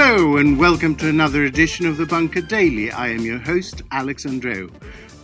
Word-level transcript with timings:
Hello, 0.00 0.36
and 0.36 0.56
welcome 0.56 0.94
to 0.94 1.08
another 1.08 1.42
edition 1.42 1.84
of 1.84 1.96
the 1.96 2.06
Bunker 2.06 2.40
Daily. 2.40 2.92
I 2.92 3.08
am 3.08 3.22
your 3.22 3.40
host, 3.40 3.82
Alex 3.90 4.24
Andreou. 4.24 4.70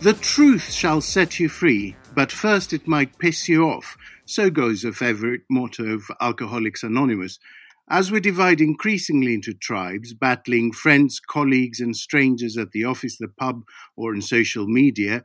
The 0.01 0.15
truth 0.15 0.69
shall 0.69 0.99
set 0.99 1.39
you 1.39 1.47
free, 1.47 1.95
but 2.13 2.29
first 2.29 2.73
it 2.73 2.85
might 2.85 3.17
piss 3.17 3.47
you 3.47 3.63
off. 3.63 3.95
So 4.25 4.49
goes 4.49 4.83
a 4.83 4.91
favorite 4.91 5.43
motto 5.49 5.85
of 5.93 6.03
Alcoholics 6.19 6.83
Anonymous. 6.83 7.39
As 7.89 8.11
we 8.11 8.19
divide 8.19 8.59
increasingly 8.59 9.33
into 9.33 9.53
tribes, 9.53 10.13
battling 10.13 10.73
friends, 10.73 11.21
colleagues, 11.21 11.79
and 11.79 11.95
strangers 11.95 12.57
at 12.57 12.71
the 12.71 12.83
office, 12.83 13.17
the 13.17 13.29
pub, 13.29 13.63
or 13.95 14.13
in 14.13 14.21
social 14.21 14.67
media, 14.67 15.23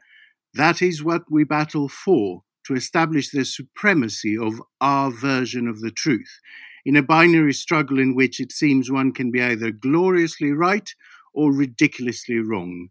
that 0.54 0.80
is 0.80 1.02
what 1.02 1.22
we 1.28 1.42
battle 1.42 1.88
for 1.88 2.44
to 2.66 2.74
establish 2.74 3.30
the 3.30 3.44
supremacy 3.44 4.38
of 4.38 4.62
our 4.80 5.10
version 5.10 5.66
of 5.66 5.80
the 5.80 5.90
truth 5.90 6.38
in 6.84 6.96
a 6.96 7.02
binary 7.02 7.52
struggle 7.52 7.98
in 7.98 8.14
which 8.14 8.40
it 8.40 8.52
seems 8.52 8.90
one 8.90 9.12
can 9.12 9.30
be 9.30 9.42
either 9.42 9.70
gloriously 9.70 10.52
right 10.52 10.94
or 11.34 11.52
ridiculously 11.52 12.38
wrong. 12.38 12.88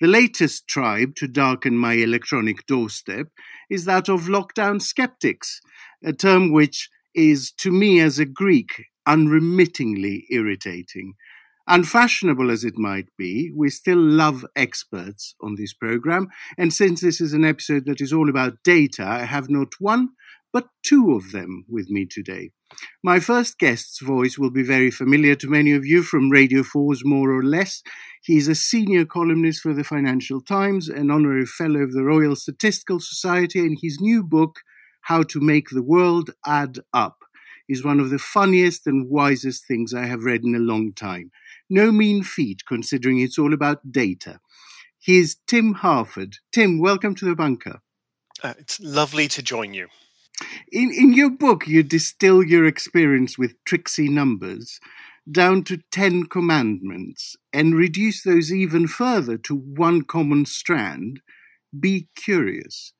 The 0.00 0.06
latest 0.06 0.66
tribe 0.66 1.14
to 1.16 1.28
darken 1.28 1.76
my 1.76 1.92
electronic 1.94 2.66
doorstep 2.66 3.28
is 3.68 3.84
that 3.84 4.08
of 4.08 4.22
lockdown 4.22 4.80
skeptics, 4.80 5.60
a 6.02 6.12
term 6.12 6.52
which 6.52 6.88
is, 7.14 7.52
to 7.58 7.70
me 7.70 8.00
as 8.00 8.18
a 8.18 8.24
Greek, 8.24 8.86
unremittingly 9.06 10.26
irritating. 10.30 11.14
Unfashionable 11.68 12.50
as 12.50 12.64
it 12.64 12.78
might 12.78 13.08
be, 13.18 13.52
we 13.54 13.68
still 13.68 13.98
love 13.98 14.46
experts 14.56 15.34
on 15.42 15.56
this 15.56 15.74
program, 15.74 16.28
and 16.56 16.72
since 16.72 17.00
this 17.00 17.20
is 17.20 17.32
an 17.32 17.44
episode 17.44 17.84
that 17.86 18.00
is 18.00 18.12
all 18.12 18.30
about 18.30 18.62
data, 18.64 19.04
I 19.04 19.24
have 19.24 19.50
not 19.50 19.74
one, 19.78 20.10
but 20.52 20.68
two 20.82 21.12
of 21.12 21.32
them 21.32 21.64
with 21.68 21.88
me 21.90 22.06
today. 22.06 22.50
My 23.02 23.18
first 23.18 23.58
guest's 23.58 24.00
voice 24.00 24.38
will 24.38 24.50
be 24.50 24.62
very 24.62 24.90
familiar 24.90 25.34
to 25.36 25.48
many 25.48 25.72
of 25.72 25.84
you 25.84 26.02
from 26.02 26.30
Radio 26.30 26.62
4's 26.62 27.04
More 27.04 27.32
or 27.32 27.42
Less. 27.42 27.82
He 28.22 28.36
is 28.36 28.48
a 28.48 28.54
senior 28.54 29.04
columnist 29.04 29.62
for 29.62 29.74
the 29.74 29.84
Financial 29.84 30.40
Times, 30.40 30.88
an 30.88 31.10
honorary 31.10 31.46
fellow 31.46 31.80
of 31.80 31.92
the 31.92 32.04
Royal 32.04 32.36
Statistical 32.36 33.00
Society, 33.00 33.60
and 33.60 33.78
his 33.80 34.00
new 34.00 34.22
book, 34.22 34.60
How 35.02 35.22
to 35.24 35.40
Make 35.40 35.70
the 35.70 35.82
World 35.82 36.30
Add 36.46 36.78
Up, 36.92 37.18
is 37.68 37.84
one 37.84 38.00
of 38.00 38.10
the 38.10 38.18
funniest 38.18 38.86
and 38.86 39.08
wisest 39.08 39.66
things 39.66 39.94
I 39.94 40.06
have 40.06 40.24
read 40.24 40.44
in 40.44 40.54
a 40.54 40.58
long 40.58 40.92
time. 40.92 41.30
No 41.68 41.92
mean 41.92 42.22
feat, 42.22 42.62
considering 42.66 43.20
it's 43.20 43.38
all 43.38 43.52
about 43.52 43.92
data. 43.92 44.40
He 44.98 45.18
is 45.18 45.36
Tim 45.46 45.74
Harford. 45.74 46.36
Tim, 46.52 46.78
welcome 46.78 47.14
to 47.16 47.24
the 47.24 47.34
bunker. 47.34 47.80
Uh, 48.42 48.54
it's 48.58 48.78
lovely 48.80 49.28
to 49.28 49.42
join 49.42 49.72
you. 49.72 49.88
In, 50.72 50.92
in 50.92 51.12
your 51.12 51.30
book, 51.30 51.66
you 51.66 51.82
distill 51.82 52.42
your 52.42 52.66
experience 52.66 53.36
with 53.36 53.62
tricksy 53.64 54.08
numbers 54.08 54.80
down 55.30 55.62
to 55.64 55.82
10 55.90 56.26
commandments 56.26 57.36
and 57.52 57.74
reduce 57.74 58.22
those 58.22 58.52
even 58.52 58.88
further 58.88 59.36
to 59.38 59.54
one 59.54 60.02
common 60.02 60.46
strand 60.46 61.20
be 61.78 62.08
curious. 62.16 62.92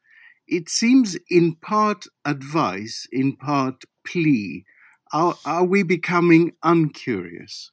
It 0.46 0.68
seems 0.68 1.16
in 1.28 1.56
part 1.56 2.06
advice, 2.24 3.06
in 3.10 3.36
part 3.36 3.84
plea. 4.06 4.64
Are, 5.12 5.36
are 5.44 5.64
we 5.64 5.82
becoming 5.82 6.52
uncurious? 6.62 7.70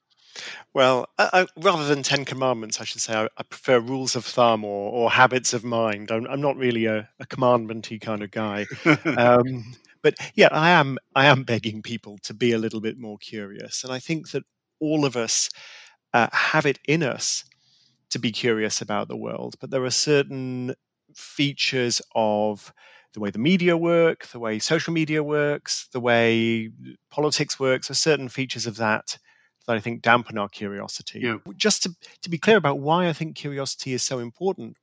Well, 0.73 1.07
I, 1.17 1.29
I, 1.33 1.47
rather 1.57 1.85
than 1.85 2.03
Ten 2.03 2.25
Commandments, 2.25 2.79
I 2.81 2.83
should 2.83 3.01
say 3.01 3.13
I, 3.13 3.25
I 3.37 3.43
prefer 3.43 3.79
rules 3.79 4.15
of 4.15 4.25
thumb 4.25 4.63
or, 4.63 4.91
or 4.91 5.11
habits 5.11 5.53
of 5.53 5.63
mind. 5.63 6.11
I'm, 6.11 6.25
I'm 6.27 6.41
not 6.41 6.57
really 6.57 6.85
a, 6.85 7.09
a 7.19 7.25
commandmenty 7.25 7.99
kind 7.99 8.23
of 8.23 8.31
guy. 8.31 8.65
um, 9.17 9.75
but 10.01 10.15
yeah, 10.35 10.49
I 10.51 10.71
am. 10.71 10.97
I 11.15 11.25
am 11.25 11.43
begging 11.43 11.81
people 11.81 12.17
to 12.23 12.33
be 12.33 12.51
a 12.51 12.57
little 12.57 12.81
bit 12.81 12.97
more 12.97 13.17
curious, 13.17 13.83
and 13.83 13.91
I 13.91 13.99
think 13.99 14.31
that 14.31 14.43
all 14.79 15.05
of 15.05 15.17
us 15.17 15.49
uh, 16.13 16.27
have 16.31 16.65
it 16.65 16.79
in 16.87 17.03
us 17.03 17.43
to 18.11 18.19
be 18.19 18.31
curious 18.31 18.81
about 18.81 19.07
the 19.07 19.17
world. 19.17 19.55
But 19.59 19.71
there 19.71 19.83
are 19.83 19.91
certain 19.91 20.75
features 21.15 22.01
of 22.15 22.71
the 23.13 23.19
way 23.19 23.31
the 23.31 23.39
media 23.39 23.75
work, 23.75 24.27
the 24.27 24.39
way 24.39 24.59
social 24.59 24.93
media 24.93 25.23
works, 25.23 25.87
the 25.91 25.99
way 25.99 26.69
politics 27.09 27.59
works, 27.59 27.89
are 27.89 27.95
certain 27.95 28.29
features 28.29 28.67
of 28.67 28.77
that 28.77 29.17
that 29.67 29.75
I 29.75 29.79
think 29.79 30.01
dampen 30.01 30.37
our 30.37 30.49
curiosity. 30.49 31.19
Yeah. 31.19 31.37
Just 31.55 31.83
to, 31.83 31.95
to 32.21 32.29
be 32.29 32.37
clear 32.37 32.57
about 32.57 32.79
why 32.79 33.07
I 33.07 33.13
think 33.13 33.35
curiosity 33.35 33.93
is 33.93 34.03
so 34.03 34.19
important, 34.19 34.77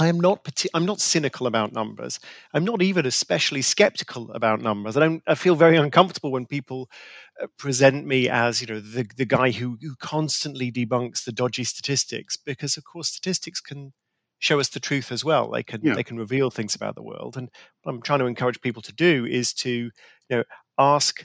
I 0.00 0.08
am 0.08 0.18
not 0.18 0.46
I'm 0.74 0.86
not 0.86 1.00
cynical 1.00 1.46
about 1.46 1.72
numbers. 1.72 2.18
I'm 2.52 2.64
not 2.64 2.82
even 2.82 3.06
especially 3.06 3.62
skeptical 3.62 4.30
about 4.32 4.60
numbers. 4.60 4.96
I 4.96 5.00
don't. 5.00 5.22
I 5.26 5.36
feel 5.36 5.54
very 5.54 5.76
uncomfortable 5.76 6.32
when 6.32 6.46
people 6.46 6.90
uh, 7.40 7.46
present 7.58 8.04
me 8.04 8.28
as 8.28 8.60
you 8.60 8.66
know 8.66 8.80
the 8.80 9.06
the 9.16 9.24
guy 9.24 9.52
who 9.52 9.78
who 9.80 9.94
constantly 10.00 10.72
debunks 10.72 11.24
the 11.24 11.32
dodgy 11.32 11.62
statistics 11.62 12.36
because 12.36 12.76
of 12.76 12.82
course 12.84 13.08
statistics 13.08 13.60
can 13.60 13.92
show 14.40 14.58
us 14.58 14.68
the 14.68 14.80
truth 14.80 15.12
as 15.12 15.24
well. 15.24 15.50
They 15.50 15.62
can 15.62 15.80
yeah. 15.84 15.94
they 15.94 16.02
can 16.02 16.18
reveal 16.18 16.50
things 16.50 16.74
about 16.74 16.96
the 16.96 17.02
world. 17.02 17.36
And 17.36 17.48
what 17.82 17.92
I'm 17.92 18.02
trying 18.02 18.18
to 18.18 18.26
encourage 18.26 18.60
people 18.60 18.82
to 18.82 18.92
do 18.92 19.24
is 19.24 19.52
to 19.54 19.70
you 19.70 19.90
know 20.28 20.42
ask 20.76 21.24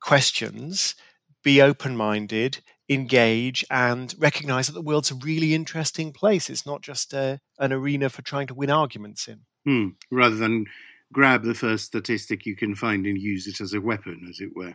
questions 0.00 0.96
be 1.42 1.62
open 1.62 1.96
minded, 1.96 2.60
engage, 2.88 3.64
and 3.70 4.14
recognize 4.18 4.66
that 4.66 4.72
the 4.72 4.82
world's 4.82 5.10
a 5.10 5.14
really 5.16 5.54
interesting 5.54 6.12
place. 6.12 6.50
It's 6.50 6.66
not 6.66 6.82
just 6.82 7.12
a, 7.12 7.40
an 7.58 7.72
arena 7.72 8.08
for 8.08 8.22
trying 8.22 8.46
to 8.48 8.54
win 8.54 8.70
arguments 8.70 9.28
in. 9.28 9.40
Hmm. 9.64 9.88
Rather 10.10 10.36
than 10.36 10.66
grab 11.12 11.42
the 11.42 11.54
first 11.54 11.86
statistic 11.86 12.46
you 12.46 12.56
can 12.56 12.74
find 12.74 13.06
and 13.06 13.18
use 13.18 13.46
it 13.46 13.60
as 13.60 13.72
a 13.72 13.80
weapon, 13.80 14.26
as 14.28 14.40
it 14.40 14.50
were. 14.54 14.74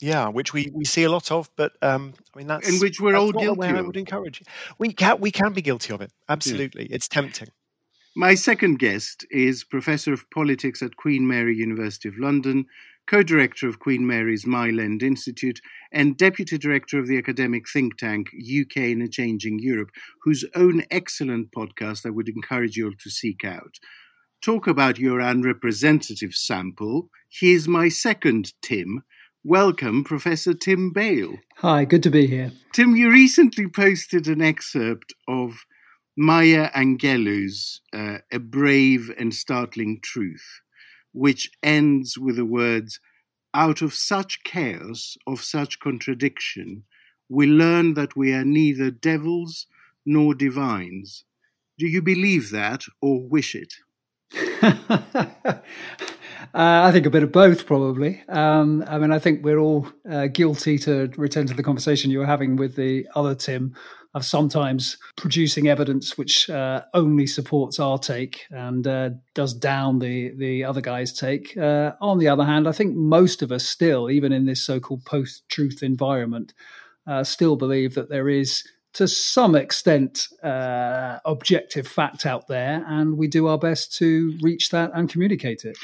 Yeah, 0.00 0.28
which 0.28 0.54
we, 0.54 0.70
we 0.74 0.84
see 0.86 1.04
a 1.04 1.10
lot 1.10 1.30
of, 1.30 1.50
but 1.56 1.72
um, 1.82 2.14
I 2.34 2.38
mean 2.38 2.46
that's 2.46 2.68
in 2.68 2.80
which 2.80 3.00
we're 3.00 3.16
all 3.16 3.32
guilty. 3.32 3.68
I 3.68 3.82
would 3.82 3.98
encourage. 3.98 4.42
We 4.78 4.94
can 4.94 5.20
we 5.20 5.30
can 5.30 5.52
be 5.52 5.60
guilty 5.60 5.92
of 5.92 6.00
it. 6.00 6.10
Absolutely, 6.28 6.88
yeah. 6.88 6.94
it's 6.96 7.06
tempting. 7.06 7.48
My 8.16 8.34
second 8.34 8.78
guest 8.78 9.26
is 9.30 9.62
Professor 9.62 10.12
of 10.12 10.28
Politics 10.30 10.82
at 10.82 10.96
Queen 10.96 11.28
Mary 11.28 11.54
University 11.54 12.08
of 12.08 12.18
London, 12.18 12.64
co 13.10 13.24
director 13.24 13.66
of 13.68 13.80
Queen 13.80 14.06
Mary's 14.06 14.46
Mile 14.46 14.78
End 14.78 15.02
Institute, 15.02 15.60
and 15.90 16.16
deputy 16.16 16.56
director 16.56 16.96
of 16.96 17.08
the 17.08 17.18
academic 17.18 17.64
think 17.68 17.98
tank 17.98 18.28
UK 18.28 18.76
in 18.76 19.02
a 19.02 19.08
Changing 19.08 19.58
Europe, 19.58 19.90
whose 20.22 20.44
own 20.54 20.84
excellent 20.92 21.50
podcast 21.50 22.06
I 22.06 22.10
would 22.10 22.28
encourage 22.28 22.76
you 22.76 22.86
all 22.86 22.92
to 23.00 23.10
seek 23.10 23.44
out. 23.44 23.80
Talk 24.44 24.68
about 24.68 25.00
your 25.00 25.18
unrepresentative 25.18 26.34
sample. 26.34 27.08
Here's 27.28 27.66
my 27.66 27.88
second 27.88 28.52
Tim. 28.62 29.02
Welcome, 29.42 30.04
Professor 30.04 30.54
Tim 30.54 30.92
Bale. 30.92 31.34
Hi, 31.56 31.84
good 31.84 32.04
to 32.04 32.10
be 32.10 32.28
here. 32.28 32.52
Tim, 32.72 32.94
you 32.94 33.10
recently 33.10 33.66
posted 33.66 34.28
an 34.28 34.40
excerpt 34.40 35.14
of 35.26 35.64
Maya 36.16 36.70
Angelou's 36.76 37.80
uh, 37.92 38.18
A 38.30 38.38
Brave 38.38 39.10
and 39.18 39.34
Startling 39.34 39.98
Truth 40.00 40.60
which 41.12 41.50
ends 41.62 42.18
with 42.18 42.36
the 42.36 42.44
words, 42.44 43.00
Out 43.54 43.82
of 43.82 43.94
such 43.94 44.44
chaos, 44.44 45.16
of 45.26 45.42
such 45.42 45.80
contradiction, 45.80 46.84
we 47.28 47.46
learn 47.46 47.94
that 47.94 48.16
we 48.16 48.32
are 48.32 48.44
neither 48.44 48.90
devils 48.90 49.66
nor 50.06 50.34
divines. 50.34 51.24
Do 51.78 51.86
you 51.86 52.02
believe 52.02 52.50
that 52.50 52.84
or 53.00 53.20
wish 53.28 53.54
it? 53.54 53.74
uh, 56.54 56.82
I 56.84 56.92
think 56.92 57.06
a 57.06 57.10
bit 57.10 57.22
of 57.22 57.32
both, 57.32 57.66
probably. 57.66 58.22
Um, 58.28 58.84
I 58.86 58.98
mean, 58.98 59.12
I 59.12 59.18
think 59.18 59.44
we're 59.44 59.58
all 59.58 59.88
uh, 60.10 60.26
guilty 60.26 60.78
to 60.78 61.10
return 61.16 61.46
to 61.46 61.54
the 61.54 61.62
conversation 61.62 62.10
you 62.10 62.18
were 62.18 62.26
having 62.26 62.56
with 62.56 62.76
the 62.76 63.06
other 63.14 63.34
Tim 63.34 63.74
of 64.12 64.24
sometimes 64.24 64.96
producing 65.16 65.68
evidence 65.68 66.18
which 66.18 66.50
uh, 66.50 66.82
only 66.94 67.26
supports 67.26 67.78
our 67.78 67.96
take 67.98 68.44
and 68.50 68.86
uh, 68.86 69.10
does 69.34 69.54
down 69.54 70.00
the 70.00 70.34
the 70.36 70.64
other 70.64 70.80
guy's 70.80 71.12
take. 71.12 71.56
Uh, 71.56 71.92
on 72.00 72.18
the 72.18 72.28
other 72.28 72.44
hand, 72.44 72.66
I 72.66 72.72
think 72.72 72.96
most 72.96 73.42
of 73.42 73.52
us 73.52 73.64
still, 73.64 74.10
even 74.10 74.32
in 74.32 74.46
this 74.46 74.64
so-called 74.64 75.04
post-truth 75.04 75.82
environment, 75.82 76.54
uh, 77.06 77.22
still 77.24 77.56
believe 77.56 77.94
that 77.94 78.08
there 78.08 78.28
is. 78.28 78.64
To 78.94 79.06
some 79.06 79.54
extent, 79.54 80.26
uh, 80.42 81.20
objective 81.24 81.86
fact 81.86 82.26
out 82.26 82.48
there, 82.48 82.84
and 82.88 83.16
we 83.16 83.28
do 83.28 83.46
our 83.46 83.56
best 83.56 83.94
to 83.98 84.36
reach 84.42 84.70
that 84.70 84.90
and 84.92 85.08
communicate 85.08 85.64
it. 85.64 85.78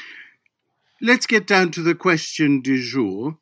Let's 0.99 1.27
get 1.27 1.45
down 1.45 1.71
to 1.71 1.83
the 1.83 1.93
question 1.93 2.61
du 2.61 2.81
jour 2.81 3.37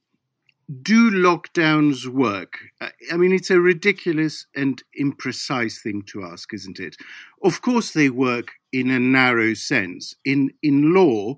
do 0.81 1.11
lockdowns 1.11 2.07
work? 2.07 2.57
I 2.81 3.17
mean, 3.17 3.31
it's 3.31 3.51
a 3.51 3.59
ridiculous 3.59 4.45
and 4.55 4.81
imprecise 4.99 5.79
thing 5.81 6.03
to 6.07 6.23
ask, 6.23 6.53
isn't 6.53 6.79
it? 6.79 6.95
Of 7.43 7.61
course, 7.61 7.91
they 7.91 8.09
work 8.09 8.53
in 8.73 8.89
a 8.89 8.99
narrow 8.99 9.53
sense. 9.53 10.15
In 10.25 10.51
in 10.63 10.93
law, 10.93 11.35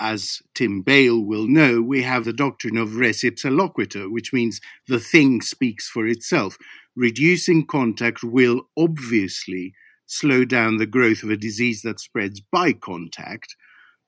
as 0.00 0.40
Tim 0.54 0.82
Bale 0.82 1.20
will 1.20 1.46
know, 1.46 1.82
we 1.82 2.02
have 2.02 2.24
the 2.24 2.32
doctrine 2.32 2.78
of 2.78 2.96
res 2.96 3.22
ipsa 3.22 3.50
loquitur, 3.50 4.10
which 4.10 4.32
means 4.32 4.60
the 4.86 5.00
thing 5.00 5.42
speaks 5.42 5.88
for 5.88 6.06
itself. 6.06 6.56
Reducing 6.96 7.66
contact 7.66 8.24
will 8.24 8.62
obviously 8.76 9.74
slow 10.06 10.44
down 10.44 10.78
the 10.78 10.86
growth 10.86 11.22
of 11.22 11.30
a 11.30 11.36
disease 11.36 11.82
that 11.82 12.00
spreads 12.00 12.40
by 12.40 12.72
contact. 12.72 13.54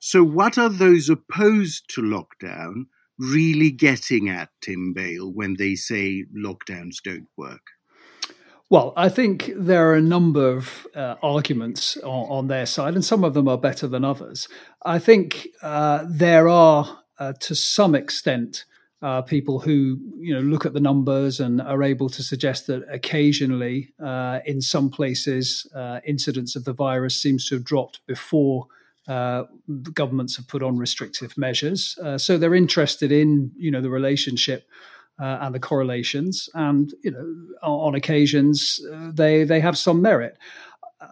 So, 0.00 0.24
what 0.24 0.58
are 0.58 0.68
those 0.68 1.08
opposed 1.08 1.88
to 1.94 2.02
lockdown? 2.02 2.86
really 3.20 3.70
getting 3.70 4.28
at, 4.28 4.48
Tim 4.62 4.92
Bale, 4.94 5.30
when 5.30 5.56
they 5.58 5.74
say 5.74 6.24
lockdowns 6.34 6.96
don't 7.04 7.28
work? 7.36 7.72
Well, 8.70 8.92
I 8.96 9.08
think 9.08 9.50
there 9.56 9.90
are 9.90 9.96
a 9.96 10.00
number 10.00 10.48
of 10.48 10.86
uh, 10.94 11.16
arguments 11.22 11.96
on, 11.98 12.30
on, 12.30 12.46
their 12.46 12.66
side, 12.66 12.94
and 12.94 13.04
some 13.04 13.24
of 13.24 13.34
them 13.34 13.48
are 13.48 13.58
better 13.58 13.86
than 13.86 14.04
others. 14.04 14.48
I 14.84 14.98
think 14.98 15.48
uh, 15.62 16.06
there 16.08 16.48
are, 16.48 17.02
uh, 17.18 17.34
to 17.40 17.54
some 17.54 17.94
extent, 17.94 18.64
uh, 19.02 19.22
people 19.22 19.60
who 19.60 19.98
you 20.18 20.34
know 20.34 20.42
look 20.42 20.66
at 20.66 20.74
the 20.74 20.80
numbers 20.80 21.40
and 21.40 21.60
are 21.60 21.82
able 21.82 22.08
to 22.10 22.22
suggest 22.22 22.66
that 22.66 22.84
occasionally, 22.90 23.92
uh, 24.02 24.40
in 24.44 24.60
some 24.60 24.90
places, 24.90 25.66
uh, 25.74 26.00
incidence 26.06 26.54
of 26.54 26.64
the 26.64 26.72
virus 26.72 27.20
seems 27.20 27.48
to 27.48 27.56
have 27.56 27.64
dropped 27.64 28.00
before 28.06 28.66
governments 29.92 30.36
have 30.36 30.46
put 30.48 30.62
on 30.62 30.76
restrictive 30.76 31.36
measures. 31.36 31.98
so 32.16 32.38
they're 32.38 32.54
interested 32.54 33.10
in 33.12 33.50
you 33.56 33.70
know 33.70 33.80
the 33.80 33.90
relationship 33.90 34.68
uh, 35.20 35.38
and 35.42 35.54
the 35.54 35.60
correlations, 35.60 36.48
and 36.54 36.94
you 37.02 37.10
know, 37.10 37.36
on 37.62 37.94
occasions 37.94 38.80
uh, 38.92 39.10
they 39.12 39.44
they 39.44 39.60
have 39.60 39.76
some 39.76 40.00
merit. 40.00 40.38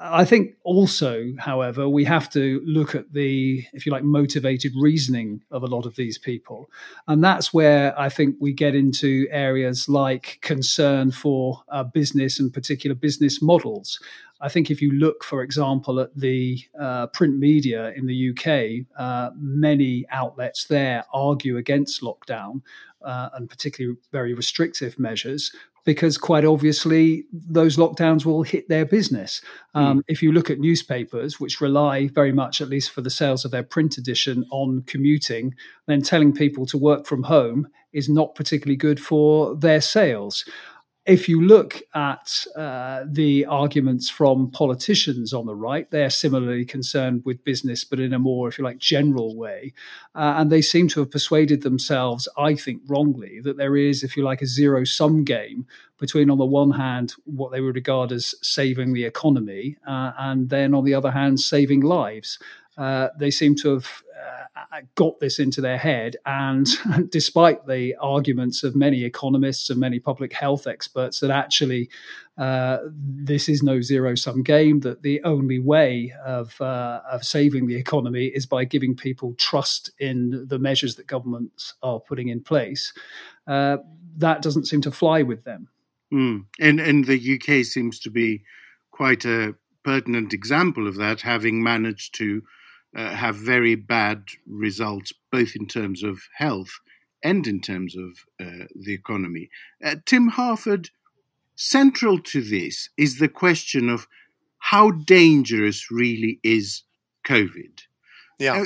I 0.01 0.27
think 0.27 0.57
also, 0.65 1.33
however, 1.39 1.89
we 1.89 2.05
have 2.05 2.29
to 2.31 2.61
look 2.67 2.95
at 2.95 3.15
the, 3.15 3.65
if 3.73 3.87
you 3.87 3.93
like, 3.93 4.05
motivated 4.05 4.73
reasoning 4.77 5.43
of 5.51 5.63
a 5.63 5.67
lot 5.67 5.87
of 5.87 5.97
these 5.97 6.19
people. 6.19 6.71
And 7.07 7.25
that's 7.25 7.55
where 7.55 7.99
I 7.99 8.11
think 8.11 8.37
we 8.39 8.53
get 8.53 8.75
into 8.75 9.27
areas 9.31 9.89
like 9.89 10.41
concern 10.43 11.11
for 11.11 11.63
uh, 11.71 11.85
business 11.85 12.39
and 12.39 12.53
particular 12.53 12.95
business 12.95 13.41
models. 13.41 13.99
I 14.41 14.49
think 14.49 14.71
if 14.71 14.81
you 14.81 14.93
look, 14.93 15.25
for 15.25 15.43
example, 15.43 15.99
at 16.01 16.17
the 16.17 16.61
uh, 16.81 17.09
print 17.09 17.39
media 17.39 17.93
in 17.97 18.07
the 18.07 18.31
UK, 18.31 18.87
uh, 18.99 19.31
many 19.37 20.07
outlets 20.11 20.67
there 20.67 21.05
argue 21.13 21.57
against 21.57 22.03
lockdown 22.03 22.63
uh, 23.03 23.31
and 23.35 23.49
particularly 23.49 23.97
very 24.13 24.35
restrictive 24.35 24.99
measures 24.99 25.53
because 25.85 26.19
quite 26.19 26.45
obviously 26.45 27.25
those 27.33 27.79
lockdowns 27.79 28.27
will 28.27 28.43
hit 28.43 28.69
their 28.69 28.85
business. 28.85 29.41
Um, 29.75 30.01
mm. 30.01 30.03
If 30.07 30.23
you 30.23 30.33
look 30.33 30.51
at 30.51 30.59
newspapers, 30.59 31.41
which 31.41 31.63
rely 31.63 32.09
very 32.09 32.31
much, 32.31 32.61
at 32.61 32.69
least 32.69 32.91
for 32.91 33.01
the 33.01 33.09
sales 33.09 33.45
of 33.45 33.53
their 33.53 33.63
print 33.63 33.97
edition, 33.97 34.45
on 34.51 34.83
commuting, 34.83 35.55
then 35.87 36.03
telling 36.03 36.35
people 36.35 36.67
to 36.67 36.77
work 36.77 37.07
from 37.07 37.23
home 37.23 37.69
is 37.95 38.07
not 38.07 38.35
particularly 38.35 38.77
good 38.77 39.01
for 39.01 39.57
their 39.57 39.81
sales 39.81 40.45
if 41.09 41.27
you 41.27 41.41
look 41.41 41.81
at 41.95 42.45
uh, 42.55 43.05
the 43.07 43.47
arguments 43.47 44.11
from 44.11 44.51
politicians 44.51 45.33
on 45.33 45.47
the 45.47 45.55
right, 45.55 45.91
they're 45.91 46.11
similarly 46.11 46.67
concerned 46.67 47.23
with 47.25 47.43
business, 47.45 47.83
but 47.83 47.99
in 47.99 48.13
a 48.13 48.19
more, 48.19 48.47
if 48.47 48.59
you 48.59 48.65
like, 48.65 48.77
general 48.77 49.35
way. 49.35 49.73
Uh, 50.15 50.35
and 50.37 50.51
they 50.51 50.61
seem 50.61 50.87
to 50.89 51.01
have 51.01 51.11
persuaded 51.11 51.63
themselves, 51.63 52.29
I 52.37 52.55
think 52.55 52.83
wrongly, 52.87 53.41
that 53.41 53.57
there 53.57 53.75
is, 53.75 54.05
if 54.05 54.19
you 54.19 54.23
like, 54.23 54.43
a 54.43 54.47
zero 54.47 54.85
sum 54.85 55.25
game 55.25 55.67
between, 55.99 56.29
on 56.29 56.37
the 56.37 56.45
one 56.45 56.73
hand, 56.73 57.15
what 57.25 57.53
they 57.53 57.63
would 57.63 57.75
regard 57.75 58.13
as 58.13 58.35
saving 58.43 58.93
the 58.93 59.05
economy, 59.05 59.79
uh, 59.87 60.13
and 60.19 60.51
then 60.51 60.75
on 60.75 60.85
the 60.85 60.95
other 60.95 61.13
hand, 61.13 61.41
saving 61.41 61.81
lives. 61.81 62.39
Uh, 62.79 63.09
they 63.19 63.31
seem 63.31 63.57
to 63.57 63.75
have 63.75 64.03
uh, 64.73 64.81
got 64.95 65.19
this 65.21 65.39
into 65.39 65.61
their 65.61 65.79
head. 65.79 66.17
And 66.25 66.67
despite 67.11 67.67
the 67.67 67.95
arguments 67.97 68.63
of 68.63 68.77
many 68.77 69.05
economists 69.05 69.71
and 69.71 69.81
many 69.81 69.99
public 69.99 70.33
health 70.33 70.67
experts 70.67 71.21
that 71.21 71.31
actually 71.31 71.89
uh, 72.37 72.79
this 72.91 73.49
is 73.49 73.63
no 73.63 73.81
zero 73.81 74.15
sum 74.15 74.43
game, 74.43 74.81
that 74.81 75.03
the 75.03 75.23
only 75.25 75.59
way 75.59 76.13
of, 76.25 76.61
uh, 76.61 77.01
of 77.11 77.25
saving 77.25 77.67
the 77.67 77.77
economy 77.77 78.27
is 78.27 78.47
by 78.47 78.65
giving 78.65 78.95
people 78.95 79.35
trust 79.35 79.91
in 79.99 80.47
the 80.47 80.59
measures 80.59 80.95
that 80.97 81.07
governments 81.07 81.75
are 81.83 82.01
putting 82.01 82.29
in 82.29 82.41
place, 82.41 82.93
uh, 83.47 83.79
that 84.17 84.43
doesn't 84.43 84.67
seem 84.67 84.81
to 84.81 84.91
fly 84.91 85.23
with 85.23 85.45
them. 85.45 85.69
Mm. 86.13 86.47
And, 86.61 86.81
and 86.81 87.07
the 87.07 87.41
UK 87.41 87.65
seems 87.65 87.99
to 88.01 88.11
be 88.11 88.45
quite 88.91 89.25
a 89.25 89.55
pertinent 89.83 90.33
example 90.33 90.87
of 90.87 90.97
that, 90.97 91.23
having 91.23 91.63
managed 91.63 92.15
to 92.17 92.43
uh, 92.97 93.11
have 93.11 93.37
very 93.37 93.75
bad 93.75 94.25
results, 94.47 95.13
both 95.31 95.55
in 95.55 95.67
terms 95.67 96.03
of 96.03 96.21
health 96.37 96.81
and 97.23 97.47
in 97.47 97.61
terms 97.61 97.97
of 97.97 98.25
uh, 98.41 98.67
the 98.75 98.95
economy. 98.95 99.51
Uh, 99.85 99.97
Tim 100.07 100.29
Harford, 100.29 100.91
central 101.57 102.21
to 102.21 102.41
this 102.41 102.91
is 102.97 103.19
the 103.19 103.29
question 103.29 103.89
of 103.89 104.07
how 104.59 104.91
dangerous 104.91 105.91
really 105.91 106.41
is 106.43 106.85
COVID. 107.27 107.83
Yeah. 108.39 108.63
Uh, 108.63 108.65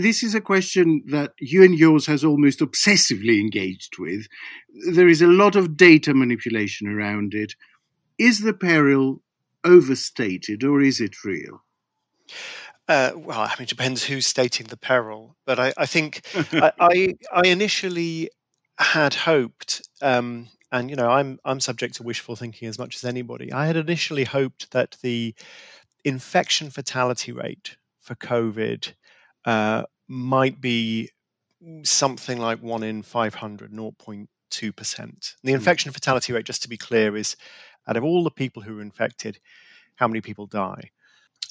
this 0.00 0.22
is 0.22 0.34
a 0.34 0.40
question 0.40 1.02
that 1.06 1.32
you 1.38 1.62
and 1.62 1.78
yours 1.78 2.06
has 2.06 2.24
almost 2.24 2.60
obsessively 2.60 3.38
engaged 3.38 3.98
with. 3.98 4.26
There 4.90 5.08
is 5.08 5.20
a 5.20 5.26
lot 5.26 5.56
of 5.56 5.76
data 5.76 6.14
manipulation 6.14 6.88
around 6.88 7.34
it. 7.34 7.54
Is 8.18 8.40
the 8.40 8.54
peril 8.54 9.20
overstated 9.62 10.64
or 10.64 10.80
is 10.80 11.00
it 11.00 11.22
real? 11.24 11.62
Uh, 12.86 13.12
well, 13.16 13.40
I 13.40 13.48
mean, 13.58 13.64
it 13.64 13.68
depends 13.68 14.04
who's 14.04 14.26
stating 14.26 14.66
the 14.66 14.76
peril, 14.76 15.36
but 15.46 15.58
I, 15.58 15.72
I 15.76 15.86
think 15.86 16.20
I, 16.52 16.72
I, 16.78 17.14
I, 17.32 17.46
initially 17.46 18.30
had 18.78 19.14
hoped, 19.14 19.88
um, 20.02 20.48
and 20.70 20.90
you 20.90 20.96
know, 20.96 21.08
I'm 21.08 21.38
I'm 21.46 21.60
subject 21.60 21.94
to 21.96 22.02
wishful 22.02 22.36
thinking 22.36 22.68
as 22.68 22.78
much 22.78 22.96
as 22.96 23.04
anybody. 23.04 23.52
I 23.52 23.66
had 23.66 23.76
initially 23.76 24.24
hoped 24.24 24.70
that 24.72 24.98
the 25.02 25.34
infection 26.04 26.68
fatality 26.68 27.32
rate 27.32 27.76
for 28.02 28.14
COVID 28.16 28.92
uh, 29.46 29.84
might 30.06 30.60
be 30.60 31.08
something 31.84 32.38
like 32.38 32.62
one 32.62 32.82
in 32.82 33.02
500, 33.02 33.72
0.2 33.72 34.76
percent. 34.76 35.36
The 35.42 35.52
hmm. 35.52 35.56
infection 35.56 35.90
fatality 35.90 36.34
rate, 36.34 36.44
just 36.44 36.62
to 36.62 36.68
be 36.68 36.76
clear, 36.76 37.16
is 37.16 37.34
out 37.88 37.96
of 37.96 38.04
all 38.04 38.24
the 38.24 38.30
people 38.30 38.60
who 38.62 38.78
are 38.78 38.82
infected, 38.82 39.38
how 39.96 40.06
many 40.06 40.20
people 40.20 40.46
die. 40.46 40.90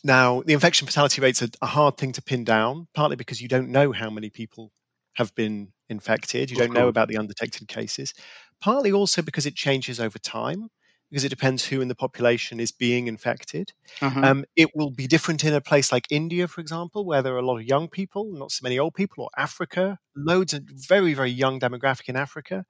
Now, 0.04 0.42
the 0.42 0.54
infection 0.54 0.86
fatality 0.86 1.22
rates 1.22 1.42
are 1.42 1.48
a 1.62 1.68
hard 1.68 1.98
thing 1.98 2.12
to 2.14 2.22
pin 2.22 2.44
down, 2.44 2.88
partly 2.94 3.16
because 3.16 3.42
you 3.42 3.48
don't 3.48 3.70
know 3.70 3.92
how 3.92 4.10
many 4.10 4.30
people 4.30 4.72
have 5.14 5.34
been 5.36 5.72
infected. 5.90 6.52
You 6.52 6.58
don't 6.58 6.74
know 6.74 6.88
about 6.88 7.08
the 7.08 7.18
undetected 7.18 7.68
cases. 7.68 8.14
Partly 8.60 8.92
also 8.92 9.22
because 9.22 9.46
it 9.46 9.56
changes 9.56 10.00
over 10.00 10.20
time, 10.20 10.70
because 11.10 11.24
it 11.24 11.30
depends 11.30 11.66
who 11.66 11.80
in 11.80 11.88
the 11.88 11.96
population 11.96 12.60
is 12.60 12.72
being 12.72 13.08
infected. 13.08 13.72
Uh-huh. 14.02 14.20
Um, 14.22 14.46
it 14.56 14.72
will 14.76 14.90
be 14.90 15.08
different 15.08 15.44
in 15.44 15.54
a 15.54 15.62
place 15.62 15.92
like 15.92 16.08
India, 16.10 16.48
for 16.48 16.60
example, 16.60 17.06
where 17.06 17.22
there 17.22 17.36
are 17.36 17.40
a 17.40 17.46
lot 17.46 17.58
of 17.58 17.64
young 17.64 17.88
people, 17.88 18.32
not 18.34 18.52
so 18.52 18.64
many 18.64 18.80
old 18.80 18.96
people, 18.96 19.26
or 19.26 19.30
Africa, 19.38 20.00
loads 20.16 20.54
of 20.54 20.64
very, 20.68 21.14
very 21.14 21.31
young 21.31 21.60
demographic 21.60 22.10
in 22.10 22.16
Africa, 22.16 22.66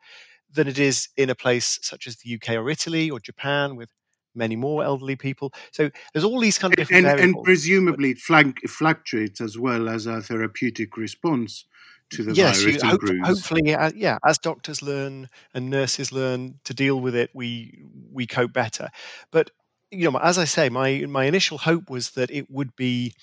than 0.51 0.67
it 0.67 0.77
is 0.77 1.09
in 1.17 1.29
a 1.29 1.35
place 1.35 1.79
such 1.81 2.05
as 2.05 2.17
the 2.17 2.35
UK 2.35 2.51
or 2.57 2.69
Italy 2.69 3.09
or 3.09 3.19
Japan 3.19 3.75
with 3.75 3.89
many 4.35 4.55
more 4.55 4.83
elderly 4.83 5.15
people. 5.15 5.53
So 5.71 5.89
there's 6.13 6.23
all 6.23 6.39
these 6.39 6.57
kind 6.57 6.73
of 6.73 6.77
different 6.77 7.05
and, 7.05 7.19
and 7.19 7.43
presumably 7.43 8.11
it 8.11 8.19
flank, 8.19 8.67
fluctuates 8.67 9.41
as 9.41 9.57
well 9.57 9.89
as 9.89 10.05
a 10.05 10.21
therapeutic 10.21 10.97
response 10.97 11.65
to 12.11 12.23
the 12.23 12.33
yes, 12.33 12.61
virus. 12.61 12.75
Yes, 12.75 12.83
hope, 12.83 13.01
hopefully, 13.23 13.73
uh, 13.73 13.91
yeah. 13.95 14.17
As 14.25 14.37
doctors 14.37 14.81
learn 14.81 15.29
and 15.53 15.69
nurses 15.69 16.11
learn 16.11 16.59
to 16.63 16.73
deal 16.73 16.99
with 16.99 17.15
it, 17.15 17.31
we 17.33 17.83
we 18.11 18.27
cope 18.27 18.53
better. 18.53 18.89
But 19.31 19.51
you 19.91 20.09
know, 20.09 20.19
as 20.19 20.37
I 20.37 20.45
say, 20.45 20.69
my 20.69 21.05
my 21.07 21.25
initial 21.25 21.57
hope 21.57 21.89
was 21.89 22.11
that 22.11 22.31
it 22.31 22.49
would 22.49 22.75
be 22.75 23.13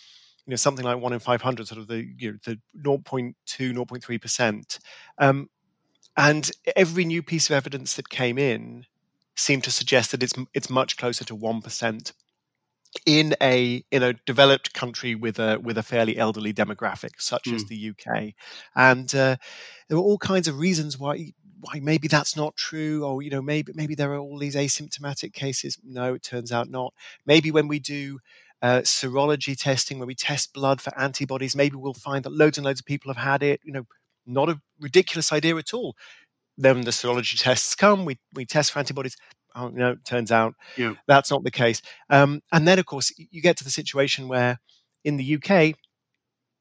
you 0.47 0.51
know 0.51 0.57
something 0.57 0.85
like 0.85 0.99
one 0.99 1.13
in 1.13 1.19
500 1.19 1.69
sort 1.69 1.81
of 1.81 1.87
the 1.87 2.07
you 2.19 2.33
know 2.33 2.39
the 2.45 2.59
0.2 2.83 3.35
0.3 3.47 4.21
percent 4.21 4.79
um, 5.19 5.49
and 6.17 6.51
every 6.77 7.05
new 7.05 7.23
piece 7.23 7.49
of 7.49 7.55
evidence 7.55 7.95
that 7.95 8.09
came 8.09 8.39
in 8.39 8.85
seem 9.41 9.61
to 9.63 9.71
suggest 9.71 10.13
that 10.13 10.23
it's 10.23 10.35
it's 10.55 10.71
much 10.71 10.97
closer 10.97 11.25
to 11.25 11.35
one 11.35 11.63
percent 11.63 12.13
in 13.07 13.35
a 13.41 13.85
in 13.91 14.03
a 14.03 14.15
developed 14.27 14.75
country 14.75 15.15
with 15.15 15.39
a 15.39 15.59
with 15.63 15.79
a 15.79 15.83
fairly 15.83 16.19
elderly 16.19 16.53
demographic 16.53 17.11
such 17.19 17.45
mm. 17.45 17.55
as 17.55 17.63
hmm. 17.63 17.69
the 17.69 17.91
UK, 17.91 18.35
and 18.75 19.15
uh, 19.15 19.37
there 19.89 19.97
were 19.97 20.05
all 20.05 20.19
kinds 20.19 20.49
of 20.49 20.59
reasons 20.59 20.99
why 20.99 21.33
why 21.61 21.81
maybe 21.81 22.09
that's 22.09 22.37
not 22.37 22.57
true, 22.57 23.05
or 23.05 23.23
you 23.23 23.31
know 23.31 23.43
maybe 23.43 23.73
maybe 23.75 23.95
there 23.95 24.13
are 24.13 24.19
all 24.19 24.39
these 24.39 24.57
asymptomatic 24.57 25.33
cases. 25.33 25.79
No, 25.85 26.15
it 26.15 26.23
turns 26.23 26.53
out 26.53 26.69
not. 26.69 26.93
Maybe 27.27 27.51
when 27.51 27.69
we 27.69 27.79
do 27.79 28.19
uh, 28.63 28.81
serology 28.81 29.57
testing, 29.57 29.99
where 29.99 30.07
we 30.07 30.15
test 30.15 30.53
blood 30.53 30.81
for 30.81 30.97
antibodies, 30.99 31.57
maybe 31.57 31.77
we'll 31.77 31.95
find 31.95 32.25
that 32.25 32.33
loads 32.33 32.59
and 32.59 32.65
loads 32.65 32.81
of 32.81 32.87
people 32.87 33.13
have 33.13 33.23
had 33.23 33.43
it. 33.43 33.61
You 33.65 33.73
know, 33.73 33.87
not 34.27 34.49
a 34.49 34.61
ridiculous 34.81 35.33
idea 35.33 35.57
at 35.57 35.75
all 35.75 35.97
then 36.61 36.83
the 36.83 36.91
serology 36.91 37.41
tests 37.41 37.75
come, 37.75 38.05
we, 38.05 38.19
we 38.35 38.45
test 38.45 38.73
for 38.73 38.79
antibodies. 38.79 39.17
Oh, 39.55 39.69
no, 39.69 39.93
it 39.93 40.05
turns 40.05 40.31
out 40.31 40.55
yeah. 40.77 40.95
that's 41.09 41.31
not 41.31 41.43
the 41.43 41.51
case. 41.51 41.83
Um, 42.09 42.41
and 42.53 42.69
then, 42.69 42.79
of 42.79 42.87
course, 42.87 43.13
you 43.17 43.43
get 43.43 43.57
to 43.57 43.65
the 43.65 43.71
situation 43.71 44.29
where 44.29 44.61
in 45.05 45.17
the 45.17 45.37
UK, 45.37 45.75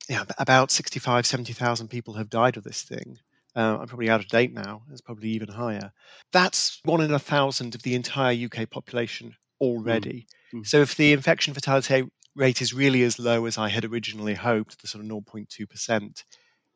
yeah, 0.08 0.24
about 0.40 0.72
65, 0.72 1.26
70,000 1.26 1.88
people 1.88 2.16
have 2.16 2.30
died 2.30 2.58
of 2.58 2.64
this 2.64 2.82
thing. 2.82 3.20
Uh, 3.56 3.78
I'm 3.80 3.88
probably 3.88 4.10
out 4.10 4.22
of 4.22 4.28
date 4.28 4.54
now. 4.54 4.84
It's 4.92 5.02
probably 5.02 5.30
even 5.30 5.50
higher. 5.50 5.92
That's 6.32 6.80
one 6.84 7.02
in 7.02 7.14
a 7.14 7.20
thousand 7.20 7.76
of 7.76 7.84
the 7.84 7.94
entire 7.94 8.36
UK 8.46 8.70
population 8.70 9.36
already. 9.60 10.28
Mm. 10.54 10.60
Mm. 10.62 10.68
So 10.68 10.82
if 10.82 10.96
the 10.96 11.14
infection 11.14 11.54
fatality 11.54 12.10
rate 12.36 12.62
is 12.62 12.74
really 12.74 13.04
as 13.04 13.20
low 13.20 13.46
as 13.46 13.58
I 13.58 13.70
had 13.70 13.86
originally 13.86 14.36
hoped, 14.36 14.82
the 14.82 14.88
sort 14.88 15.04
of 15.04 15.12
0.2%, 15.12 16.24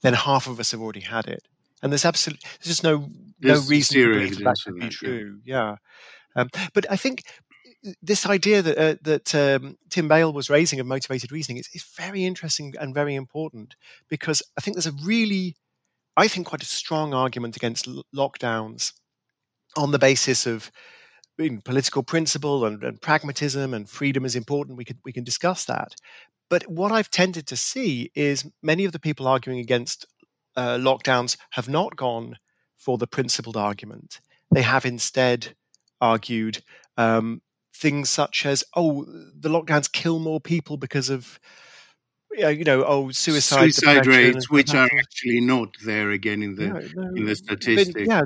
then 0.01 0.13
half 0.13 0.47
of 0.47 0.59
us 0.59 0.71
have 0.71 0.81
already 0.81 0.99
had 0.99 1.27
it 1.27 1.47
and 1.83 1.91
there's 1.91 2.05
absolutely 2.05 2.41
there's 2.59 2.77
just 2.77 2.83
no 2.83 3.07
there's 3.39 3.63
no 3.63 3.69
reason 3.69 4.01
to 4.01 4.13
believe 4.13 4.37
that, 4.37 4.43
that 4.43 4.57
could 4.65 4.79
be 4.79 4.89
true. 4.89 5.39
Yeah, 5.43 5.75
yeah. 6.35 6.41
Um, 6.41 6.49
but 6.73 6.89
I 6.89 6.95
think 6.95 7.23
this 8.01 8.25
idea 8.25 8.61
that 8.61 8.77
uh, 8.77 8.95
that 9.01 9.35
um, 9.35 9.77
Tim 9.89 10.07
Bale 10.07 10.33
was 10.33 10.49
raising 10.49 10.79
of 10.79 10.87
motivated 10.87 11.31
reasoning 11.31 11.57
is, 11.57 11.69
is 11.73 11.83
very 11.97 12.25
interesting 12.25 12.73
and 12.79 12.93
very 12.93 13.15
important 13.15 13.75
because 14.09 14.41
I 14.57 14.61
think 14.61 14.75
there's 14.75 14.87
a 14.87 15.05
really, 15.05 15.55
I 16.15 16.27
think, 16.27 16.47
quite 16.47 16.63
a 16.63 16.67
strong 16.67 17.13
argument 17.13 17.55
against 17.55 17.87
l- 17.87 18.03
lockdowns 18.15 18.93
on 19.75 19.91
the 19.91 19.99
basis 19.99 20.47
of 20.47 20.71
political 21.65 22.03
principle 22.03 22.63
and, 22.63 22.83
and, 22.83 23.01
pragmatism 23.01 23.73
and 23.73 23.89
freedom 23.89 24.23
is 24.23 24.35
important. 24.35 24.77
We 24.77 24.85
could 24.85 24.99
we 25.03 25.11
can 25.11 25.25
discuss 25.25 25.65
that, 25.65 25.93
but 26.49 26.65
what 26.67 26.91
I've 26.91 27.11
tended 27.11 27.47
to 27.47 27.57
see 27.57 28.11
is 28.15 28.49
many 28.61 28.85
of 28.85 28.93
the 28.93 28.99
people 28.99 29.27
arguing 29.27 29.59
against 29.59 30.05
uh, 30.55 30.77
lockdowns 30.77 31.37
have 31.51 31.69
not 31.69 31.95
gone 31.95 32.37
for 32.77 32.97
the 32.97 33.07
principled 33.07 33.57
argument. 33.57 34.19
They 34.53 34.61
have 34.61 34.85
instead 34.85 35.55
argued 36.01 36.61
um, 36.97 37.41
things 37.75 38.09
such 38.09 38.45
as, 38.45 38.63
oh, 38.75 39.05
the 39.05 39.49
lockdowns 39.49 39.91
kill 39.91 40.19
more 40.19 40.39
people 40.39 40.77
because 40.77 41.09
of, 41.09 41.39
you 42.31 42.63
know, 42.63 42.83
oh, 42.85 43.11
suicide, 43.11 43.73
suicide 43.73 44.05
rates, 44.05 44.49
which 44.49 44.73
are 44.73 44.89
actually 44.99 45.39
not 45.39 45.69
there 45.85 46.11
again 46.11 46.43
in 46.43 46.55
the 46.55 46.67
no, 46.67 46.81
no, 46.95 47.15
in 47.15 47.25
the 47.25 47.35
statistics. 47.35 48.07
yeah, 48.07 48.23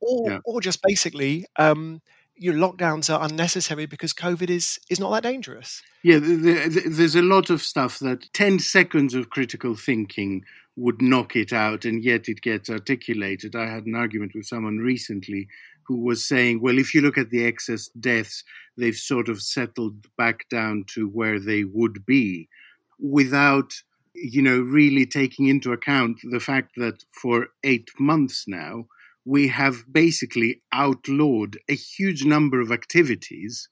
or, 0.00 0.30
yeah, 0.30 0.38
or 0.44 0.60
just 0.60 0.82
basically, 0.82 1.46
um, 1.56 2.00
your 2.34 2.54
lockdowns 2.54 3.12
are 3.12 3.24
unnecessary 3.24 3.86
because 3.86 4.12
COVID 4.12 4.50
is 4.50 4.80
is 4.90 4.98
not 4.98 5.10
that 5.12 5.22
dangerous. 5.22 5.82
Yeah, 6.02 6.18
the, 6.18 6.34
the, 6.36 6.88
there's 6.88 7.14
a 7.14 7.22
lot 7.22 7.50
of 7.50 7.62
stuff 7.62 7.98
that 8.00 8.32
ten 8.32 8.58
seconds 8.58 9.14
of 9.14 9.30
critical 9.30 9.76
thinking 9.76 10.44
would 10.76 11.02
knock 11.02 11.36
it 11.36 11.52
out, 11.52 11.84
and 11.84 12.02
yet 12.02 12.28
it 12.28 12.40
gets 12.40 12.70
articulated. 12.70 13.54
I 13.54 13.66
had 13.66 13.86
an 13.86 13.94
argument 13.94 14.32
with 14.34 14.46
someone 14.46 14.78
recently 14.78 15.48
who 15.86 16.00
was 16.00 16.26
saying, 16.26 16.62
well, 16.62 16.78
if 16.78 16.94
you 16.94 17.00
look 17.00 17.18
at 17.18 17.30
the 17.30 17.44
excess 17.44 17.88
deaths, 17.88 18.44
they've 18.76 18.96
sort 18.96 19.28
of 19.28 19.42
settled 19.42 20.06
back 20.16 20.48
down 20.48 20.84
to 20.94 21.08
where 21.08 21.38
they 21.38 21.64
would 21.64 22.06
be 22.06 22.48
without, 22.98 23.72
you 24.14 24.40
know, 24.40 24.60
really 24.60 25.04
taking 25.04 25.48
into 25.48 25.72
account 25.72 26.20
the 26.30 26.40
fact 26.40 26.72
that 26.76 27.04
for 27.10 27.48
eight 27.64 27.90
months 27.98 28.44
now, 28.46 28.86
we 29.24 29.48
have 29.48 29.84
basically 29.92 30.60
outlawed 30.72 31.58
a 31.68 31.74
huge 31.74 32.24
number 32.24 32.60
of 32.60 32.72
activities 32.72 33.68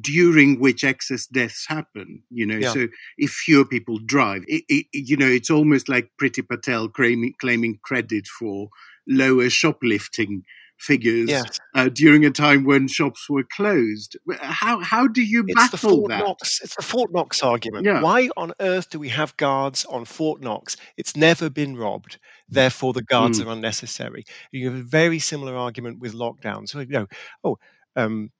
during 0.00 0.60
which 0.60 0.84
excess 0.84 1.26
deaths 1.26 1.66
happen 1.68 2.22
you 2.30 2.46
know 2.46 2.56
yeah. 2.56 2.72
so 2.72 2.86
if 3.16 3.30
fewer 3.30 3.64
people 3.64 3.98
drive 3.98 4.44
it, 4.46 4.62
it, 4.68 4.86
you 4.92 5.16
know 5.16 5.26
it's 5.26 5.50
almost 5.50 5.88
like 5.88 6.10
Priti 6.20 6.46
Patel 6.46 6.88
claiming, 6.88 7.34
claiming 7.40 7.78
credit 7.82 8.26
for 8.26 8.68
lower 9.06 9.48
shoplifting 9.48 10.42
figures 10.78 11.28
yes. 11.28 11.58
uh, 11.74 11.88
during 11.88 12.24
a 12.24 12.30
time 12.30 12.64
when 12.64 12.88
shops 12.88 13.28
were 13.28 13.44
closed. 13.44 14.16
How 14.40 14.80
how 14.80 15.06
do 15.06 15.22
you 15.22 15.44
it's 15.46 15.54
battle 15.54 15.70
the 15.70 15.96
Fort 15.96 16.08
that? 16.10 16.18
Knox, 16.18 16.60
it's 16.62 16.76
the 16.76 16.82
Fort 16.82 17.12
Knox 17.12 17.42
argument. 17.42 17.86
Yeah. 17.86 18.02
Why 18.02 18.28
on 18.36 18.52
earth 18.60 18.90
do 18.90 18.98
we 18.98 19.08
have 19.08 19.36
guards 19.36 19.84
on 19.86 20.04
Fort 20.04 20.40
Knox? 20.40 20.76
It's 20.96 21.16
never 21.16 21.50
been 21.50 21.76
robbed. 21.76 22.18
Therefore, 22.48 22.92
the 22.92 23.02
guards 23.02 23.40
mm. 23.40 23.46
are 23.46 23.52
unnecessary. 23.52 24.24
You 24.52 24.70
have 24.70 24.78
a 24.78 24.82
very 24.82 25.18
similar 25.18 25.56
argument 25.56 25.98
with 25.98 26.14
lockdowns. 26.14 26.68
So, 26.68 26.80
you 26.80 26.86
know, 26.86 27.06
oh, 27.42 27.58
um, 27.96 28.30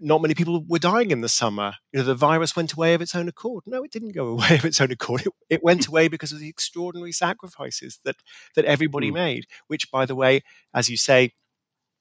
not 0.00 0.22
many 0.22 0.34
people 0.34 0.64
were 0.66 0.78
dying 0.78 1.10
in 1.10 1.20
the 1.20 1.28
summer. 1.28 1.74
You 1.92 2.00
know, 2.00 2.06
the 2.06 2.14
virus 2.14 2.56
went 2.56 2.72
away 2.72 2.94
of 2.94 3.02
its 3.02 3.14
own 3.14 3.28
accord. 3.28 3.64
No, 3.66 3.82
it 3.82 3.90
didn't 3.90 4.14
go 4.14 4.26
away 4.36 4.56
of 4.56 4.64
its 4.64 4.80
own 4.80 4.90
accord. 4.90 5.22
It, 5.26 5.32
it 5.50 5.64
went 5.64 5.86
away 5.88 6.08
because 6.08 6.32
of 6.32 6.38
the 6.38 6.48
extraordinary 6.48 7.12
sacrifices 7.12 8.00
that 8.04 8.16
that 8.54 8.64
everybody 8.64 9.10
mm. 9.10 9.14
made. 9.14 9.46
Which, 9.66 9.90
by 9.90 10.06
the 10.06 10.14
way, 10.14 10.42
as 10.74 10.88
you 10.88 10.96
say, 10.96 11.32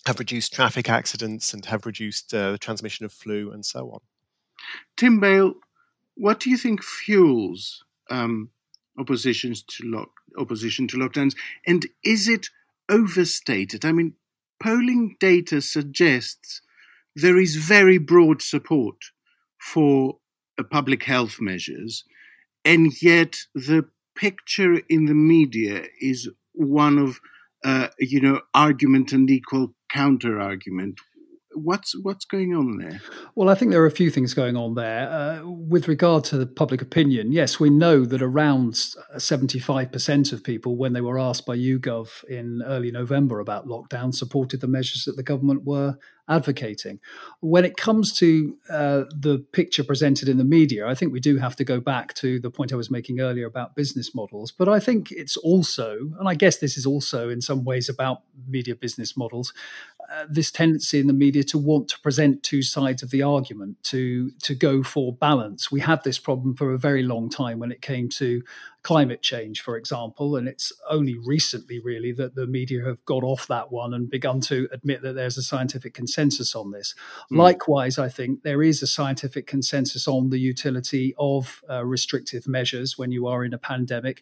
have 0.06 0.20
reduced 0.20 0.54
traffic 0.54 0.90
accidents 0.90 1.54
and 1.54 1.66
have 1.66 1.86
reduced 1.86 2.34
uh, 2.34 2.52
the 2.52 2.58
transmission 2.58 3.06
of 3.06 3.12
flu 3.12 3.52
and 3.52 3.66
so 3.66 3.90
on. 3.92 4.00
Tim 4.98 5.20
Bale, 5.20 5.54
what 6.16 6.40
do 6.40 6.50
you 6.50 6.58
think 6.58 6.84
fuels 6.84 7.84
um, 8.10 8.52
oppositions 8.98 9.64
to 9.64 9.84
lock, 9.86 10.10
opposition 10.38 10.88
to 10.90 10.98
lockdowns, 10.98 11.36
and 11.66 11.86
is 12.04 12.28
it 12.28 12.50
overstated? 12.90 13.84
I 13.84 13.92
mean, 13.92 14.14
polling 14.62 15.18
data 15.20 15.62
suggests 15.62 16.62
there 17.16 17.38
is 17.38 17.56
very 17.56 17.98
broad 17.98 18.42
support 18.42 18.98
for 19.60 20.18
uh, 20.60 20.64
public 20.64 21.04
health 21.04 21.38
measures, 21.40 22.04
and 22.64 22.92
yet 23.02 23.38
the 23.54 23.86
picture 24.16 24.82
in 24.90 25.06
the 25.06 25.14
media 25.14 25.86
is 26.02 26.30
one 26.54 26.98
of 26.98 27.20
uh, 27.64 27.88
you 28.00 28.22
know 28.22 28.42
argument 28.54 29.12
and 29.12 29.30
equal 29.30 29.74
counter 29.90 30.40
argument. 30.40 31.00
What's 31.58 31.96
what's 32.04 32.26
going 32.26 32.54
on 32.54 32.78
there? 32.80 33.00
Well, 33.34 33.48
I 33.48 33.56
think 33.56 33.72
there 33.72 33.82
are 33.82 33.86
a 33.86 33.92
few 33.92 34.10
things 34.10 34.34
going 34.34 34.58
on 34.58 34.76
there. 34.76 35.10
Uh, 35.10 35.48
with 35.48 35.88
regard 35.88 36.26
to 36.26 36.38
the 36.38 36.46
public 36.46 36.82
opinion, 36.82 37.32
yes, 37.32 37.62
we 37.62 37.70
know 37.70 38.04
that 38.04 38.22
around 38.22 38.76
seventy-five 39.18 39.90
percent 39.90 40.34
of 40.34 40.44
people, 40.44 40.76
when 40.76 40.92
they 40.92 41.00
were 41.00 41.18
asked 41.18 41.46
by 41.46 41.56
YouGov 41.56 42.26
in 42.26 42.62
early 42.66 42.92
November 42.92 43.40
about 43.40 43.68
lockdown, 43.68 44.14
supported 44.14 44.60
the 44.60 44.68
measures 44.68 45.06
that 45.06 45.16
the 45.16 45.24
government 45.24 45.64
were 45.64 45.98
advocating. 46.28 47.00
When 47.40 47.66
it 47.66 47.78
comes 47.78 48.14
to 48.20 48.58
uh, 48.70 49.04
the 49.16 49.46
picture 49.52 49.84
presented 49.84 50.28
in 50.28 50.38
the 50.38 50.44
media, 50.44 50.88
I 50.88 50.96
think 50.96 51.14
we 51.14 51.20
do 51.20 51.38
have 51.38 51.56
to 51.58 51.64
go 51.64 51.80
back 51.80 52.14
to 52.16 52.40
the 52.40 52.50
point 52.50 52.74
I 52.74 52.76
was 52.76 52.90
making 52.90 53.20
earlier 53.20 53.46
about 53.46 53.76
business 53.76 54.16
models. 54.16 54.52
But 54.52 54.68
I 54.68 54.80
think 54.80 55.12
it's 55.12 55.38
also, 55.38 55.98
and 56.20 56.28
I 56.28 56.36
guess 56.36 56.58
this 56.58 56.78
is 56.78 56.86
also 56.86 57.30
in 57.30 57.42
some 57.42 57.64
ways 57.64 57.90
about 57.90 58.24
media 58.48 58.76
business 58.76 59.16
models, 59.16 59.54
uh, 60.12 60.26
this 60.30 60.52
tendency 60.52 61.00
in 61.00 61.08
the 61.08 61.14
media 61.14 61.44
to 61.44 61.58
want 61.58 61.88
to 61.90 62.00
present 62.00 62.44
two 62.44 62.62
sides 62.62 63.02
of 63.04 63.10
the 63.10 63.22
argument, 63.22 63.82
to 63.84 64.32
to 64.44 64.54
go 64.56 64.84
for 64.84 65.14
balance. 65.14 65.72
We 65.72 65.80
had 65.80 66.04
this 66.04 66.20
problem 66.20 66.56
for 66.56 66.74
a 66.74 66.78
very 66.78 67.04
long 67.04 67.30
time 67.30 67.60
when 67.60 67.72
it 67.72 67.82
came 67.82 68.10
to 68.10 68.44
climate 68.86 69.24
change, 69.24 69.62
for 69.62 69.78
example. 69.78 70.36
And 70.36 70.48
it's 70.48 70.72
only 70.88 71.18
recently, 71.18 71.80
really, 71.80 72.12
that 72.12 72.36
the 72.36 72.46
media 72.46 72.86
have 72.86 73.04
got 73.04 73.24
off 73.24 73.48
that 73.48 73.72
one 73.72 73.96
and 73.96 74.08
begun 74.08 74.42
to 74.42 74.70
admit 74.72 75.02
that 75.02 75.16
there's 75.16 75.40
a 75.40 75.42
scientific 75.42 75.96
consensus 75.96 76.56
on 76.56 76.70
this. 76.70 76.94
Mm. 77.32 77.38
Likewise, 77.38 77.98
I 77.98 78.10
think 78.10 78.44
there 78.44 78.62
is 78.62 78.84
a 78.84 78.88
scientific 78.88 79.48
consensus 79.48 80.08
on 80.08 80.30
the 80.30 80.38
utility 80.38 81.16
of 81.18 81.64
uh, 81.68 81.84
restrictive 81.84 82.48
measures 82.48 82.96
when 82.96 83.12
you 83.12 83.26
are 83.26 83.44
in 83.44 83.56
a 83.56 83.58
pandemic. 83.58 84.22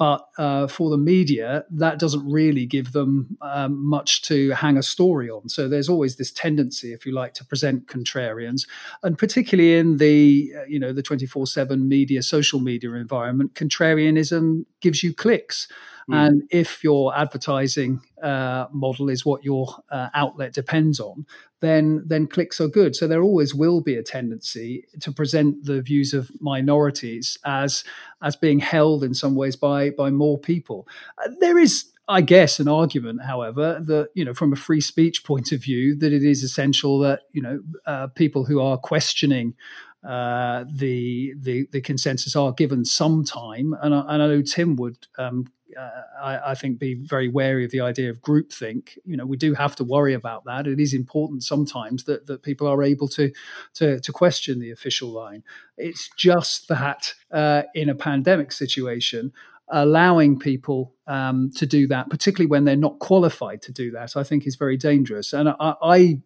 But 0.00 0.26
uh, 0.38 0.66
for 0.66 0.88
the 0.88 0.96
media, 0.96 1.64
that 1.72 1.98
doesn't 1.98 2.26
really 2.26 2.64
give 2.64 2.92
them 2.92 3.36
um, 3.42 3.86
much 3.86 4.22
to 4.22 4.48
hang 4.52 4.78
a 4.78 4.82
story 4.82 5.28
on. 5.28 5.50
So 5.50 5.68
there's 5.68 5.90
always 5.90 6.16
this 6.16 6.32
tendency, 6.32 6.94
if 6.94 7.04
you 7.04 7.12
like, 7.12 7.34
to 7.34 7.44
present 7.44 7.86
contrarians, 7.86 8.66
and 9.02 9.18
particularly 9.18 9.76
in 9.76 9.98
the 9.98 10.54
uh, 10.56 10.64
you 10.64 10.80
know 10.80 10.94
the 10.94 11.02
24/7 11.02 11.86
media, 11.86 12.22
social 12.22 12.60
media 12.60 12.94
environment, 12.94 13.52
contrarianism 13.52 14.64
gives 14.80 15.02
you 15.02 15.12
clicks. 15.12 15.68
Mm. 16.08 16.26
And 16.26 16.42
if 16.50 16.82
your 16.84 17.16
advertising 17.16 18.00
uh, 18.22 18.66
model 18.72 19.08
is 19.08 19.24
what 19.24 19.44
your 19.44 19.68
uh, 19.90 20.08
outlet 20.14 20.52
depends 20.52 21.00
on, 21.00 21.26
then 21.60 22.02
then 22.06 22.26
clicks 22.26 22.60
are 22.60 22.68
good. 22.68 22.96
So 22.96 23.06
there 23.06 23.22
always 23.22 23.54
will 23.54 23.80
be 23.80 23.96
a 23.96 24.02
tendency 24.02 24.86
to 25.00 25.12
present 25.12 25.64
the 25.64 25.82
views 25.82 26.14
of 26.14 26.30
minorities 26.40 27.38
as 27.44 27.84
as 28.22 28.36
being 28.36 28.60
held 28.60 29.04
in 29.04 29.14
some 29.14 29.34
ways 29.34 29.56
by 29.56 29.90
by 29.90 30.10
more 30.10 30.38
people. 30.38 30.88
Uh, 31.22 31.30
there 31.40 31.58
is 31.58 31.86
I 32.08 32.22
guess 32.22 32.58
an 32.58 32.66
argument, 32.66 33.22
however, 33.22 33.80
that 33.86 34.08
you 34.14 34.24
know, 34.24 34.34
from 34.34 34.52
a 34.52 34.56
free 34.56 34.80
speech 34.80 35.22
point 35.22 35.52
of 35.52 35.62
view, 35.62 35.94
that 35.96 36.12
it 36.12 36.24
is 36.24 36.42
essential 36.42 36.98
that 37.00 37.20
you 37.30 37.40
know 37.40 37.60
uh, 37.86 38.08
people 38.08 38.44
who 38.44 38.60
are 38.60 38.76
questioning 38.76 39.54
uh, 40.02 40.64
the, 40.72 41.34
the 41.38 41.68
the 41.72 41.80
consensus 41.80 42.34
are 42.34 42.52
given 42.52 42.84
some 42.84 43.22
time, 43.24 43.76
and 43.80 43.94
I, 43.94 44.00
and 44.08 44.22
I 44.22 44.26
know 44.26 44.42
Tim 44.42 44.74
would 44.76 45.06
um, 45.18 45.46
uh, 45.78 46.02
I, 46.22 46.50
I, 46.50 46.54
think, 46.54 46.78
be 46.78 46.94
very 46.94 47.28
wary 47.28 47.64
of 47.64 47.70
the 47.70 47.80
idea 47.80 48.10
of 48.10 48.20
groupthink. 48.20 48.98
You 49.04 49.16
know, 49.16 49.26
we 49.26 49.36
do 49.36 49.54
have 49.54 49.76
to 49.76 49.84
worry 49.84 50.14
about 50.14 50.44
that. 50.44 50.66
It 50.66 50.80
is 50.80 50.94
important 50.94 51.42
sometimes 51.42 52.04
that, 52.04 52.26
that 52.26 52.42
people 52.42 52.66
are 52.66 52.82
able 52.82 53.08
to, 53.08 53.32
to, 53.74 54.00
to 54.00 54.12
question 54.12 54.60
the 54.60 54.70
official 54.70 55.08
line. 55.08 55.42
It's 55.76 56.08
just 56.16 56.68
that 56.68 57.14
uh, 57.30 57.62
in 57.74 57.88
a 57.88 57.94
pandemic 57.94 58.52
situation, 58.52 59.32
allowing 59.70 60.38
people 60.38 60.94
um, 61.06 61.50
to 61.56 61.66
do 61.66 61.86
that, 61.88 62.10
particularly 62.10 62.48
when 62.48 62.64
they're 62.64 62.76
not 62.76 62.98
qualified 62.98 63.62
to 63.62 63.72
do 63.72 63.90
that, 63.92 64.16
I 64.16 64.22
think 64.22 64.46
is 64.46 64.56
very 64.56 64.76
dangerous. 64.76 65.32
And 65.32 65.48
I, 65.48 65.74
I 65.82 66.18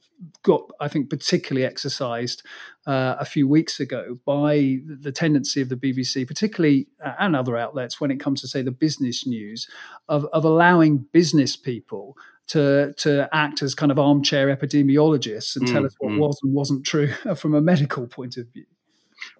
got, 0.43 0.71
I 0.81 0.89
think, 0.89 1.11
particularly 1.11 1.67
exercised 1.67 2.43
uh, 2.87 3.17
a 3.19 3.25
few 3.25 3.49
weeks 3.49 3.81
ago 3.81 4.19
by 4.25 4.79
the 4.87 5.13
tendency 5.13 5.61
of 5.61 5.69
the 5.69 5.77
BBC, 5.77 6.27
particularly 6.27 6.89
uh, 7.05 7.15
and 7.19 7.35
other 7.35 7.57
outlets, 7.57 8.01
when 8.01 8.11
it 8.11 8.21
comes 8.21 8.41
to 8.43 8.49
say 8.49 8.63
the 8.63 8.71
business 8.71 9.27
news, 9.27 9.69
of, 10.09 10.27
of 10.33 10.45
allowing 10.45 11.07
business 11.13 11.57
people 11.57 12.17
to 12.47 12.93
to 12.99 13.27
act 13.33 13.63
as 13.63 13.75
kind 13.75 13.91
of 13.91 13.99
armchair 13.99 14.55
epidemiologists 14.55 15.57
and 15.57 15.67
mm, 15.67 15.73
tell 15.73 15.87
us 15.87 15.95
what 15.99 16.13
mm. 16.13 16.19
was 16.19 16.39
and 16.43 16.53
wasn't 16.53 16.85
true 16.85 17.09
from 17.37 17.55
a 17.55 17.61
medical 17.63 18.07
point 18.07 18.37
of 18.37 18.47
view. 18.53 18.67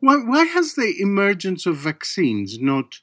Why, 0.01 0.17
why 0.17 0.45
has 0.47 0.75
the 0.75 0.95
emergence 0.99 1.67
of 1.67 1.77
vaccines 1.77 2.59
not 2.59 3.01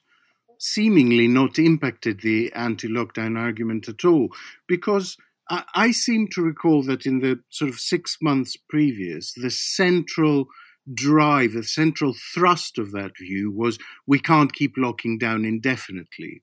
seemingly 0.62 1.26
not 1.26 1.58
impacted 1.58 2.20
the 2.20 2.52
anti 2.54 2.86
lockdown 2.86 3.36
argument 3.36 3.88
at 3.88 4.04
all. 4.04 4.28
Because 4.68 5.16
I, 5.50 5.64
I, 5.74 5.90
seem 5.90 6.28
to 6.28 6.42
recall 6.42 6.84
that 6.84 7.04
in 7.04 7.18
the 7.18 7.40
sort 7.48 7.68
of 7.68 7.80
six 7.80 8.18
months 8.22 8.56
previous, 8.56 9.32
the 9.32 9.50
central 9.50 10.46
drive, 10.94 11.52
the 11.52 11.64
central 11.64 12.14
thrust 12.32 12.78
of 12.78 12.92
that 12.92 13.12
view 13.18 13.50
was 13.50 13.78
we 14.06 14.20
can't 14.20 14.52
keep 14.52 14.74
locking 14.76 15.18
down 15.18 15.44
indefinitely. 15.44 16.42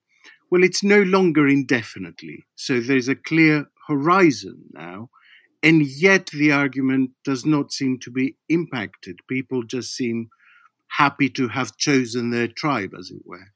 Well, 0.51 0.63
it's 0.63 0.83
no 0.83 1.01
longer 1.01 1.47
indefinitely. 1.47 2.45
So 2.55 2.81
there's 2.81 3.07
a 3.07 3.15
clear 3.15 3.67
horizon 3.87 4.65
now. 4.73 5.09
And 5.63 5.85
yet 5.85 6.27
the 6.27 6.51
argument 6.51 7.11
does 7.23 7.45
not 7.45 7.71
seem 7.71 7.99
to 7.99 8.11
be 8.11 8.35
impacted. 8.49 9.19
People 9.29 9.63
just 9.63 9.95
seem 9.95 10.29
happy 10.97 11.29
to 11.29 11.49
have 11.49 11.77
chosen 11.77 12.31
their 12.31 12.47
tribe, 12.47 12.93
as 12.97 13.11
it 13.11 13.21
were. 13.25 13.53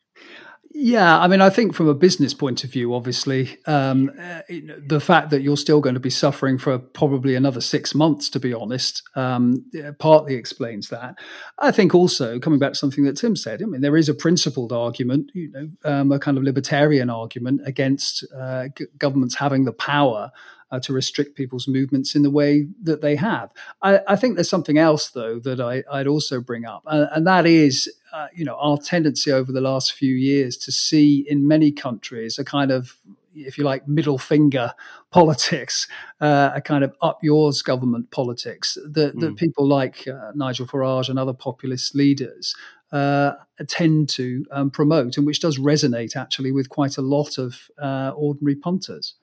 Yeah, 0.75 1.19
I 1.19 1.27
mean, 1.27 1.39
I 1.39 1.51
think 1.51 1.75
from 1.75 1.87
a 1.87 1.93
business 1.93 2.33
point 2.33 2.63
of 2.63 2.71
view, 2.71 2.95
obviously, 2.95 3.59
um, 3.67 4.11
uh, 4.19 4.41
the 4.87 4.99
fact 4.99 5.29
that 5.29 5.43
you're 5.43 5.55
still 5.55 5.81
going 5.81 5.93
to 5.93 5.99
be 5.99 6.09
suffering 6.09 6.57
for 6.57 6.79
probably 6.79 7.35
another 7.35 7.61
six 7.61 7.93
months, 7.93 8.27
to 8.31 8.39
be 8.39 8.55
honest, 8.55 9.03
um, 9.15 9.65
partly 9.99 10.33
explains 10.33 10.89
that. 10.89 11.15
I 11.59 11.69
think 11.69 11.93
also 11.93 12.39
coming 12.39 12.57
back 12.57 12.73
to 12.73 12.77
something 12.79 13.03
that 13.03 13.17
Tim 13.17 13.35
said, 13.35 13.61
I 13.61 13.65
mean, 13.65 13.81
there 13.81 13.95
is 13.95 14.09
a 14.09 14.15
principled 14.15 14.73
argument, 14.73 15.29
you 15.35 15.51
know, 15.51 15.69
um, 15.85 16.11
a 16.11 16.17
kind 16.17 16.39
of 16.39 16.43
libertarian 16.43 17.11
argument 17.11 17.61
against 17.65 18.25
uh, 18.35 18.69
governments 18.97 19.35
having 19.35 19.65
the 19.65 19.73
power 19.73 20.31
uh, 20.73 20.79
to 20.79 20.91
restrict 20.91 21.35
people's 21.35 21.67
movements 21.67 22.15
in 22.15 22.23
the 22.23 22.31
way 22.31 22.67
that 22.81 23.01
they 23.01 23.15
have. 23.15 23.53
I, 23.83 23.99
I 24.07 24.15
think 24.15 24.35
there's 24.35 24.49
something 24.49 24.79
else, 24.79 25.11
though, 25.11 25.37
that 25.39 25.61
I, 25.61 25.83
would 25.93 26.07
also 26.07 26.41
bring 26.41 26.65
up, 26.65 26.81
and, 26.87 27.07
and 27.13 27.27
that 27.27 27.45
is, 27.45 27.87
uh, 28.11 28.27
you 28.35 28.43
know, 28.43 28.55
our 28.55 28.77
tendency 28.77 29.31
over 29.31 29.51
the 29.51 29.61
last 29.61 29.93
few 29.93 30.15
years 30.15 30.57
to 30.57 30.71
see 30.71 31.25
in 31.29 31.47
many 31.47 31.71
countries 31.71 32.39
a 32.39 32.43
kind 32.43 32.71
of 32.71 32.97
if 33.35 33.57
you 33.57 33.63
like, 33.63 33.87
middle 33.87 34.19
finger 34.19 34.73
politics, 35.11 35.87
uh, 36.21 36.51
a 36.53 36.61
kind 36.61 36.83
of 36.83 36.95
up 37.01 37.17
yours 37.23 37.63
government 37.63 38.11
politics 38.11 38.77
that, 38.83 39.19
that 39.19 39.33
mm. 39.33 39.37
people 39.37 39.67
like 39.67 40.07
uh, 40.07 40.31
Nigel 40.35 40.67
Farage 40.67 41.09
and 41.09 41.17
other 41.17 41.33
populist 41.33 41.95
leaders 41.95 42.55
uh, 42.91 43.33
tend 43.67 44.07
to 44.09 44.45
um, 44.51 44.69
promote, 44.69 45.17
and 45.17 45.25
which 45.25 45.39
does 45.39 45.57
resonate 45.57 46.15
actually 46.15 46.51
with 46.51 46.69
quite 46.69 46.97
a 46.97 47.01
lot 47.01 47.39
of 47.39 47.69
uh, 47.81 48.11
ordinary 48.15 48.55
punters. 48.55 49.15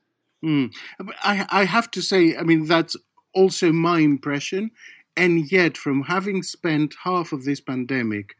Mm. 0.44 0.72
I, 1.22 1.46
I 1.50 1.64
have 1.64 1.90
to 1.92 2.02
say, 2.02 2.36
I 2.36 2.42
mean, 2.42 2.66
that's 2.66 2.96
also 3.34 3.72
my 3.72 4.00
impression. 4.00 4.70
And 5.16 5.50
yet, 5.50 5.76
from 5.76 6.04
having 6.04 6.42
spent 6.42 6.94
half 7.04 7.32
of 7.32 7.44
this 7.44 7.60
pandemic 7.60 8.34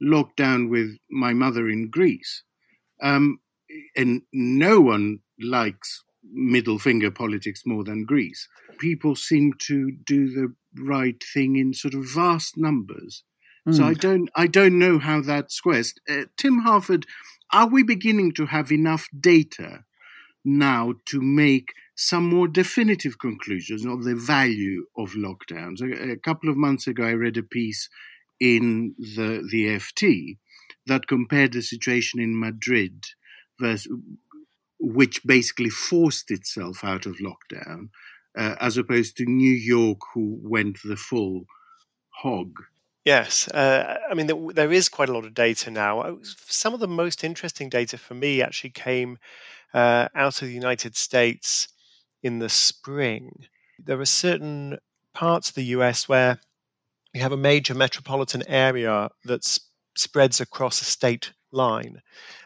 locked 0.00 0.36
down 0.36 0.68
with 0.68 0.98
my 1.10 1.32
mother 1.32 1.68
in 1.68 1.90
Greece, 1.90 2.42
um, 3.02 3.40
and 3.96 4.22
no 4.32 4.80
one 4.80 5.20
likes 5.40 6.04
middle 6.30 6.78
finger 6.78 7.10
politics 7.10 7.62
more 7.64 7.84
than 7.84 8.04
Greece, 8.04 8.48
people 8.78 9.14
seem 9.14 9.52
to 9.60 9.92
do 10.04 10.28
the 10.28 10.54
right 10.82 11.22
thing 11.32 11.56
in 11.56 11.72
sort 11.72 11.94
of 11.94 12.04
vast 12.04 12.56
numbers. 12.56 13.24
Mm. 13.66 13.76
So 13.76 13.84
I 13.84 13.94
don't, 13.94 14.30
I 14.34 14.46
don't 14.46 14.78
know 14.78 14.98
how 14.98 15.20
that 15.22 15.50
squares. 15.52 15.94
Uh, 16.08 16.24
Tim 16.36 16.60
Harford, 16.60 17.06
are 17.52 17.68
we 17.68 17.82
beginning 17.82 18.32
to 18.34 18.46
have 18.46 18.70
enough 18.70 19.08
data 19.18 19.84
now 20.48 20.94
to 21.06 21.20
make 21.20 21.72
some 21.94 22.24
more 22.24 22.48
definitive 22.48 23.18
conclusions 23.18 23.84
of 23.84 24.04
the 24.04 24.14
value 24.14 24.86
of 24.96 25.12
lockdowns. 25.12 25.80
A, 25.82 26.12
a, 26.12 26.16
couple 26.16 26.48
of 26.48 26.56
months 26.56 26.86
ago, 26.86 27.04
I 27.04 27.12
read 27.12 27.36
a 27.36 27.42
piece 27.42 27.88
in 28.40 28.94
the, 28.98 29.46
the 29.50 29.66
FT 29.66 30.38
that 30.86 31.06
compared 31.06 31.52
the 31.52 31.60
situation 31.62 32.20
in 32.20 32.38
Madrid, 32.38 33.04
versus, 33.60 33.92
which 34.78 35.24
basically 35.26 35.70
forced 35.70 36.30
itself 36.30 36.84
out 36.84 37.04
of 37.04 37.18
lockdown, 37.18 37.88
uh, 38.36 38.54
as 38.60 38.76
opposed 38.76 39.16
to 39.16 39.24
New 39.24 39.52
York, 39.52 39.98
who 40.14 40.38
went 40.42 40.78
the 40.84 40.96
full 40.96 41.44
hog. 42.22 42.52
Yes, 43.08 43.48
uh, 43.48 43.96
I 44.10 44.12
mean 44.12 44.26
there, 44.26 44.36
there 44.52 44.70
is 44.70 44.90
quite 44.90 45.08
a 45.08 45.14
lot 45.14 45.24
of 45.24 45.32
data 45.32 45.70
now. 45.70 46.18
Some 46.22 46.74
of 46.74 46.80
the 46.80 46.86
most 47.02 47.24
interesting 47.24 47.70
data 47.70 47.96
for 47.96 48.12
me 48.12 48.42
actually 48.42 48.68
came 48.68 49.16
uh, 49.72 50.08
out 50.14 50.42
of 50.42 50.48
the 50.48 50.52
United 50.54 50.94
States 50.94 51.68
in 52.22 52.38
the 52.38 52.50
spring. 52.50 53.46
There 53.78 53.98
are 53.98 54.04
certain 54.04 54.76
parts 55.14 55.48
of 55.48 55.54
the 55.54 55.64
US 55.76 56.06
where 56.06 56.38
you 57.14 57.22
have 57.22 57.32
a 57.32 57.38
major 57.50 57.74
metropolitan 57.74 58.42
area 58.46 59.08
that 59.24 59.42
sp- 59.42 59.64
spreads 59.96 60.38
across 60.38 60.82
a 60.82 60.84
state 60.84 61.32
line, 61.50 62.02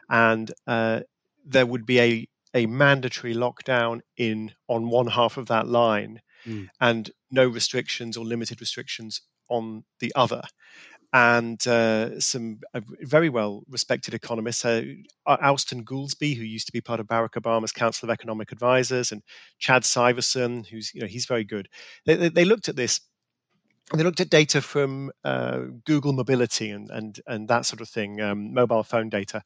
and 0.09 0.53
uh, 0.69 1.01
there 1.45 1.67
would 1.67 1.87
be 1.87 1.99
a, 1.99 2.29
a 2.55 2.67
mandatory 2.67 3.35
lockdown 3.35 3.99
in 4.17 4.53
on 4.69 4.91
one 4.91 5.09
half 5.09 5.37
of 5.39 5.47
that 5.47 5.67
line, 5.67 6.21
mm. 6.47 6.69
and 6.81 7.11
no 7.33 7.49
restrictions 7.49 8.17
or 8.17 8.25
limited 8.25 8.61
restrictions 8.61 9.23
on 9.49 9.85
the 10.01 10.13
other 10.15 10.43
and 11.13 11.67
uh, 11.67 12.19
some 12.21 12.61
uh, 12.73 12.81
very 13.03 13.29
well 13.29 13.65
respected 13.69 14.15
economists, 14.15 14.65
uh, 14.65 14.83
Austan 15.29 15.85
Goolsbee, 15.85 16.37
who 16.37 16.43
used 16.43 16.67
to 16.67 16.73
be 16.73 16.81
part 16.81 17.01
of 17.01 17.07
Barack 17.07 17.33
Obama's 17.33 17.73
Council 17.73 18.09
of 18.09 18.13
Economic 18.13 18.51
Advisors, 18.51 19.13
and 19.13 19.23
Chad 19.59 19.83
Syverson, 19.83 20.67
who's 20.67 20.93
you 20.95 21.03
know 21.03 21.07
he's 21.07 21.27
very 21.27 21.45
good. 21.45 21.69
They, 22.07 22.17
they, 22.17 22.29
they 22.31 22.45
looked 22.45 22.69
at 22.69 22.77
this. 22.77 23.01
They 23.95 24.05
looked 24.05 24.21
at 24.21 24.31
data 24.31 24.63
from 24.63 25.11
uh, 25.23 25.61
Google 25.85 26.15
Mobility 26.15 26.71
and, 26.71 26.89
and 26.91 27.21
and 27.27 27.49
that 27.49 27.67
sort 27.67 27.83
of 27.83 27.91
thing, 27.91 28.21
um, 28.23 28.55
mobile 28.55 28.83
phone 28.83 29.11
data. 29.11 29.43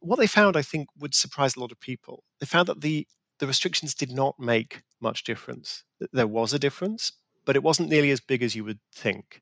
What 0.00 0.18
they 0.18 0.26
found, 0.26 0.56
I 0.56 0.62
think, 0.62 0.88
would 0.98 1.14
surprise 1.14 1.54
a 1.54 1.60
lot 1.60 1.70
of 1.72 1.78
people. 1.78 2.24
They 2.40 2.46
found 2.46 2.66
that 2.66 2.80
the 2.80 3.06
the 3.38 3.46
restrictions 3.46 3.94
did 3.94 4.10
not 4.10 4.34
make 4.40 4.82
much 5.00 5.22
difference. 5.22 5.84
There 6.12 6.26
was 6.26 6.52
a 6.52 6.58
difference, 6.58 7.12
but 7.48 7.56
it 7.56 7.62
wasn't 7.62 7.88
nearly 7.88 8.10
as 8.10 8.20
big 8.20 8.42
as 8.42 8.54
you 8.54 8.62
would 8.62 8.78
think. 8.94 9.40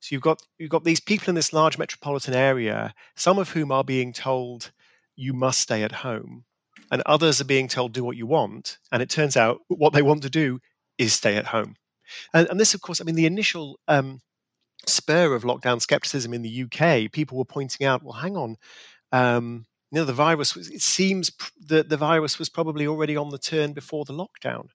So 0.00 0.14
you've 0.14 0.20
got 0.20 0.42
you've 0.58 0.68
got 0.68 0.84
these 0.84 1.00
people 1.00 1.30
in 1.30 1.34
this 1.34 1.54
large 1.54 1.78
metropolitan 1.78 2.34
area, 2.34 2.92
some 3.16 3.38
of 3.38 3.48
whom 3.48 3.72
are 3.72 3.82
being 3.82 4.12
told 4.12 4.70
you 5.16 5.32
must 5.32 5.58
stay 5.58 5.82
at 5.82 5.90
home, 5.90 6.44
and 6.92 7.02
others 7.06 7.40
are 7.40 7.46
being 7.46 7.66
told 7.66 7.94
do 7.94 8.04
what 8.04 8.18
you 8.18 8.26
want. 8.26 8.76
And 8.92 9.02
it 9.02 9.08
turns 9.08 9.34
out 9.34 9.60
what 9.68 9.94
they 9.94 10.02
want 10.02 10.22
to 10.24 10.30
do 10.30 10.60
is 10.98 11.14
stay 11.14 11.36
at 11.36 11.46
home. 11.46 11.76
And, 12.34 12.46
and 12.50 12.60
this, 12.60 12.74
of 12.74 12.82
course, 12.82 13.00
I 13.00 13.04
mean, 13.04 13.14
the 13.14 13.24
initial 13.24 13.80
um, 13.88 14.20
spur 14.86 15.34
of 15.34 15.44
lockdown 15.44 15.80
skepticism 15.80 16.34
in 16.34 16.42
the 16.42 16.64
UK, 16.64 17.10
people 17.10 17.38
were 17.38 17.46
pointing 17.46 17.86
out, 17.86 18.02
well, 18.02 18.12
hang 18.12 18.36
on. 18.36 18.56
Um, 19.10 19.64
you 19.90 20.00
know, 20.00 20.04
the 20.04 20.12
virus 20.12 20.54
was, 20.54 20.68
it 20.68 20.82
seems 20.82 21.32
that 21.66 21.88
the 21.88 21.96
virus 21.96 22.38
was 22.38 22.50
probably 22.50 22.86
already 22.86 23.16
on 23.16 23.30
the 23.30 23.38
turn 23.38 23.72
before 23.72 24.04
the 24.04 24.12
lockdown. 24.12 24.68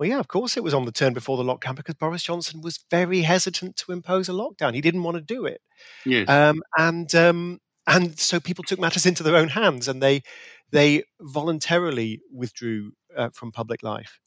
Well, 0.00 0.08
yeah, 0.08 0.18
of 0.18 0.28
course 0.28 0.56
it 0.56 0.64
was 0.64 0.72
on 0.72 0.86
the 0.86 0.92
turn 0.92 1.12
before 1.12 1.36
the 1.36 1.42
lockdown 1.42 1.76
because 1.76 1.94
Boris 1.94 2.22
Johnson 2.22 2.62
was 2.62 2.82
very 2.90 3.20
hesitant 3.20 3.76
to 3.76 3.92
impose 3.92 4.30
a 4.30 4.32
lockdown. 4.32 4.72
He 4.72 4.80
didn't 4.80 5.02
want 5.02 5.18
to 5.18 5.20
do 5.20 5.44
it. 5.44 5.60
Yes. 6.06 6.26
Um, 6.26 6.62
and 6.78 7.14
um, 7.14 7.60
and 7.86 8.18
so 8.18 8.40
people 8.40 8.64
took 8.64 8.80
matters 8.80 9.04
into 9.04 9.22
their 9.22 9.36
own 9.36 9.48
hands 9.48 9.88
and 9.88 10.02
they 10.02 10.22
they 10.70 11.04
voluntarily 11.20 12.22
withdrew 12.32 12.92
uh, 13.14 13.28
from 13.34 13.52
public 13.52 13.82
life. 13.82 14.18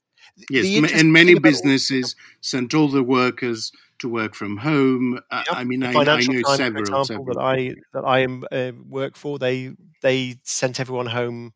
Yes, 0.47 0.93
and 0.93 1.11
many 1.11 1.39
businesses 1.39 2.13
all, 2.15 2.37
sent 2.41 2.75
all 2.75 2.87
the 2.87 3.03
workers 3.03 3.71
to 3.97 4.07
work 4.07 4.35
from 4.35 4.57
home. 4.57 5.19
Yep. 5.31 5.45
I 5.49 5.63
mean, 5.63 5.81
I, 5.81 5.91
I, 5.91 6.03
know 6.03 6.19
several, 6.21 6.45
for 6.45 6.79
example, 6.79 7.05
several. 7.05 7.25
that 7.33 7.39
I 7.39 7.73
that 7.93 8.05
I 8.05 8.19
am 8.19 8.43
uh, 8.51 8.73
work 8.87 9.17
for. 9.17 9.39
They 9.39 9.71
they 10.03 10.35
sent 10.43 10.79
everyone 10.79 11.07
home 11.07 11.53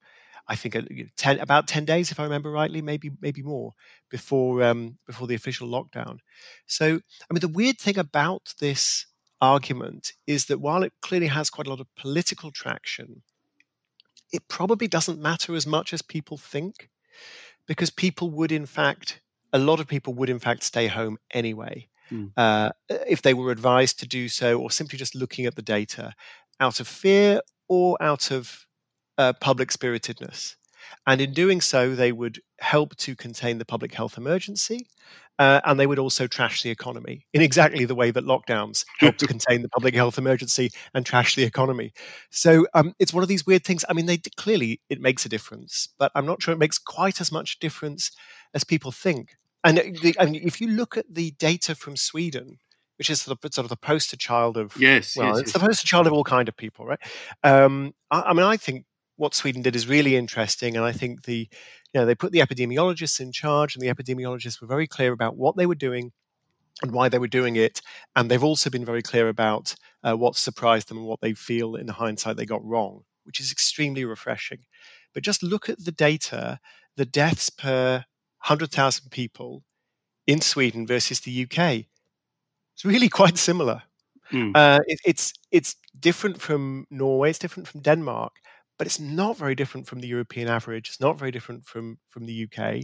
I 0.48 0.56
think 0.56 0.76
ten, 1.18 1.40
about 1.40 1.68
ten 1.68 1.86
days, 1.86 2.12
if 2.12 2.20
I 2.20 2.24
remember 2.24 2.52
rightly, 2.52 2.82
maybe 2.82 3.12
maybe 3.22 3.44
more 3.44 3.74
before 4.10 4.64
um, 4.64 4.98
before 5.06 5.28
the 5.28 5.36
official 5.36 5.68
lockdown. 5.68 6.20
So, 6.66 6.86
I 6.86 7.34
mean, 7.34 7.42
the 7.42 7.48
weird 7.48 7.78
thing 7.80 7.98
about 7.98 8.54
this 8.60 9.06
argument 9.42 10.14
is 10.26 10.46
that 10.46 10.62
while 10.62 10.84
it 10.84 10.94
clearly 11.02 11.28
has 11.28 11.50
quite 11.50 11.68
a 11.68 11.70
lot 11.70 11.80
of 11.80 11.96
political 11.96 12.52
traction, 12.52 13.24
it 14.32 14.48
probably 14.48 14.88
doesn't 14.88 15.22
matter 15.22 15.56
as 15.56 15.68
much 15.68 15.94
as 15.94 16.02
people 16.02 16.38
think, 16.38 16.90
because 17.68 17.90
people 17.90 18.30
would, 18.32 18.52
in 18.52 18.66
fact, 18.66 19.22
a 19.54 19.60
lot 19.60 19.80
of 19.80 19.88
people 19.88 20.14
would, 20.14 20.30
in 20.30 20.40
fact, 20.40 20.64
stay 20.64 20.88
home 20.88 21.18
anyway. 21.32 21.88
Mm. 22.12 22.32
Uh, 22.38 22.72
if 22.90 23.22
they 23.22 23.34
were 23.34 23.52
advised 23.52 24.00
to 24.00 24.08
do 24.08 24.30
so, 24.30 24.60
or 24.60 24.72
simply 24.72 24.98
just 24.98 25.16
looking 25.16 25.46
at 25.46 25.56
the 25.56 25.62
data 25.62 26.14
out 26.60 26.80
of 26.80 26.88
fear 26.88 27.42
or 27.68 27.98
out 28.02 28.32
of 28.32 28.67
uh, 29.18 29.34
public 29.34 29.72
spiritedness. 29.72 30.56
And 31.06 31.22
in 31.22 31.34
doing 31.34 31.62
so, 31.62 31.96
they 31.96 32.12
would 32.12 32.42
help 32.60 32.96
to 32.98 33.16
contain 33.16 33.58
the 33.58 33.66
public 33.66 33.94
health 33.94 34.18
emergency. 34.18 34.88
Uh, 35.40 35.62
and 35.66 35.80
they 35.80 35.86
would 35.86 36.00
also 36.00 36.26
trash 36.26 36.64
the 36.64 36.72
economy 36.72 37.24
in 37.32 37.44
exactly 37.44 37.86
the 37.86 37.94
way 37.94 38.10
that 38.10 38.24
lockdowns 38.24 38.84
help 38.98 39.18
to 39.18 39.28
contain 39.28 39.62
the 39.62 39.70
public 39.70 39.94
health 39.94 40.18
emergency 40.18 40.72
and 40.96 41.06
trash 41.06 41.36
the 41.36 41.44
economy. 41.44 41.94
So 42.32 42.66
um, 42.74 42.96
it's 42.98 43.14
one 43.14 43.22
of 43.22 43.30
these 43.30 43.46
weird 43.46 43.64
things. 43.64 43.86
I 43.88 43.94
mean, 43.94 44.08
they 44.08 44.18
clearly 44.36 44.82
it 44.90 45.00
makes 45.00 45.26
a 45.28 45.30
difference, 45.30 45.90
but 46.00 46.12
I'm 46.16 46.26
not 46.26 46.42
sure 46.42 46.56
it 46.56 46.60
makes 46.60 46.80
quite 46.80 47.22
as 47.22 47.32
much 47.32 47.60
difference 47.60 48.12
as 48.56 48.64
people 48.64 48.92
think. 48.92 49.36
And, 49.64 49.78
uh, 49.78 49.84
the, 50.02 50.16
and 50.20 50.36
if 50.36 50.60
you 50.60 50.70
look 50.70 50.98
at 50.98 51.06
the 51.08 51.32
data 51.32 51.76
from 51.76 51.98
Sweden, 51.98 52.58
which 52.98 53.12
is 53.12 53.22
sort 53.22 53.38
of, 53.38 53.54
sort 53.54 53.66
of 53.66 53.70
the 53.70 53.78
poster 53.78 54.18
child 54.18 54.58
of 54.58 54.76
yes, 54.78 55.16
well, 55.16 55.28
yes, 55.28 55.40
it's 55.40 55.48
yes. 55.50 55.54
the 55.54 55.68
poster 55.68 55.86
child 55.86 56.08
of 56.08 56.14
all 56.14 56.24
kind 56.24 56.50
of 56.50 56.58
people, 56.58 56.86
right? 56.86 57.00
Um, 57.44 57.94
I, 58.10 58.22
I 58.22 58.34
mean, 58.34 58.46
I 58.46 58.58
think 58.58 58.86
what 59.18 59.36
Sweden 59.36 59.62
did 59.62 59.76
is 59.76 59.88
really 59.88 60.16
interesting, 60.16 60.78
and 60.78 60.86
I 60.86 60.92
think 60.92 61.24
the 61.24 61.50
you 61.94 62.00
know 62.00 62.06
they 62.06 62.16
put 62.16 62.32
the 62.32 62.40
epidemiologists 62.40 63.20
in 63.20 63.32
charge, 63.32 63.76
and 63.76 63.82
the 63.82 63.94
epidemiologists 63.94 64.62
were 64.62 64.68
very 64.68 64.88
clear 64.88 65.12
about 65.12 65.36
what 65.36 65.58
they 65.58 65.66
were 65.66 65.76
doing 65.76 66.12
and 66.82 66.92
why 66.92 67.10
they 67.10 67.20
were 67.20 67.28
doing 67.28 67.56
it, 67.56 67.82
and 68.16 68.30
they've 68.30 68.44
also 68.44 68.70
been 68.70 68.86
very 68.86 69.02
clear 69.02 69.28
about 69.28 69.76
uh, 70.04 70.16
what 70.16 70.36
surprised 70.36 70.88
them 70.88 70.98
and 70.98 71.08
what 71.08 71.22
they 71.22 71.34
feel 71.34 71.76
in 71.76 71.88
hindsight 71.88 72.38
they 72.38 72.46
got 72.46 72.64
wrong, 72.64 73.04
which 73.24 73.40
is 73.40 73.52
extremely 73.52 74.06
refreshing. 74.06 74.60
But 75.14 75.24
just 75.24 75.44
look 75.44 75.68
at 75.70 75.84
the 75.84 75.92
data, 75.92 76.60
the 76.96 77.06
deaths 77.06 77.50
per 77.50 78.06
hundred 78.40 78.72
thousand 78.72 79.10
people 79.10 79.64
in 80.28 80.42
Sweden 80.42 80.86
versus 80.86 81.22
the 81.22 81.44
UK. 81.44 81.86
It's 82.76 82.86
really 82.86 83.10
quite 83.22 83.38
similar. 83.38 83.84
Mm. 84.32 84.52
Uh, 84.56 84.80
it, 84.88 85.00
it's 85.06 85.34
it's 85.52 85.76
different 86.00 86.42
from 86.42 86.86
Norway. 86.90 87.30
It's 87.30 87.40
different 87.40 87.68
from 87.68 87.82
Denmark, 87.82 88.34
but 88.78 88.88
it's 88.88 89.00
not 89.00 89.38
very 89.38 89.56
different 89.56 89.88
from 89.88 90.00
the 90.00 90.08
European 90.08 90.48
average. 90.48 90.90
It's 90.90 91.02
not 91.02 91.18
very 91.20 91.32
different 91.32 91.66
from 91.66 91.98
from 92.10 92.26
the 92.26 92.46
UK. 92.46 92.84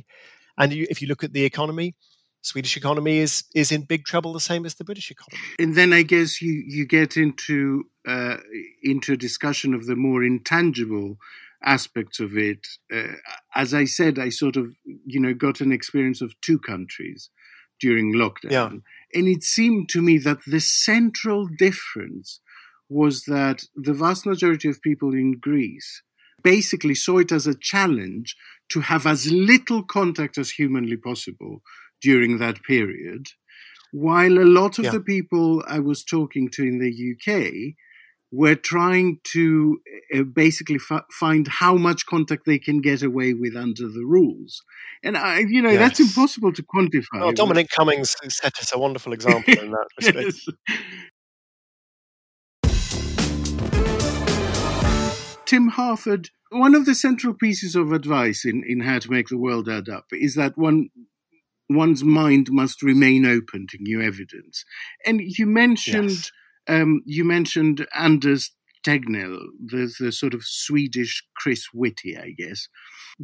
And 0.57 0.71
you, 0.73 0.85
if 0.89 1.01
you 1.01 1.07
look 1.07 1.23
at 1.23 1.33
the 1.33 1.45
economy, 1.45 1.95
Swedish 2.41 2.75
economy 2.77 3.17
is 3.17 3.43
is 3.55 3.71
in 3.71 3.83
big 3.83 4.05
trouble, 4.05 4.33
the 4.33 4.39
same 4.39 4.65
as 4.65 4.75
the 4.75 4.83
British 4.83 5.09
economy. 5.11 5.41
And 5.59 5.75
then 5.75 5.93
I 5.93 6.03
guess 6.03 6.41
you 6.41 6.63
you 6.67 6.85
get 6.85 7.15
into 7.17 7.85
uh, 8.07 8.37
into 8.81 9.13
a 9.13 9.17
discussion 9.17 9.73
of 9.73 9.85
the 9.85 9.95
more 9.95 10.23
intangible 10.23 11.17
aspects 11.63 12.19
of 12.19 12.37
it. 12.37 12.67
Uh, 12.93 13.13
as 13.55 13.73
I 13.73 13.85
said, 13.85 14.19
I 14.19 14.29
sort 14.29 14.57
of 14.57 14.75
you 15.05 15.19
know 15.19 15.33
got 15.33 15.61
an 15.61 15.71
experience 15.71 16.21
of 16.21 16.39
two 16.41 16.59
countries 16.59 17.29
during 17.79 18.13
lockdown, 18.13 18.51
Yeah. 18.51 18.69
and 19.13 19.27
it 19.27 19.43
seemed 19.43 19.89
to 19.89 20.01
me 20.01 20.17
that 20.19 20.39
the 20.45 20.59
central 20.59 21.47
difference 21.47 22.39
was 23.01 23.15
that 23.35 23.59
the 23.75 23.93
vast 24.05 24.25
majority 24.25 24.67
of 24.69 24.81
people 24.89 25.11
in 25.13 25.29
Greece 25.47 26.01
basically 26.43 26.95
saw 26.95 27.15
it 27.19 27.31
as 27.31 27.45
a 27.47 27.57
challenge 27.71 28.35
to 28.73 28.81
have 28.91 29.05
as 29.13 29.31
little 29.31 29.81
contact 29.97 30.37
as 30.37 30.51
humanly 30.51 30.97
possible 30.97 31.61
during 32.01 32.37
that 32.37 32.57
period, 32.63 33.23
while 33.91 34.35
a 34.39 34.49
lot 34.59 34.77
of 34.79 34.85
Yeah. 34.85 34.91
the 34.91 34.99
people 35.15 35.63
I 35.77 35.79
was 35.79 36.03
talking 36.03 36.49
to 36.55 36.61
in 36.71 36.79
the 36.83 36.93
UK 37.11 37.75
were 38.41 38.55
trying 38.55 39.19
to 39.35 39.79
uh, 40.15 40.23
basically 40.23 40.79
fi- 40.79 41.07
find 41.11 41.47
how 41.61 41.75
much 41.87 42.07
contact 42.13 42.43
they 42.47 42.57
can 42.67 42.81
get 42.81 43.03
away 43.03 43.29
with 43.41 43.55
under 43.55 43.87
the 43.87 44.03
rules. 44.15 44.51
And 45.03 45.15
I, 45.15 45.39
you 45.55 45.61
know, 45.61 45.75
that's 45.77 45.99
impossible 45.99 46.51
to 46.53 46.63
quantify. 46.63 47.19
Well, 47.21 47.31
Dominic 47.31 47.69
Cummings 47.69 48.15
set 48.29 48.55
us 48.61 48.71
a 48.73 48.79
wonderful 48.79 49.13
example 49.13 49.53
in 49.65 49.69
that 49.71 49.87
respect. 49.99 50.33
Yes. 50.67 50.77
Tim 55.53 55.67
Harford, 55.67 56.31
one 56.49 56.73
of 56.73 56.87
the 56.87 56.95
central 56.95 57.35
pieces 57.35 57.75
of 57.75 57.91
advice 57.91 58.43
in, 58.43 58.63
in 58.65 58.79
how 58.79 58.97
to 58.97 59.11
make 59.11 59.27
the 59.27 59.37
world 59.37 59.69
add 59.69 59.87
up 59.87 60.05
is 60.11 60.33
that 60.33 60.57
one 60.57 60.89
one's 61.69 62.03
mind 62.03 62.47
must 62.49 62.81
remain 62.81 63.23
open 63.23 63.67
to 63.69 63.77
new 63.79 64.01
evidence. 64.01 64.65
And 65.05 65.21
you 65.21 65.45
mentioned 65.45 66.09
Yes. 66.09 66.31
um, 66.67 67.01
you 67.05 67.23
mentioned 67.23 67.85
Anders 67.95 68.49
Tegnell, 68.83 69.37
the, 69.63 69.93
the 69.99 70.11
sort 70.11 70.33
of 70.33 70.43
Swedish 70.43 71.23
Chris 71.37 71.67
Whitty, 71.71 72.17
I 72.17 72.31
guess. 72.35 72.67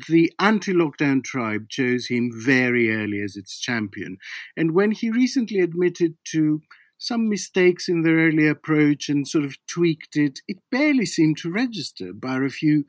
The 0.08 0.32
anti 0.38 0.72
lockdown 0.72 1.24
tribe 1.24 1.68
chose 1.68 2.10
him 2.10 2.30
very 2.32 2.94
early 2.94 3.22
as 3.24 3.36
its 3.36 3.60
champion. 3.60 4.18
And 4.56 4.76
when 4.76 4.92
he 4.92 5.10
recently 5.10 5.62
admitted 5.62 6.14
to 6.32 6.62
some 7.00 7.30
mistakes 7.30 7.88
in 7.88 8.04
their 8.04 8.18
early 8.18 8.48
approach 8.48 9.10
and 9.10 9.28
sort 9.28 9.46
of 9.46 9.56
tweaked 9.68 10.16
it, 10.16 10.40
it 10.48 10.58
barely 10.70 11.06
seemed 11.06 11.38
to 11.40 11.52
register, 11.52 12.14
bar 12.14 12.44
a 12.44 12.50
few 12.50 12.84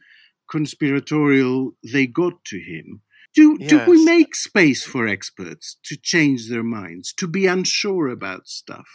conspiratorial 0.51 1.73
they 1.93 2.07
got 2.07 2.45
to 2.47 2.59
him. 2.59 3.03
Do, 3.33 3.57
do 3.59 3.85
we 3.87 4.05
make 4.05 4.35
space 4.35 4.85
for 4.85 5.07
experts 5.07 5.77
to 5.85 5.97
change 5.97 6.49
their 6.49 6.65
minds, 6.65 7.13
to 7.15 7.29
be 7.29 7.47
unsure 7.47 8.09
about 8.09 8.49
stuff? 8.49 8.89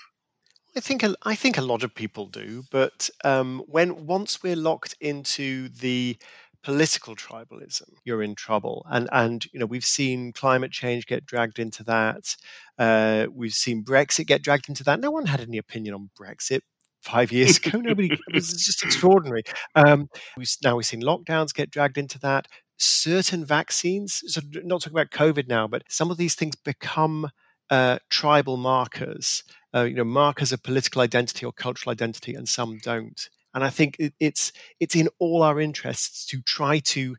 I 0.76 0.82
think 0.82 1.04
a, 1.04 1.16
I 1.24 1.36
think 1.36 1.58
a 1.58 1.62
lot 1.62 1.84
of 1.84 1.96
people 1.96 2.26
do, 2.26 2.64
but 2.70 3.10
um, 3.24 3.64
when 3.68 4.06
once 4.06 4.44
we're 4.44 4.58
locked 4.58 4.94
into 5.00 5.70
the 5.70 6.18
political 6.66 7.16
tribalism, 7.16 7.90
you're 8.04 8.24
in 8.24 8.34
trouble. 8.34 8.86
And 8.90 9.08
and 9.12 9.46
you 9.54 9.60
know 9.60 9.68
we've 9.68 9.86
seen 9.86 10.34
climate 10.34 10.72
change 10.72 11.06
get 11.06 11.26
dragged 11.26 11.60
into 11.60 11.84
that. 11.84 12.36
Uh, 12.80 13.28
we've 13.32 13.54
seen 13.54 13.86
Brexit 13.86 14.26
get 14.26 14.42
dragged 14.42 14.68
into 14.68 14.84
that. 14.86 15.00
No 15.00 15.12
one 15.12 15.28
had 15.28 15.42
any 15.42 15.60
opinion 15.60 15.94
on 15.94 16.10
Brexit 16.20 16.62
five 17.04 17.32
years 17.32 17.58
ago. 17.66 17.80
Nobody. 17.80 18.12
It 18.12 18.20
was 18.34 18.50
just 18.66 18.84
extraordinary. 18.84 19.44
Um, 19.76 20.10
we've, 20.36 20.50
now 20.64 20.76
we've 20.76 20.86
seen 20.88 21.04
lockdowns 21.04 21.54
get 21.54 21.70
dragged 21.70 22.00
into 22.00 22.18
that. 22.20 22.48
Certain 22.78 23.46
vaccines, 23.46 24.24
so 24.26 24.42
not 24.64 24.82
talking 24.82 24.98
about 24.98 25.12
COVID 25.12 25.48
now, 25.48 25.68
but 25.68 25.84
some 25.88 26.12
of 26.12 26.18
these 26.18 26.36
things 26.36 26.56
become 26.58 27.30
uh, 27.70 28.00
tribal 28.10 28.58
markers 28.58 29.44
uh, 29.76 29.84
you 29.84 29.96
know 29.96 30.04
markers 30.04 30.52
of 30.52 30.64
political 30.64 31.02
identity 31.02 31.46
or 31.46 31.52
cultural 31.52 31.92
identity, 31.92 32.34
and 32.34 32.48
some 32.48 32.78
don't. 32.78 33.30
And 33.56 33.64
I 33.64 33.70
think 33.72 33.96
it, 33.98 34.14
it's 34.20 34.52
it's 34.80 34.96
in 34.96 35.10
all 35.18 35.42
our 35.42 35.60
interests 35.60 36.26
to 36.28 36.42
try 36.42 36.80
to 36.80 37.16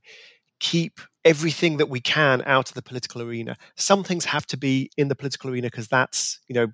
keep 0.61 1.01
everything 1.25 1.79
that 1.79 1.89
we 1.89 2.01
can 2.01 2.43
out 2.47 2.69
of 2.69 2.75
the 2.75 2.83
political 2.83 3.21
arena. 3.23 3.57
Some 3.75 4.05
things 4.05 4.27
have 4.27 4.47
to 4.47 4.57
be 4.57 4.91
in 4.97 5.09
the 5.09 5.17
political 5.17 5.51
arena 5.51 5.67
because 5.67 5.89
that's 5.89 6.39
you 6.47 6.55
know 6.55 6.69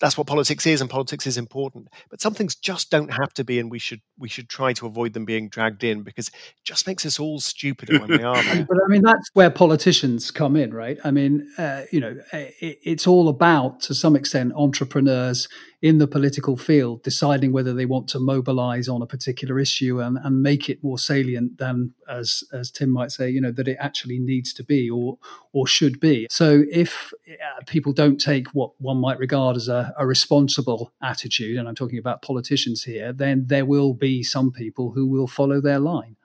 that's 0.00 0.18
what 0.18 0.26
politics 0.26 0.66
is, 0.66 0.80
and 0.80 0.90
politics 0.90 1.26
is 1.26 1.38
important. 1.38 1.88
But 2.10 2.20
some 2.20 2.34
things 2.34 2.54
just 2.56 2.90
don't 2.90 3.12
have 3.12 3.32
to 3.34 3.44
be, 3.44 3.58
and 3.58 3.70
we 3.70 3.78
should 3.78 4.00
we 4.18 4.28
should 4.28 4.48
try 4.48 4.72
to 4.74 4.86
avoid 4.86 5.12
them 5.12 5.24
being 5.24 5.48
dragged 5.48 5.84
in 5.84 6.02
because 6.02 6.28
it 6.28 6.34
just 6.64 6.86
makes 6.86 7.06
us 7.06 7.20
all 7.20 7.40
stupider 7.40 8.00
when 8.00 8.10
they 8.10 8.22
are 8.22 8.42
there. 8.42 8.66
But 8.68 8.78
I 8.84 8.88
mean, 8.88 9.02
that's 9.02 9.28
where 9.34 9.50
politicians 9.50 10.30
come 10.30 10.56
in, 10.56 10.74
right? 10.74 10.98
I 11.04 11.10
mean, 11.10 11.48
uh, 11.58 11.82
you 11.92 12.00
know, 12.00 12.16
it, 12.32 12.78
it's 12.82 13.06
all 13.06 13.28
about, 13.28 13.80
to 13.82 13.94
some 13.94 14.16
extent, 14.16 14.52
entrepreneurs 14.56 15.48
in 15.84 15.98
the 15.98 16.08
political 16.08 16.56
field 16.56 17.02
deciding 17.02 17.52
whether 17.52 17.74
they 17.74 17.84
want 17.84 18.08
to 18.08 18.18
mobilize 18.18 18.88
on 18.88 19.02
a 19.02 19.06
particular 19.06 19.58
issue 19.58 20.00
and, 20.00 20.16
and 20.24 20.42
make 20.42 20.70
it 20.70 20.82
more 20.82 20.98
salient 20.98 21.58
than, 21.58 21.92
as 22.08 22.42
as 22.54 22.70
Tim 22.70 22.88
might 22.88 23.12
say, 23.12 23.28
you 23.28 23.38
know, 23.38 23.52
that 23.52 23.68
it 23.68 23.76
actually 23.78 24.18
needs 24.18 24.54
to 24.54 24.64
be 24.64 24.88
or 24.88 25.18
or 25.52 25.66
should 25.66 26.00
be. 26.00 26.26
So 26.30 26.64
if 26.72 27.12
uh, 27.28 27.62
people 27.66 27.92
don't 27.92 28.18
take 28.18 28.46
what 28.54 28.70
one 28.80 28.96
might 28.96 29.18
regard 29.18 29.56
as 29.56 29.68
a, 29.68 29.92
a 29.98 30.06
responsible 30.06 30.90
attitude, 31.02 31.58
and 31.58 31.68
I'm 31.68 31.74
talking 31.74 31.98
about 31.98 32.22
politicians 32.22 32.84
here, 32.84 33.12
then 33.12 33.44
there 33.48 33.66
will 33.66 33.92
be 33.92 34.22
some 34.22 34.52
people 34.52 34.92
who 34.92 35.06
will 35.06 35.26
follow 35.26 35.60
their 35.60 35.80
line. 35.80 36.16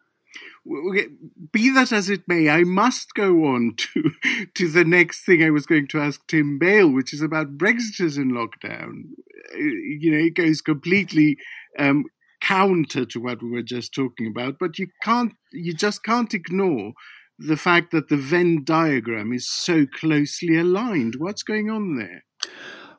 Be 1.51 1.69
that 1.73 1.91
as 1.91 2.09
it 2.09 2.21
may, 2.27 2.49
I 2.49 2.63
must 2.63 3.13
go 3.13 3.45
on 3.45 3.75
to 3.77 4.11
to 4.55 4.69
the 4.69 4.85
next 4.85 5.25
thing 5.25 5.43
I 5.43 5.49
was 5.49 5.65
going 5.65 5.87
to 5.89 5.99
ask 5.99 6.25
Tim 6.27 6.59
Bale, 6.59 6.89
which 6.89 7.13
is 7.13 7.21
about 7.21 7.57
Brexiters 7.57 8.17
in 8.17 8.31
lockdown. 8.31 9.03
Uh, 9.53 9.57
You 9.57 10.11
know, 10.11 10.25
it 10.25 10.35
goes 10.35 10.61
completely 10.61 11.37
um, 11.77 12.05
counter 12.41 13.05
to 13.05 13.19
what 13.19 13.41
we 13.41 13.49
were 13.49 13.63
just 13.63 13.93
talking 13.93 14.27
about, 14.27 14.57
but 14.59 14.79
you 14.79 14.87
can't, 15.03 15.33
you 15.51 15.73
just 15.73 16.03
can't 16.03 16.33
ignore 16.33 16.93
the 17.37 17.57
fact 17.57 17.91
that 17.91 18.09
the 18.09 18.17
Venn 18.17 18.63
diagram 18.63 19.31
is 19.33 19.49
so 19.49 19.85
closely 19.85 20.57
aligned. 20.57 21.15
What's 21.17 21.43
going 21.43 21.69
on 21.69 21.97
there? 21.97 22.23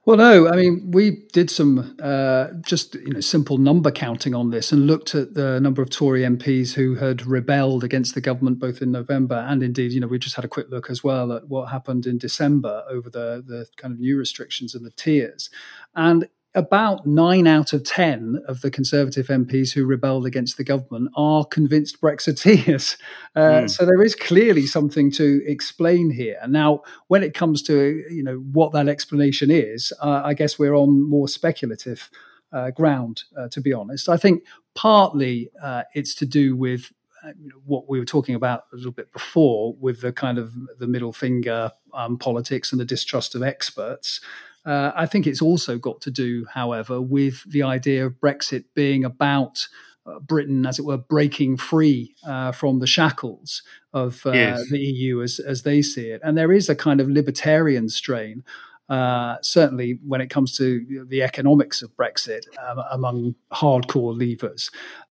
Well, 0.07 0.17
no, 0.17 0.49
I 0.49 0.57
mean, 0.57 0.91
we 0.93 1.27
did 1.33 1.51
some 1.51 1.95
uh, 2.03 2.49
just 2.63 2.95
you 2.95 3.13
know 3.13 3.21
simple 3.21 3.59
number 3.59 3.91
counting 3.91 4.35
on 4.35 4.49
this 4.49 4.73
and 4.73 4.87
looked 4.87 5.15
at 5.15 5.35
the 5.35 5.61
number 5.61 5.83
of 5.83 5.91
Tory 5.91 6.23
MPs 6.23 6.73
who 6.73 6.95
had 6.95 7.27
rebelled 7.27 7.85
against 7.85 8.15
the 8.15 8.23
government 8.23 8.59
both 8.59 8.81
in 8.81 8.91
November 8.91 9.35
and 9.47 9.63
indeed, 9.63 9.93
you 9.93 10.01
know, 10.01 10.07
we 10.07 10.19
just 10.19 10.37
had 10.37 10.45
a 10.45 10.49
quick 10.49 10.69
look 10.71 10.89
as 10.89 11.05
well 11.05 11.33
at 11.33 11.49
what 11.49 11.71
happened 11.71 12.07
in 12.07 12.17
December 12.17 12.83
over 12.89 13.11
the 13.11 13.45
the 13.47 13.67
kind 13.77 13.93
of 13.93 14.01
new 14.01 14.17
restrictions 14.17 14.75
and 14.75 14.87
the 14.87 14.91
tiers, 14.93 15.51
and 15.95 16.27
about 16.55 17.07
nine 17.07 17.47
out 17.47 17.73
of 17.73 17.85
ten 17.85 18.43
of 18.49 18.61
the 18.61 18.71
Conservative 18.71 19.29
MPs 19.29 19.73
who 19.73 19.85
rebelled 19.85 20.27
against 20.27 20.57
the 20.57 20.65
government 20.65 21.11
are 21.17 21.45
convinced 21.45 22.01
Brexiteers. 22.01 22.97
Uh, 23.37 23.63
Mm. 23.63 23.71
So 23.71 23.87
there 23.87 24.03
is 24.03 24.17
clearly 24.17 24.67
something 24.67 25.13
to 25.13 25.41
explain 25.47 26.11
here. 26.11 26.39
Now, 26.49 26.81
when 27.07 27.23
it 27.23 27.33
comes 27.33 27.63
to 27.63 28.03
you 28.11 28.25
know 28.25 28.39
what 28.53 28.73
that 28.73 28.89
explanation 28.89 29.51
is, 29.53 29.93
uh, 30.03 30.23
I 30.25 30.35
guess 30.35 30.59
we're 30.59 30.75
on 30.75 31.09
more 31.09 31.29
speculative 31.29 32.11
uh, 32.53 32.71
ground. 32.71 33.23
Uh, 33.39 33.49
to 33.49 33.61
be 33.61 33.73
honest, 33.73 34.09
I 34.09 34.17
think 34.17 34.43
partly 34.75 35.51
uh, 35.63 35.85
it's 35.95 36.15
to 36.17 36.27
do 36.27 36.57
with 36.57 36.93
uh, 37.25 37.33
what 37.65 37.89
we 37.89 37.99
were 37.99 38.05
talking 38.05 38.35
about 38.35 38.65
a 38.73 38.77
little 38.77 38.93
bit 38.93 39.13
before, 39.13 39.75
with 39.79 40.01
the 40.01 40.13
kind 40.13 40.39
of 40.39 40.53
the 40.79 40.89
middle 40.89 41.13
finger 41.13 41.71
um, 41.95 42.19
politics 42.19 42.73
and 42.73 42.81
the 42.81 42.85
distrust 42.85 43.35
of 43.35 43.43
experts. 43.43 44.21
Uh, 44.65 44.93
I 44.95 45.07
think 45.07 45.27
it's 45.27 45.43
also 45.43 45.79
got 45.79 46.01
to 46.03 46.11
do, 46.11 46.47
however, 46.53 47.01
with 47.01 47.51
the 47.51 47.63
idea 47.63 48.07
of 48.07 48.21
Brexit 48.21 48.65
being 48.75 49.05
about 49.05 49.67
uh, 50.07 50.19
Britain, 50.19 50.67
as 50.67 50.79
it 50.79 50.85
were, 50.85 50.97
breaking 50.99 51.57
free 51.57 52.15
uh, 52.27 52.53
from 52.53 52.79
the 52.79 52.87
shackles 52.87 53.63
of 53.93 54.25
uh, 54.27 54.33
Yes. 54.33 54.69
the 54.71 54.79
EU 54.79 55.23
as, 55.23 55.39
as 55.39 55.63
they 55.63 55.83
see 55.83 56.09
it. 56.09 56.21
And 56.25 56.37
there 56.37 56.53
is 56.53 56.69
a 56.69 56.75
kind 56.75 57.01
of 57.01 57.09
libertarian 57.09 57.89
strain 57.89 58.45
uh, 58.91 59.37
certainly 59.41 60.01
when 60.05 60.21
it 60.21 60.31
comes 60.31 60.57
to 60.57 61.07
the 61.09 61.23
economics 61.23 61.81
of 61.81 61.97
Brexit 61.97 62.41
um, 62.59 62.83
among 62.91 63.37
hardcore 63.53 64.13
leavers. 64.19 64.69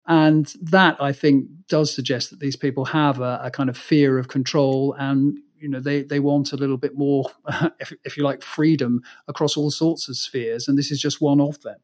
And 0.07 0.47
that, 0.63 0.97
I 0.99 1.13
think, 1.13 1.47
does 1.69 1.95
suggest 1.95 2.31
that 2.31 2.41
these 2.41 2.57
people 2.57 2.87
have 2.87 3.21
a, 3.21 3.41
a 3.45 3.51
kind 3.51 3.69
of 3.69 3.77
fear 3.77 4.19
of 4.19 4.29
control 4.29 4.95
and 4.99 5.39
you 5.59 5.69
know 5.69 5.81
they 5.81 6.03
they 6.03 6.21
want 6.21 6.53
a 6.53 6.57
little 6.57 6.77
bit 6.77 6.97
more 6.97 7.31
if, 7.81 7.93
if 8.05 8.17
you 8.17 8.23
like 8.23 8.43
freedom 8.43 9.03
across 9.29 9.57
all 9.57 9.71
sorts 9.71 10.09
of 10.09 10.17
spheres 10.17 10.69
and 10.69 10.79
this 10.79 10.91
is 10.91 11.01
just 11.01 11.21
one 11.21 11.41
of 11.41 11.61
them 11.63 11.77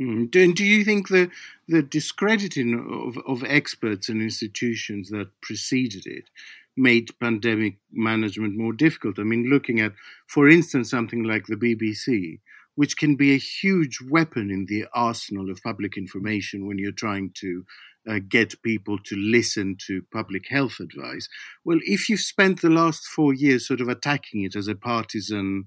Mm. 0.00 0.30
Do, 0.30 0.52
do 0.54 0.64
you 0.64 0.84
think 0.84 1.08
the 1.08 1.30
the 1.66 1.82
discrediting 1.82 2.74
of, 2.74 3.18
of 3.26 3.44
experts 3.44 4.08
and 4.08 4.22
institutions 4.22 5.10
that 5.10 5.28
preceded 5.40 6.06
it 6.06 6.30
made 6.76 7.18
pandemic 7.18 7.78
management 7.92 8.56
more 8.56 8.72
difficult? 8.72 9.18
I 9.18 9.24
mean, 9.24 9.50
looking 9.50 9.80
at, 9.80 9.92
for 10.26 10.48
instance, 10.48 10.90
something 10.90 11.24
like 11.24 11.46
the 11.46 11.56
BBC, 11.56 12.38
which 12.76 12.96
can 12.96 13.16
be 13.16 13.34
a 13.34 13.38
huge 13.38 13.98
weapon 14.08 14.50
in 14.50 14.66
the 14.66 14.86
arsenal 14.94 15.50
of 15.50 15.62
public 15.62 15.96
information 15.96 16.66
when 16.66 16.78
you're 16.78 16.92
trying 16.92 17.32
to 17.40 17.64
uh, 18.08 18.20
get 18.28 18.62
people 18.62 18.98
to 19.04 19.16
listen 19.16 19.76
to 19.86 20.02
public 20.12 20.48
health 20.48 20.80
advice. 20.80 21.28
Well, 21.64 21.78
if 21.82 22.08
you've 22.08 22.20
spent 22.20 22.62
the 22.62 22.70
last 22.70 23.06
four 23.06 23.34
years 23.34 23.66
sort 23.66 23.80
of 23.80 23.88
attacking 23.88 24.42
it 24.44 24.56
as 24.56 24.68
a 24.68 24.74
partisan 24.74 25.64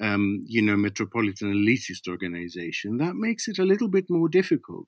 um, 0.00 0.42
you 0.46 0.62
know, 0.62 0.76
metropolitan 0.76 1.52
elitist 1.52 2.08
organization, 2.08 2.98
that 2.98 3.14
makes 3.14 3.48
it 3.48 3.58
a 3.58 3.64
little 3.64 3.88
bit 3.88 4.06
more 4.08 4.28
difficult 4.28 4.86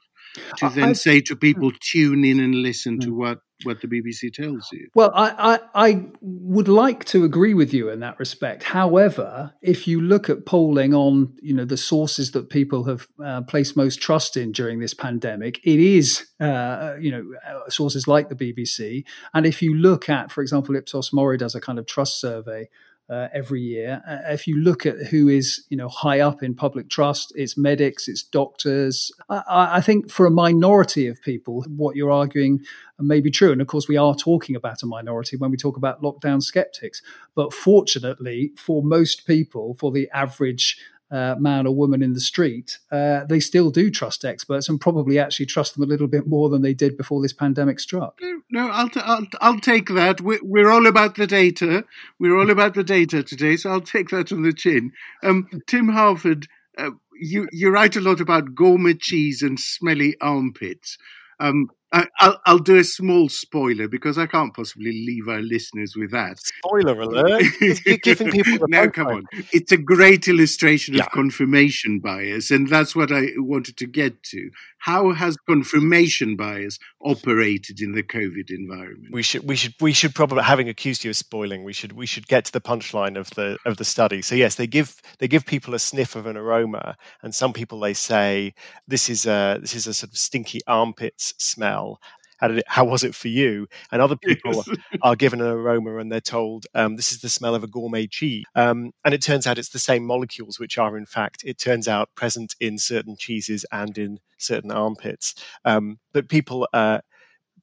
to 0.58 0.68
then 0.70 0.90
I, 0.90 0.92
say 0.92 1.20
to 1.22 1.36
people, 1.36 1.72
tune 1.80 2.24
in 2.24 2.40
and 2.40 2.54
listen 2.54 2.98
to 3.00 3.08
hmm. 3.08 3.18
what, 3.18 3.38
what 3.64 3.80
the 3.80 3.88
BBC 3.88 4.32
tells 4.32 4.68
you. 4.72 4.88
Well, 4.94 5.10
I, 5.14 5.58
I, 5.74 5.88
I, 5.88 6.06
would 6.20 6.68
like 6.68 7.04
to 7.06 7.24
agree 7.24 7.54
with 7.54 7.72
you 7.72 7.88
in 7.88 8.00
that 8.00 8.18
respect. 8.18 8.64
However, 8.64 9.54
if 9.62 9.88
you 9.88 10.00
look 10.00 10.28
at 10.28 10.44
polling 10.44 10.92
on, 10.92 11.34
you 11.40 11.54
know, 11.54 11.64
the 11.64 11.76
sources 11.76 12.32
that 12.32 12.50
people 12.50 12.84
have 12.84 13.06
uh, 13.24 13.42
placed 13.42 13.76
most 13.76 14.00
trust 14.00 14.36
in 14.36 14.52
during 14.52 14.80
this 14.80 14.92
pandemic, 14.92 15.58
it 15.64 15.80
is, 15.80 16.26
uh, 16.38 16.94
you 17.00 17.10
know, 17.10 17.24
uh, 17.48 17.70
sources 17.70 18.06
like 18.06 18.28
the 18.28 18.34
BBC. 18.34 19.04
And 19.32 19.46
if 19.46 19.62
you 19.62 19.74
look 19.74 20.08
at, 20.08 20.30
for 20.30 20.42
example, 20.42 20.76
Ipsos 20.76 21.12
Mori 21.12 21.38
does 21.38 21.54
a 21.54 21.60
kind 21.60 21.78
of 21.78 21.86
trust 21.86 22.20
survey 22.20 22.68
uh, 23.08 23.28
every 23.32 23.60
year. 23.60 24.02
Uh, 24.08 24.32
if 24.32 24.46
you 24.46 24.56
look 24.56 24.84
at 24.84 24.96
who 25.06 25.28
is 25.28 25.64
you 25.68 25.76
know 25.76 25.88
high 25.88 26.20
up 26.20 26.42
in 26.42 26.54
public 26.54 26.88
trust, 26.88 27.32
it's 27.36 27.56
medics, 27.56 28.08
it's 28.08 28.22
doctors. 28.22 29.12
I, 29.28 29.76
I, 29.76 29.80
think 29.80 30.10
for 30.10 30.26
a 30.26 30.30
minority 30.30 31.06
of 31.06 31.20
people, 31.22 31.64
what 31.68 31.96
you're 31.96 32.10
arguing 32.10 32.60
may 32.98 33.20
be 33.20 33.30
true, 33.30 33.52
and 33.52 33.60
of 33.60 33.68
course 33.68 33.88
we 33.88 33.96
are 33.96 34.14
talking 34.14 34.56
about 34.56 34.82
a 34.82 34.86
minority 34.86 35.36
when 35.36 35.50
we 35.50 35.56
talk 35.56 35.76
about 35.76 36.02
lockdown 36.02 36.42
skeptics. 36.42 37.00
But 37.34 37.52
fortunately, 37.52 38.52
for 38.56 38.82
most 38.82 39.26
people, 39.26 39.76
for 39.78 39.92
the 39.92 40.08
average 40.12 40.78
uh, 41.10 41.36
man 41.38 41.66
or 41.66 41.74
woman 41.74 42.02
in 42.02 42.12
the 42.12 42.20
street, 42.20 42.78
uh, 42.90 43.24
they 43.24 43.40
still 43.40 43.70
do 43.70 43.90
trust 43.90 44.24
experts 44.24 44.68
and 44.68 44.80
probably 44.80 45.18
actually 45.18 45.46
trust 45.46 45.74
them 45.74 45.84
a 45.84 45.86
little 45.86 46.08
bit 46.08 46.26
more 46.26 46.48
than 46.48 46.62
they 46.62 46.74
did 46.74 46.96
before 46.96 47.22
this 47.22 47.32
pandemic 47.32 47.78
struck. 47.78 48.18
No, 48.50 48.68
I'll, 48.68 48.88
t- 48.88 49.00
I'll, 49.04 49.26
I'll 49.40 49.60
take 49.60 49.88
that. 49.90 50.20
We're, 50.20 50.40
we're, 50.42 50.70
all 50.70 50.86
about 50.86 51.14
the 51.14 51.26
data. 51.26 51.84
We're 52.18 52.38
all 52.38 52.50
about 52.50 52.74
the 52.74 52.84
data 52.84 53.22
today, 53.22 53.56
so 53.56 53.70
I'll 53.70 53.80
take 53.80 54.08
that 54.10 54.32
on 54.32 54.42
the 54.42 54.52
chin. 54.52 54.92
Um, 55.22 55.48
Tim 55.66 55.88
Harford, 55.88 56.48
uh, 56.76 56.90
you, 57.20 57.48
you 57.52 57.70
write 57.70 57.96
a 57.96 58.00
lot 58.00 58.20
about 58.20 58.54
gourmet 58.54 58.94
cheese 58.94 59.42
and 59.42 59.58
smelly 59.60 60.16
armpits. 60.20 60.98
Um, 61.38 61.68
I, 61.92 62.06
will 62.20 62.36
I'll 62.46 62.58
do 62.58 62.76
a 62.76 62.84
small 62.84 63.28
spoiler 63.28 63.88
because 63.88 64.18
I 64.18 64.26
can't 64.26 64.54
possibly 64.54 64.90
leave 64.90 65.28
our 65.28 65.40
listeners 65.40 65.94
with 65.96 66.10
that. 66.10 66.38
Spoiler 66.38 67.00
alert! 67.00 67.44
You're 67.60 67.98
giving 67.98 68.30
people 68.30 68.58
the 68.58 68.66
no, 68.68 68.90
come 68.90 69.06
on. 69.06 69.24
It's 69.52 69.72
a 69.72 69.76
great 69.76 70.26
illustration 70.26 70.94
yeah. 70.94 71.04
of 71.04 71.10
confirmation 71.12 72.00
bias, 72.00 72.50
and 72.50 72.68
that's 72.68 72.96
what 72.96 73.12
I 73.12 73.28
wanted 73.36 73.76
to 73.78 73.86
get 73.86 74.22
to. 74.24 74.50
How 74.78 75.12
has 75.12 75.36
confirmation 75.48 76.36
bias 76.36 76.78
operated 77.04 77.80
in 77.80 77.92
the 77.92 78.02
COVID 78.02 78.50
environment? 78.50 79.12
We 79.12 79.22
should, 79.22 79.46
we 79.48 79.56
should, 79.56 79.74
we 79.80 79.92
should 79.92 80.14
probably, 80.14 80.44
having 80.44 80.68
accused 80.68 81.02
you 81.04 81.10
of 81.10 81.16
spoiling, 81.16 81.64
we 81.64 81.72
should, 81.72 81.92
we 81.92 82.06
should 82.06 82.28
get 82.28 82.44
to 82.46 82.52
the 82.52 82.60
punchline 82.60 83.18
of 83.18 83.30
the 83.30 83.58
of 83.64 83.78
the 83.78 83.84
study. 83.84 84.22
So 84.22 84.34
yes, 84.34 84.54
they 84.54 84.66
give 84.66 85.00
they 85.18 85.28
give 85.28 85.44
people 85.44 85.74
a 85.74 85.78
sniff 85.78 86.14
of 86.14 86.26
an 86.26 86.36
aroma, 86.36 86.96
and 87.22 87.34
some 87.34 87.52
people 87.52 87.80
they 87.80 87.94
say 87.94 88.54
this 88.86 89.08
is 89.08 89.26
a 89.26 89.58
this 89.60 89.74
is 89.74 89.86
a 89.86 89.94
sort 89.94 90.12
of 90.12 90.18
stinky 90.18 90.60
armpits 90.66 91.34
smell 91.38 92.00
how 92.38 92.48
did 92.48 92.58
it, 92.58 92.64
how 92.66 92.84
was 92.84 93.04
it 93.04 93.14
for 93.14 93.28
you? 93.28 93.66
And 93.90 94.00
other 94.00 94.16
people 94.22 94.64
are 95.02 95.16
given 95.16 95.40
an 95.40 95.48
aroma 95.48 95.98
and 95.98 96.10
they're 96.10 96.20
told 96.20 96.66
um, 96.74 96.96
this 96.96 97.12
is 97.12 97.20
the 97.20 97.28
smell 97.28 97.54
of 97.54 97.64
a 97.64 97.68
gourmet 97.68 98.06
cheese. 98.06 98.44
Um, 98.54 98.92
and 99.04 99.14
it 99.14 99.22
turns 99.22 99.46
out 99.46 99.58
it's 99.58 99.70
the 99.70 99.78
same 99.78 100.04
molecules 100.04 100.58
which 100.58 100.78
are 100.78 100.96
in 100.96 101.06
fact 101.06 101.42
it 101.44 101.58
turns 101.58 101.88
out 101.88 102.10
present 102.14 102.54
in 102.60 102.78
certain 102.78 103.16
cheeses 103.16 103.64
and 103.72 103.96
in 103.98 104.18
certain 104.38 104.70
armpits. 104.70 105.34
Um, 105.64 105.98
but 106.12 106.28
people 106.28 106.68
are 106.72 107.02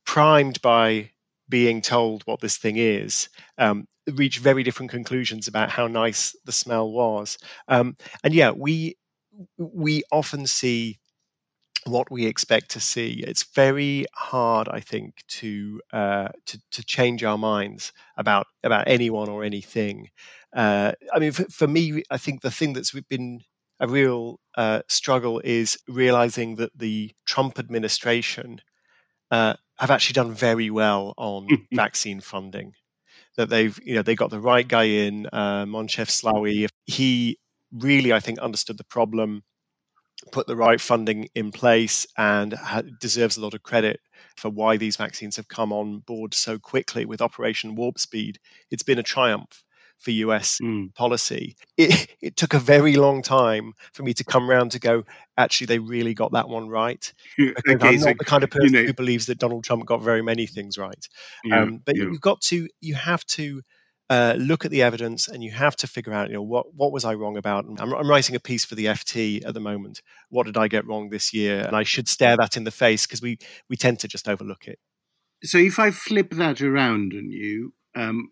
primed 0.05 0.61
by 0.61 1.11
being 1.49 1.81
told 1.81 2.23
what 2.23 2.39
this 2.39 2.57
thing 2.57 2.77
is 2.77 3.29
um, 3.57 3.87
reach 4.11 4.39
very 4.39 4.63
different 4.63 4.91
conclusions 4.91 5.47
about 5.47 5.69
how 5.69 5.87
nice 5.87 6.35
the 6.45 6.51
smell 6.51 6.91
was. 6.91 7.37
Um, 7.67 7.95
and 8.23 8.33
yeah, 8.33 8.51
we 8.51 8.97
we 9.57 10.03
often 10.11 10.45
see 10.45 10.99
what 11.85 12.11
we 12.11 12.25
expect 12.25 12.71
to 12.71 12.79
see. 12.79 13.23
It's 13.25 13.43
very 13.43 14.05
hard, 14.13 14.67
I 14.69 14.79
think, 14.79 15.23
to 15.39 15.81
uh, 15.91 16.29
to, 16.45 16.61
to 16.71 16.83
change 16.83 17.23
our 17.23 17.37
minds 17.37 17.93
about 18.17 18.47
about 18.63 18.87
anyone 18.87 19.29
or 19.29 19.43
anything. 19.43 20.09
Uh, 20.55 20.93
I 21.13 21.19
mean, 21.19 21.31
for, 21.31 21.45
for, 21.45 21.67
me, 21.67 22.03
I 22.09 22.17
think 22.17 22.41
the 22.41 22.51
thing 22.51 22.73
that's 22.73 22.91
been 23.09 23.41
a 23.79 23.87
real 23.87 24.39
uh, 24.55 24.81
struggle 24.87 25.41
is 25.43 25.77
realizing 25.87 26.55
that 26.55 26.77
the 26.77 27.11
Trump 27.25 27.57
administration 27.57 28.61
uh, 29.31 29.55
have 29.79 29.91
actually 29.91 30.13
done 30.13 30.33
very 30.33 30.69
well 30.69 31.13
on 31.17 31.47
vaccine 31.73 32.21
funding. 32.21 32.73
That 33.35 33.49
they've, 33.49 33.77
you 33.83 33.95
know, 33.95 34.03
they 34.03 34.15
got 34.15 34.29
the 34.29 34.39
right 34.39 34.67
guy 34.67 34.83
in, 34.83 35.27
uh, 35.33 35.65
Moncef 35.65 36.09
Slaoui. 36.09 36.67
He 36.85 37.39
really, 37.71 38.13
I 38.13 38.19
think, 38.19 38.37
understood 38.39 38.77
the 38.77 38.83
problem 38.83 39.43
put 40.31 40.47
the 40.47 40.55
right 40.55 40.79
funding 40.79 41.27
in 41.35 41.51
place 41.51 42.05
and 42.17 42.53
ha- 42.53 42.83
deserves 42.99 43.37
a 43.37 43.41
lot 43.41 43.53
of 43.53 43.63
credit 43.63 43.99
for 44.37 44.49
why 44.49 44.77
these 44.77 44.95
vaccines 44.95 45.35
have 45.35 45.47
come 45.47 45.71
on 45.71 45.99
board 45.99 46.33
so 46.33 46.57
quickly 46.57 47.05
with 47.05 47.21
Operation 47.21 47.75
Warp 47.75 47.99
Speed. 47.99 48.39
It's 48.71 48.83
been 48.83 48.99
a 48.99 49.03
triumph 49.03 49.63
for 49.99 50.11
US 50.11 50.59
mm. 50.61 50.93
policy. 50.95 51.55
It, 51.77 52.07
it, 52.21 52.35
took 52.35 52.53
a 52.53 52.59
very 52.59 52.95
long 52.95 53.21
time 53.21 53.73
for 53.93 54.03
me 54.03 54.13
to 54.15 54.23
come 54.23 54.49
around 54.49 54.71
to 54.71 54.79
go, 54.79 55.03
actually, 55.37 55.67
they 55.67 55.79
really 55.79 56.13
got 56.13 56.33
that 56.33 56.49
one 56.49 56.67
right. 56.67 57.11
Because 57.37 57.63
okay, 57.75 57.87
I'm 57.87 57.99
so, 57.99 58.09
not 58.09 58.17
the 58.17 58.25
kind 58.25 58.43
of 58.43 58.49
person 58.49 58.73
you 58.73 58.81
know, 58.81 58.85
who 58.85 58.93
believes 58.93 59.27
that 59.27 59.39
Donald 59.39 59.63
Trump 59.63 59.85
got 59.85 60.01
very 60.01 60.21
many 60.21 60.45
things 60.45 60.77
right. 60.77 61.07
Yeah, 61.43 61.61
um, 61.61 61.81
but 61.85 61.95
yeah. 61.95 62.03
you've 62.03 62.21
got 62.21 62.41
to, 62.41 62.67
you 62.81 62.95
have 62.95 63.25
to 63.27 63.61
uh, 64.09 64.35
look 64.37 64.65
at 64.65 64.71
the 64.71 64.81
evidence 64.81 65.27
and 65.27 65.43
you 65.43 65.51
have 65.51 65.75
to 65.77 65.87
figure 65.87 66.13
out, 66.13 66.29
you 66.29 66.35
know, 66.35 66.41
what, 66.41 66.73
what 66.75 66.91
was 66.91 67.05
I 67.05 67.13
wrong 67.13 67.37
about? 67.37 67.65
I'm, 67.65 67.93
I'm, 67.93 68.09
writing 68.09 68.35
a 68.35 68.39
piece 68.39 68.65
for 68.65 68.75
the 68.75 68.85
FT 68.85 69.45
at 69.45 69.53
the 69.53 69.59
moment. 69.59 70.01
What 70.29 70.45
did 70.45 70.57
I 70.57 70.67
get 70.67 70.85
wrong 70.85 71.09
this 71.09 71.33
year? 71.33 71.61
And 71.61 71.75
I 71.75 71.83
should 71.83 72.09
stare 72.09 72.35
that 72.37 72.57
in 72.57 72.63
the 72.63 72.71
face 72.71 73.05
because 73.05 73.21
we, 73.21 73.37
we 73.69 73.77
tend 73.77 73.99
to 73.99 74.07
just 74.07 74.27
overlook 74.27 74.67
it. 74.67 74.79
So 75.43 75.57
if 75.57 75.79
I 75.79 75.91
flip 75.91 76.31
that 76.31 76.61
around 76.61 77.13
on 77.13 77.29
you 77.29 77.73
um, 77.95 78.31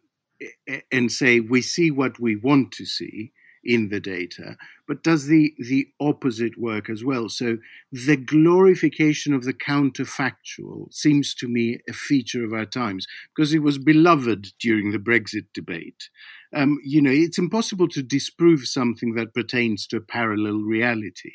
and 0.92 1.12
say, 1.12 1.40
we 1.40 1.62
see 1.62 1.90
what 1.90 2.20
we 2.20 2.36
want 2.36 2.72
to 2.74 2.86
see, 2.86 3.32
in 3.64 3.90
the 3.90 4.00
data, 4.00 4.58
but 4.88 5.04
does 5.04 5.28
the, 5.28 5.54
the 5.58 5.88
opposite 6.00 6.58
work 6.58 6.90
as 6.90 7.04
well? 7.04 7.30
So 7.30 7.58
the 7.92 8.18
glorification 8.18 9.34
of 9.34 9.44
the 9.44 9.54
counterfactual 9.54 10.94
seems 10.94 11.34
to 11.36 11.48
me 11.48 11.80
a 11.88 11.94
feature 11.94 12.44
of 12.44 12.54
our 12.54 12.66
times 12.66 13.06
because 13.36 13.54
it 13.54 13.60
was 13.62 13.78
beloved 13.78 14.48
during 14.60 14.92
the 14.92 14.98
Brexit 14.98 15.46
debate. 15.54 16.10
Um, 16.54 16.80
you 16.84 17.02
know, 17.02 17.12
it's 17.12 17.38
impossible 17.38 17.88
to 17.90 18.04
disprove 18.04 18.66
something 18.66 19.14
that 19.14 19.34
pertains 19.34 19.88
to 19.88 19.98
a 19.98 20.02
parallel 20.02 20.58
reality. 20.58 21.32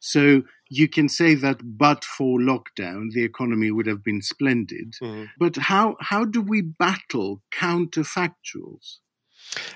So 0.00 0.42
you 0.68 0.88
can 0.88 1.08
say 1.08 1.34
that 1.34 1.60
but 1.62 2.04
for 2.04 2.38
lockdown, 2.38 3.12
the 3.12 3.24
economy 3.24 3.70
would 3.70 3.86
have 3.86 4.04
been 4.04 4.20
splendid. 4.20 4.94
Mm-hmm. 5.02 5.24
But 5.38 5.56
how, 5.56 5.96
how 6.00 6.24
do 6.24 6.42
we 6.42 6.60
battle 6.60 7.42
counterfactuals 7.52 8.98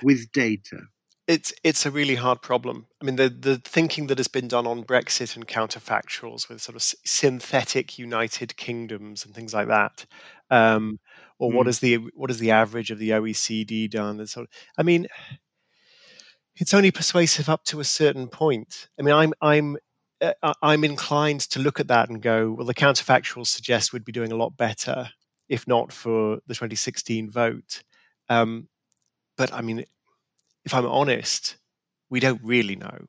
with 0.03 0.33
data? 0.33 0.89
It's 1.27 1.53
it's 1.63 1.87
a 1.87 1.91
really 1.91 2.17
hard 2.17 2.43
problem. 2.43 2.87
I 3.01 3.05
mean, 3.05 3.17
the 3.17 3.29
the 3.29 3.57
thinking 3.59 4.09
that 4.09 4.19
has 4.19 4.29
been 4.29 4.49
done 4.49 4.67
on 4.67 4.85
Brexit 4.85 5.37
and 5.37 5.47
counterfactuals 5.47 6.49
with 6.49 6.61
sort 6.61 6.77
of 6.77 6.83
synthetic 6.83 7.99
United 7.99 8.57
Kingdoms 8.57 9.25
and 9.25 9.35
things 9.35 9.55
like 9.55 9.69
that, 9.69 10.05
um, 10.51 10.99
or 11.39 11.51
mm. 11.51 11.55
what 11.55 11.69
is 11.69 11.79
the 11.81 11.97
what 12.15 12.31
is 12.31 12.39
the 12.39 12.51
average 12.51 12.91
of 12.91 12.99
the 12.99 13.11
OECD 13.11 13.89
done? 13.91 14.19
And 14.19 14.29
sort 14.29 14.49
of, 14.49 14.55
I 14.77 14.83
mean, 14.83 15.07
it's 16.57 16.75
only 16.75 16.91
persuasive 16.91 17.49
up 17.49 17.65
to 17.67 17.81
a 17.81 17.85
certain 17.85 18.29
point. 18.29 18.89
I 18.99 19.03
mean, 19.03 19.15
I'm 19.15 19.33
I'm 19.41 19.77
uh, 20.21 20.55
I'm 20.63 20.85
inclined 20.85 21.41
to 21.51 21.61
look 21.61 21.81
at 21.81 21.89
that 21.89 22.09
and 22.09 22.21
go, 22.21 22.53
well, 22.53 22.67
the 22.67 22.75
counterfactuals 22.75 23.49
suggest 23.49 23.93
we'd 23.93 24.05
be 24.05 24.13
doing 24.13 24.33
a 24.33 24.37
lot 24.37 24.57
better 24.57 25.11
if 25.53 25.69
not 25.69 25.93
for 25.93 26.37
the 26.47 26.55
2016 26.55 27.31
vote. 27.31 27.83
Um, 28.31 28.69
but 29.37 29.53
I 29.53 29.61
mean, 29.61 29.85
if 30.65 30.75
I'm 30.75 30.87
honest, 30.87 31.57
we 32.11 32.21
don't 32.21 32.41
really 32.43 32.77
know. 32.77 33.07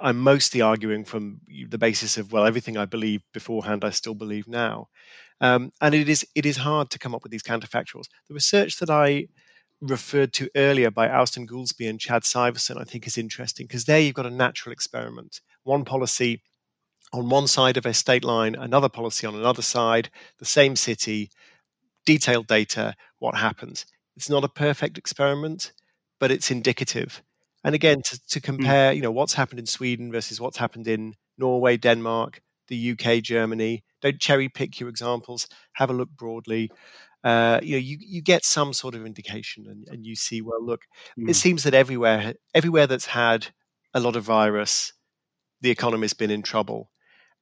I'm 0.00 0.18
mostly 0.18 0.60
arguing 0.60 1.04
from 1.04 1.40
the 1.68 1.78
basis 1.78 2.18
of 2.18 2.32
well, 2.32 2.44
everything 2.44 2.76
I 2.76 2.86
believed 2.86 3.24
beforehand, 3.32 3.84
I 3.84 3.90
still 3.90 4.14
believe 4.14 4.48
now, 4.48 4.88
um, 5.40 5.70
and 5.80 5.94
it 5.94 6.08
is 6.08 6.26
it 6.34 6.44
is 6.44 6.56
hard 6.56 6.90
to 6.90 6.98
come 6.98 7.14
up 7.14 7.22
with 7.22 7.32
these 7.32 7.42
counterfactuals. 7.42 8.08
The 8.28 8.34
research 8.34 8.78
that 8.78 8.90
I 8.90 9.28
referred 9.80 10.32
to 10.32 10.48
earlier 10.56 10.90
by 10.90 11.08
Austan 11.08 11.46
Goolsbee 11.46 11.88
and 11.88 12.00
Chad 12.00 12.22
Syverson, 12.22 12.80
I 12.80 12.84
think 12.84 13.06
is 13.06 13.18
interesting 13.18 13.66
because 13.66 13.84
there 13.84 14.00
you've 14.00 14.14
got 14.14 14.26
a 14.26 14.30
natural 14.30 14.72
experiment. 14.72 15.40
One 15.64 15.84
policy 15.84 16.42
on 17.12 17.28
one 17.28 17.46
side 17.46 17.76
of 17.76 17.84
a 17.84 17.92
state 17.92 18.24
line, 18.24 18.54
another 18.54 18.88
policy 18.88 19.26
on 19.26 19.34
another 19.34 19.62
side, 19.62 20.10
the 20.38 20.44
same 20.44 20.76
city, 20.76 21.30
detailed 22.06 22.46
data, 22.46 22.94
what 23.18 23.36
happens. 23.36 23.84
It's 24.16 24.30
not 24.30 24.44
a 24.44 24.48
perfect 24.48 24.98
experiment, 24.98 25.72
but 26.22 26.30
it's 26.30 26.52
indicative. 26.52 27.20
And 27.64 27.74
again, 27.74 28.00
to, 28.02 28.20
to 28.28 28.38
hmm. 28.38 28.44
compare, 28.44 28.92
you 28.92 29.02
know, 29.02 29.10
what's 29.10 29.34
happened 29.34 29.58
in 29.58 29.66
Sweden 29.66 30.12
versus 30.12 30.40
what's 30.40 30.56
happened 30.56 30.86
in 30.86 31.14
Norway, 31.36 31.76
Denmark, 31.76 32.40
the 32.68 32.92
UK, 32.92 33.20
Germany. 33.24 33.82
Don't 34.02 34.20
cherry 34.20 34.48
pick 34.48 34.78
your 34.78 34.88
examples. 34.88 35.48
Have 35.72 35.90
a 35.90 35.92
look 35.92 36.10
broadly. 36.10 36.70
Uh, 37.24 37.58
you 37.60 37.72
know, 37.72 37.78
you, 37.78 37.96
you 38.00 38.22
get 38.22 38.44
some 38.44 38.72
sort 38.72 38.94
of 38.94 39.04
indication, 39.04 39.66
and, 39.66 39.84
and 39.88 40.06
you 40.06 40.14
see. 40.14 40.40
Well, 40.40 40.64
look, 40.64 40.82
mm. 41.18 41.28
it 41.28 41.34
seems 41.34 41.64
that 41.64 41.74
everywhere, 41.74 42.34
everywhere 42.54 42.86
that's 42.86 43.06
had 43.06 43.48
a 43.92 43.98
lot 43.98 44.14
of 44.14 44.22
virus, 44.22 44.92
the 45.60 45.70
economy's 45.70 46.14
been 46.14 46.30
in 46.30 46.42
trouble. 46.42 46.88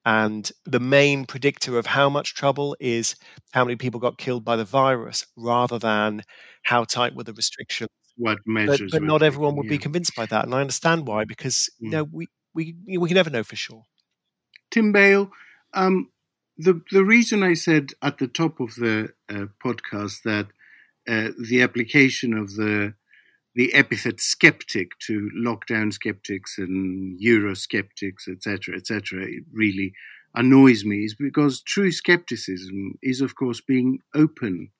And 0.06 0.50
the 0.64 0.80
main 0.80 1.26
predictor 1.26 1.78
of 1.78 1.84
how 1.84 2.08
much 2.08 2.34
trouble 2.34 2.74
is 2.80 3.14
how 3.50 3.66
many 3.66 3.76
people 3.76 4.00
got 4.00 4.16
killed 4.16 4.42
by 4.42 4.56
the 4.56 4.64
virus 4.64 5.26
rather 5.36 5.78
than 5.78 6.22
how 6.62 6.84
tight 6.84 7.14
were 7.14 7.24
the 7.24 7.34
restrictions. 7.34 7.90
What 8.20 8.38
measures? 8.44 8.92
But, 8.92 9.00
but 9.00 9.06
not 9.06 9.22
everyone 9.22 9.56
would 9.56 9.64
yeah. 9.64 9.70
be 9.70 9.78
convinced 9.78 10.14
by 10.14 10.26
that. 10.26 10.44
And 10.44 10.54
I 10.54 10.60
understand 10.60 11.06
why, 11.06 11.24
because 11.24 11.70
mm. 11.80 11.86
you 11.86 11.90
know, 11.90 12.04
we, 12.04 12.28
we, 12.54 12.76
we 12.86 13.08
can 13.08 13.14
never 13.14 13.30
know 13.30 13.42
for 13.42 13.56
sure. 13.56 13.84
Tim 14.70 14.92
Bale, 14.92 15.30
um, 15.72 16.10
the, 16.58 16.82
the 16.92 17.02
reason 17.02 17.42
I 17.42 17.54
said 17.54 17.92
at 18.02 18.18
the 18.18 18.28
top 18.28 18.60
of 18.60 18.74
the 18.74 19.14
uh, 19.30 19.46
podcast 19.64 20.22
that 20.24 20.48
uh, 21.08 21.30
the 21.48 21.62
application 21.62 22.34
of 22.34 22.56
the 22.56 22.94
the 23.56 23.74
epithet 23.74 24.20
skeptic 24.20 24.90
to 25.00 25.28
lockdown 25.36 25.92
skeptics 25.92 26.56
and 26.56 27.18
Eurosceptics, 27.20 28.28
etc., 28.30 28.76
etc., 28.76 29.24
it 29.24 29.44
really 29.52 29.92
annoys 30.36 30.84
me 30.84 31.04
is 31.04 31.16
because 31.16 31.60
true 31.60 31.90
skepticism 31.90 32.96
is, 33.02 33.20
of 33.20 33.34
course, 33.34 33.60
being 33.60 33.98
open 34.14 34.70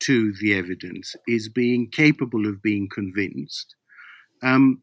to 0.00 0.32
the 0.40 0.54
evidence, 0.54 1.16
is 1.26 1.48
being 1.48 1.90
capable 1.90 2.46
of 2.46 2.62
being 2.62 2.88
convinced. 2.88 3.74
Um, 4.42 4.82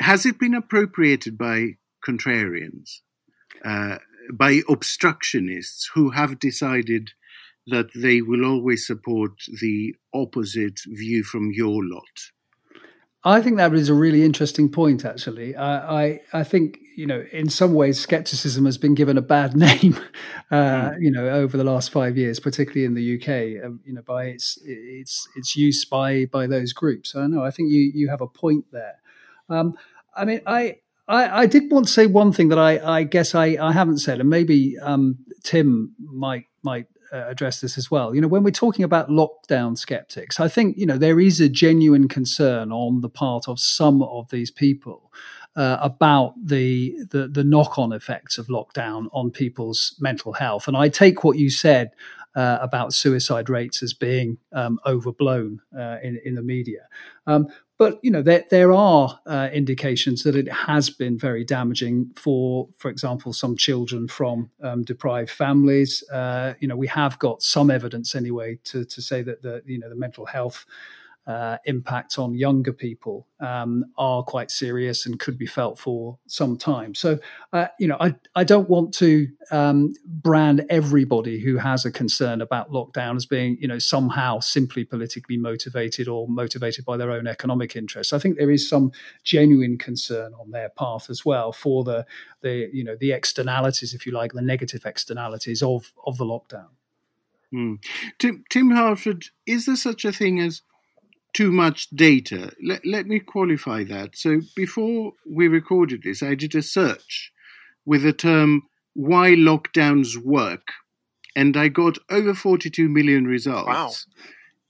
has 0.00 0.26
it 0.26 0.38
been 0.38 0.54
appropriated 0.54 1.36
by 1.36 1.76
contrarians, 2.06 3.00
uh, 3.64 3.98
by 4.32 4.62
obstructionists 4.68 5.90
who 5.94 6.10
have 6.10 6.38
decided 6.38 7.10
that 7.66 7.88
they 7.94 8.20
will 8.20 8.44
always 8.44 8.86
support 8.86 9.32
the 9.60 9.94
opposite 10.14 10.80
view 10.86 11.22
from 11.22 11.50
your 11.52 11.84
lot? 11.84 12.30
I 13.24 13.42
think 13.42 13.56
that 13.56 13.74
is 13.74 13.88
a 13.88 13.94
really 13.94 14.22
interesting 14.22 14.70
point. 14.70 15.04
Actually, 15.04 15.56
I, 15.56 16.02
I, 16.04 16.20
I 16.32 16.44
think 16.44 16.78
you 16.96 17.06
know 17.06 17.24
in 17.32 17.48
some 17.48 17.74
ways 17.74 17.98
skepticism 17.98 18.64
has 18.64 18.78
been 18.78 18.94
given 18.94 19.18
a 19.18 19.22
bad 19.22 19.56
name, 19.56 19.98
uh, 20.50 20.90
mm. 20.90 20.96
you 21.00 21.10
know, 21.10 21.28
over 21.28 21.56
the 21.56 21.64
last 21.64 21.90
five 21.90 22.16
years, 22.16 22.38
particularly 22.38 22.84
in 22.84 22.94
the 22.94 23.16
UK, 23.16 23.64
um, 23.64 23.80
you 23.84 23.92
know, 23.92 24.02
by 24.02 24.26
its 24.26 24.58
its 24.64 25.28
its 25.36 25.56
use 25.56 25.84
by 25.84 26.26
by 26.26 26.46
those 26.46 26.72
groups. 26.72 27.16
I 27.16 27.26
know 27.26 27.42
I 27.42 27.50
think 27.50 27.70
you 27.70 27.90
you 27.92 28.08
have 28.08 28.20
a 28.20 28.28
point 28.28 28.66
there. 28.72 28.96
Um, 29.50 29.74
I 30.14 30.24
mean, 30.24 30.40
I, 30.46 30.76
I, 31.06 31.42
I 31.42 31.46
did 31.46 31.70
want 31.70 31.86
to 31.86 31.92
say 31.92 32.06
one 32.06 32.32
thing 32.32 32.48
that 32.48 32.58
I 32.58 32.98
I 32.98 33.02
guess 33.02 33.34
I 33.34 33.56
I 33.60 33.72
haven't 33.72 33.98
said, 33.98 34.20
and 34.20 34.30
maybe 34.30 34.78
um, 34.78 35.18
Tim 35.42 35.94
might 35.98 36.44
might 36.62 36.86
uh, 37.12 37.24
address 37.28 37.60
this 37.60 37.78
as 37.78 37.90
well. 37.90 38.14
You 38.14 38.20
know, 38.20 38.28
when 38.28 38.42
we're 38.42 38.50
talking 38.50 38.84
about 38.84 39.08
lockdown 39.08 39.76
skeptics, 39.76 40.40
I 40.40 40.48
think 40.48 40.76
you 40.76 40.86
know 40.86 40.98
there 40.98 41.20
is 41.20 41.40
a 41.40 41.48
genuine 41.48 42.08
concern 42.08 42.72
on 42.72 43.00
the 43.00 43.08
part 43.08 43.48
of 43.48 43.58
some 43.58 44.02
of 44.02 44.30
these 44.30 44.50
people 44.50 45.12
uh, 45.56 45.78
about 45.80 46.34
the, 46.42 46.96
the 47.10 47.28
the 47.28 47.44
knock 47.44 47.78
on 47.78 47.92
effects 47.92 48.38
of 48.38 48.46
lockdown 48.46 49.08
on 49.12 49.30
people's 49.30 49.96
mental 49.98 50.32
health. 50.32 50.68
And 50.68 50.76
I 50.76 50.88
take 50.88 51.24
what 51.24 51.38
you 51.38 51.50
said 51.50 51.90
uh, 52.34 52.58
about 52.60 52.92
suicide 52.92 53.48
rates 53.48 53.82
as 53.82 53.92
being 53.92 54.38
um, 54.52 54.78
overblown 54.86 55.60
uh, 55.76 55.96
in, 56.02 56.20
in 56.24 56.34
the 56.36 56.42
media. 56.42 56.86
Um, 57.26 57.48
but 57.78 57.98
you 58.02 58.10
know 58.10 58.22
there 58.22 58.44
there 58.50 58.72
are 58.72 59.18
uh, 59.26 59.48
indications 59.52 60.24
that 60.24 60.36
it 60.36 60.50
has 60.52 60.90
been 60.90 61.16
very 61.16 61.44
damaging 61.44 62.10
for, 62.16 62.68
for 62.76 62.90
example, 62.90 63.32
some 63.32 63.56
children 63.56 64.08
from 64.08 64.50
um, 64.62 64.82
deprived 64.82 65.30
families. 65.30 66.02
Uh, 66.10 66.54
you 66.58 66.68
know 66.68 66.76
we 66.76 66.88
have 66.88 67.18
got 67.18 67.42
some 67.42 67.70
evidence 67.70 68.14
anyway 68.14 68.58
to 68.64 68.84
to 68.84 69.00
say 69.00 69.22
that 69.22 69.42
the 69.42 69.62
you 69.64 69.78
know 69.78 69.88
the 69.88 69.94
mental 69.94 70.26
health 70.26 70.66
uh, 71.28 71.58
impact 71.66 72.18
on 72.18 72.34
younger 72.34 72.72
people 72.72 73.26
um, 73.40 73.84
are 73.98 74.22
quite 74.22 74.50
serious 74.50 75.04
and 75.04 75.20
could 75.20 75.36
be 75.36 75.46
felt 75.46 75.78
for 75.78 76.18
some 76.26 76.56
time. 76.56 76.94
So, 76.94 77.18
uh, 77.52 77.66
you 77.78 77.86
know, 77.86 77.98
I, 78.00 78.14
I 78.34 78.44
don't 78.44 78.70
want 78.70 78.94
to 78.94 79.28
um, 79.50 79.92
brand 80.06 80.64
everybody 80.70 81.38
who 81.38 81.58
has 81.58 81.84
a 81.84 81.92
concern 81.92 82.40
about 82.40 82.70
lockdown 82.70 83.14
as 83.14 83.26
being, 83.26 83.58
you 83.60 83.68
know, 83.68 83.78
somehow 83.78 84.40
simply 84.40 84.86
politically 84.86 85.36
motivated 85.36 86.08
or 86.08 86.26
motivated 86.28 86.86
by 86.86 86.96
their 86.96 87.10
own 87.10 87.26
economic 87.26 87.76
interests. 87.76 88.14
I 88.14 88.18
think 88.18 88.38
there 88.38 88.50
is 88.50 88.66
some 88.66 88.90
genuine 89.22 89.76
concern 89.76 90.32
on 90.40 90.50
their 90.50 90.70
path 90.70 91.10
as 91.10 91.26
well 91.26 91.52
for 91.52 91.84
the, 91.84 92.06
the 92.40 92.70
you 92.72 92.82
know, 92.82 92.96
the 92.98 93.12
externalities, 93.12 93.92
if 93.92 94.06
you 94.06 94.12
like, 94.12 94.32
the 94.32 94.40
negative 94.40 94.86
externalities 94.86 95.62
of 95.62 95.92
of 96.06 96.16
the 96.16 96.24
lockdown. 96.24 96.68
Mm. 97.52 97.82
Tim, 98.18 98.44
Tim 98.50 98.70
Harford, 98.70 99.26
is 99.46 99.66
there 99.66 99.76
such 99.76 100.04
a 100.04 100.12
thing 100.12 100.40
as 100.40 100.62
too 101.34 101.52
much 101.52 101.88
data. 101.90 102.52
Let, 102.62 102.84
let 102.84 103.06
me 103.06 103.20
qualify 103.20 103.84
that. 103.84 104.16
So 104.16 104.40
before 104.56 105.12
we 105.28 105.48
recorded 105.48 106.02
this, 106.02 106.22
I 106.22 106.34
did 106.34 106.54
a 106.54 106.62
search 106.62 107.32
with 107.84 108.02
the 108.02 108.12
term 108.12 108.62
why 108.94 109.30
lockdowns 109.30 110.16
work, 110.16 110.72
and 111.36 111.56
I 111.56 111.68
got 111.68 111.98
over 112.10 112.34
42 112.34 112.88
million 112.88 113.26
results. 113.26 113.68
Wow. 113.68 113.92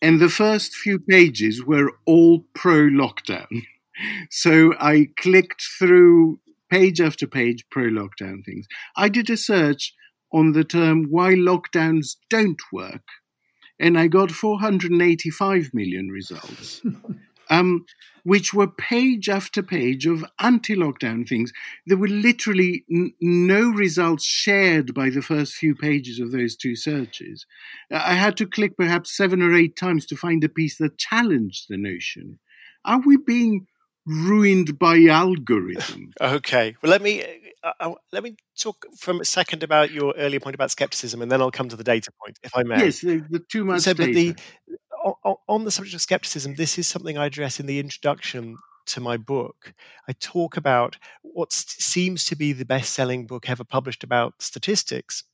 And 0.00 0.20
the 0.20 0.28
first 0.28 0.74
few 0.74 0.98
pages 0.98 1.64
were 1.64 1.92
all 2.06 2.44
pro 2.54 2.88
lockdown. 2.88 3.62
So 4.30 4.74
I 4.78 5.08
clicked 5.16 5.60
through 5.76 6.38
page 6.70 7.00
after 7.00 7.26
page 7.26 7.64
pro 7.68 7.86
lockdown 7.86 8.44
things. 8.44 8.68
I 8.96 9.08
did 9.08 9.28
a 9.28 9.36
search 9.36 9.92
on 10.32 10.52
the 10.52 10.62
term 10.62 11.06
why 11.10 11.34
lockdowns 11.34 12.16
don't 12.30 12.60
work, 12.72 13.02
and 13.78 13.98
I 13.98 14.08
got 14.08 14.30
485 14.30 15.72
million 15.72 16.08
results, 16.08 16.82
um, 17.50 17.86
which 18.24 18.52
were 18.52 18.66
page 18.66 19.28
after 19.28 19.62
page 19.62 20.06
of 20.06 20.24
anti 20.40 20.74
lockdown 20.74 21.28
things. 21.28 21.52
There 21.86 21.96
were 21.96 22.08
literally 22.08 22.84
n- 22.90 23.14
no 23.20 23.70
results 23.70 24.24
shared 24.24 24.94
by 24.94 25.10
the 25.10 25.22
first 25.22 25.54
few 25.54 25.74
pages 25.74 26.18
of 26.18 26.32
those 26.32 26.56
two 26.56 26.76
searches. 26.76 27.46
I 27.90 28.14
had 28.14 28.36
to 28.38 28.46
click 28.46 28.76
perhaps 28.76 29.16
seven 29.16 29.42
or 29.42 29.54
eight 29.54 29.76
times 29.76 30.06
to 30.06 30.16
find 30.16 30.42
a 30.44 30.48
piece 30.48 30.78
that 30.78 30.98
challenged 30.98 31.66
the 31.68 31.78
notion. 31.78 32.38
Are 32.84 33.00
we 33.00 33.16
being 33.16 33.66
ruined 34.08 34.78
by 34.78 35.04
algorithm? 35.04 36.12
okay. 36.20 36.74
Well, 36.82 36.90
let 36.90 37.02
me 37.02 37.24
uh, 37.62 37.72
uh, 37.80 37.94
let 38.12 38.22
me 38.22 38.36
talk 38.58 38.86
from 38.96 39.20
a 39.20 39.24
second 39.24 39.62
about 39.62 39.90
your 39.90 40.14
earlier 40.16 40.40
point 40.40 40.54
about 40.54 40.70
skepticism, 40.70 41.22
and 41.22 41.30
then 41.30 41.40
I'll 41.40 41.50
come 41.50 41.68
to 41.68 41.76
the 41.76 41.84
data 41.84 42.10
point, 42.20 42.38
if 42.42 42.56
I 42.56 42.62
may. 42.62 42.84
Yes, 42.84 43.00
the, 43.00 43.22
the 43.28 43.40
too 43.40 43.64
much 43.64 43.82
so, 43.82 43.92
data. 43.92 44.12
The, 44.12 44.36
on 45.48 45.64
the 45.64 45.70
subject 45.70 45.94
of 45.94 46.00
skepticism, 46.00 46.56
this 46.56 46.78
is 46.78 46.88
something 46.88 47.16
I 47.16 47.26
address 47.26 47.60
in 47.60 47.66
the 47.66 47.78
introduction 47.78 48.56
to 48.86 49.00
my 49.00 49.16
book. 49.16 49.72
I 50.08 50.12
talk 50.12 50.56
about 50.56 50.96
what 51.22 51.52
seems 51.52 52.24
to 52.26 52.36
be 52.36 52.52
the 52.52 52.64
best-selling 52.64 53.26
book 53.26 53.48
ever 53.48 53.64
published 53.64 54.02
about 54.02 54.34
statistics. 54.40 55.24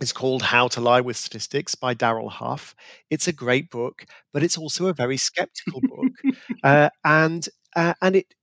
It's 0.00 0.12
called 0.12 0.42
How 0.42 0.68
to 0.68 0.80
Lie 0.80 1.00
with 1.00 1.16
Statistics 1.16 1.74
by 1.74 1.94
Darrell 1.94 2.30
Huff. 2.30 2.74
It's 3.10 3.28
a 3.28 3.32
great 3.32 3.70
book, 3.70 4.06
but 4.32 4.42
it's 4.42 4.56
also 4.56 4.86
a 4.86 4.92
very 4.94 5.16
skeptical 5.16 5.80
book, 5.80 6.12
uh, 6.64 6.90
and 7.04 7.48
uh, 7.76 7.94
and 8.02 8.16
it, 8.16 8.34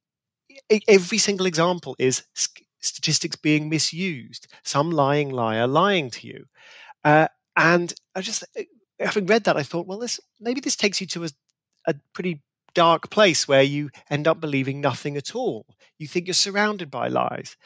it, 0.69 0.84
every 0.88 1.17
single 1.17 1.45
example 1.45 1.95
is 1.99 2.23
statistics 2.80 3.36
being 3.36 3.69
misused, 3.69 4.47
some 4.63 4.91
lying 4.91 5.30
liar 5.30 5.67
lying 5.67 6.09
to 6.11 6.28
you. 6.28 6.45
Uh, 7.03 7.28
and 7.55 7.93
I 8.15 8.21
just, 8.21 8.43
having 8.99 9.25
read 9.25 9.43
that, 9.45 9.57
I 9.57 9.63
thought, 9.63 9.88
well, 9.88 9.99
this 9.99 10.19
maybe 10.39 10.61
this 10.61 10.75
takes 10.75 11.01
you 11.01 11.07
to 11.07 11.25
a, 11.25 11.30
a 11.88 11.95
pretty 12.13 12.41
dark 12.73 13.09
place 13.09 13.47
where 13.47 13.63
you 13.63 13.89
end 14.09 14.28
up 14.28 14.39
believing 14.39 14.82
nothing 14.82 15.17
at 15.17 15.36
all. 15.36 15.65
You 15.97 16.07
think 16.07 16.28
you're 16.28 16.34
surrounded 16.34 16.91
by 16.91 17.07
lies. 17.07 17.57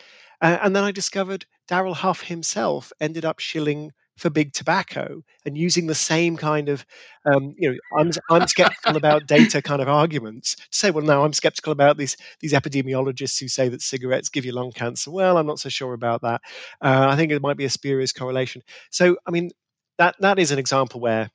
Uh, 0.41 0.57
and 0.61 0.75
then 0.75 0.83
I 0.83 0.91
discovered 0.91 1.45
Darrell 1.67 1.93
Huff 1.93 2.21
himself 2.21 2.91
ended 2.99 3.25
up 3.25 3.39
shilling 3.39 3.91
for 4.17 4.29
big 4.29 4.53
tobacco 4.53 5.23
and 5.45 5.57
using 5.57 5.87
the 5.87 5.95
same 5.95 6.37
kind 6.37 6.69
of, 6.69 6.85
um, 7.25 7.55
you 7.57 7.71
know, 7.71 7.77
I'm, 7.97 8.11
I'm 8.29 8.47
skeptical 8.47 8.97
about 8.97 9.27
data 9.27 9.61
kind 9.61 9.81
of 9.81 9.87
arguments 9.87 10.55
to 10.55 10.63
say, 10.71 10.91
well, 10.91 11.03
no, 11.03 11.23
I'm 11.23 11.33
skeptical 11.33 11.71
about 11.71 11.97
these 11.97 12.17
these 12.39 12.53
epidemiologists 12.53 13.39
who 13.39 13.47
say 13.47 13.69
that 13.69 13.81
cigarettes 13.81 14.29
give 14.29 14.45
you 14.45 14.51
lung 14.51 14.71
cancer. 14.71 15.11
Well, 15.11 15.37
I'm 15.37 15.47
not 15.47 15.59
so 15.59 15.69
sure 15.69 15.93
about 15.93 16.21
that. 16.21 16.41
Uh, 16.81 17.07
I 17.09 17.15
think 17.15 17.31
it 17.31 17.41
might 17.41 17.57
be 17.57 17.65
a 17.65 17.69
spurious 17.69 18.11
correlation. 18.11 18.61
So, 18.89 19.17
I 19.25 19.31
mean, 19.31 19.51
that 19.97 20.15
that 20.19 20.39
is 20.39 20.51
an 20.51 20.59
example 20.59 20.99
where 20.99 21.29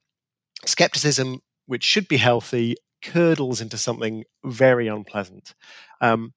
skepticism, 0.65 1.41
which 1.67 1.85
should 1.85 2.09
be 2.09 2.17
healthy, 2.17 2.77
curdles 3.03 3.61
into 3.61 3.79
something 3.79 4.25
very 4.45 4.89
unpleasant. 4.89 5.55
Um, 6.01 6.33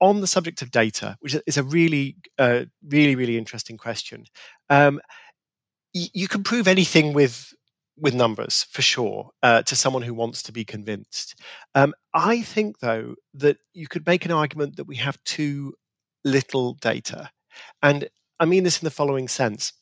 on 0.00 0.20
the 0.20 0.26
subject 0.26 0.60
of 0.60 0.70
data, 0.70 1.16
which 1.20 1.36
is 1.46 1.56
a 1.56 1.62
really, 1.62 2.16
uh, 2.38 2.64
really, 2.86 3.14
really 3.14 3.38
interesting 3.38 3.76
question, 3.78 4.24
um, 4.68 5.00
you 5.94 6.28
can 6.28 6.42
prove 6.42 6.68
anything 6.68 7.12
with 7.12 7.52
with 7.96 8.14
numbers 8.14 8.66
for 8.70 8.82
sure 8.82 9.30
uh, 9.42 9.62
to 9.62 9.76
someone 9.76 10.02
who 10.02 10.14
wants 10.14 10.42
to 10.42 10.52
be 10.52 10.64
convinced. 10.64 11.36
Um, 11.76 11.94
I 12.12 12.42
think, 12.42 12.80
though, 12.80 13.14
that 13.34 13.58
you 13.72 13.86
could 13.86 14.04
make 14.06 14.24
an 14.24 14.32
argument 14.32 14.76
that 14.76 14.88
we 14.88 14.96
have 14.96 15.22
too 15.24 15.74
little 16.24 16.74
data, 16.74 17.30
and 17.82 18.08
I 18.40 18.46
mean 18.46 18.64
this 18.64 18.82
in 18.82 18.84
the 18.86 18.90
following 18.90 19.28
sense. 19.28 19.72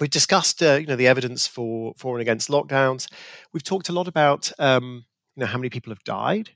We've 0.00 0.10
discussed, 0.10 0.62
uh, 0.62 0.74
you 0.74 0.86
know, 0.86 0.96
the 0.96 1.08
evidence 1.08 1.46
for 1.46 1.92
for 1.96 2.14
and 2.16 2.22
against 2.22 2.48
lockdowns. 2.48 3.08
We've 3.52 3.64
talked 3.64 3.88
a 3.88 3.92
lot 3.92 4.08
about, 4.08 4.50
um, 4.58 5.04
you 5.36 5.40
know, 5.40 5.46
how 5.46 5.58
many 5.58 5.70
people 5.70 5.90
have 5.90 6.04
died. 6.04 6.50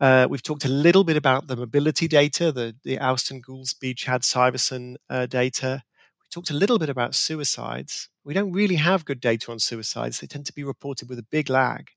Uh, 0.00 0.26
we've 0.28 0.42
talked 0.42 0.64
a 0.64 0.68
little 0.68 1.04
bit 1.04 1.16
about 1.16 1.46
the 1.46 1.56
mobility 1.56 2.08
data, 2.08 2.52
the 2.52 2.74
the 2.84 2.98
Austin 2.98 3.40
Goolsbee, 3.42 3.96
Chad 3.96 4.22
Syverson 4.22 4.96
uh, 5.08 5.26
data. 5.26 5.82
Talked 6.30 6.50
a 6.50 6.54
little 6.54 6.78
bit 6.78 6.88
about 6.88 7.14
suicides. 7.14 8.08
We 8.24 8.34
don't 8.34 8.52
really 8.52 8.76
have 8.76 9.04
good 9.04 9.20
data 9.20 9.50
on 9.50 9.58
suicides. 9.58 10.20
They 10.20 10.26
tend 10.26 10.46
to 10.46 10.52
be 10.52 10.62
reported 10.62 11.08
with 11.08 11.18
a 11.18 11.26
big 11.30 11.50
lag. 11.50 11.90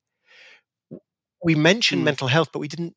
We 1.44 1.56
mentioned 1.56 2.02
mm. 2.02 2.06
mental 2.06 2.28
health, 2.30 2.50
but 2.52 2.60
we 2.60 2.68
didn't 2.68 2.96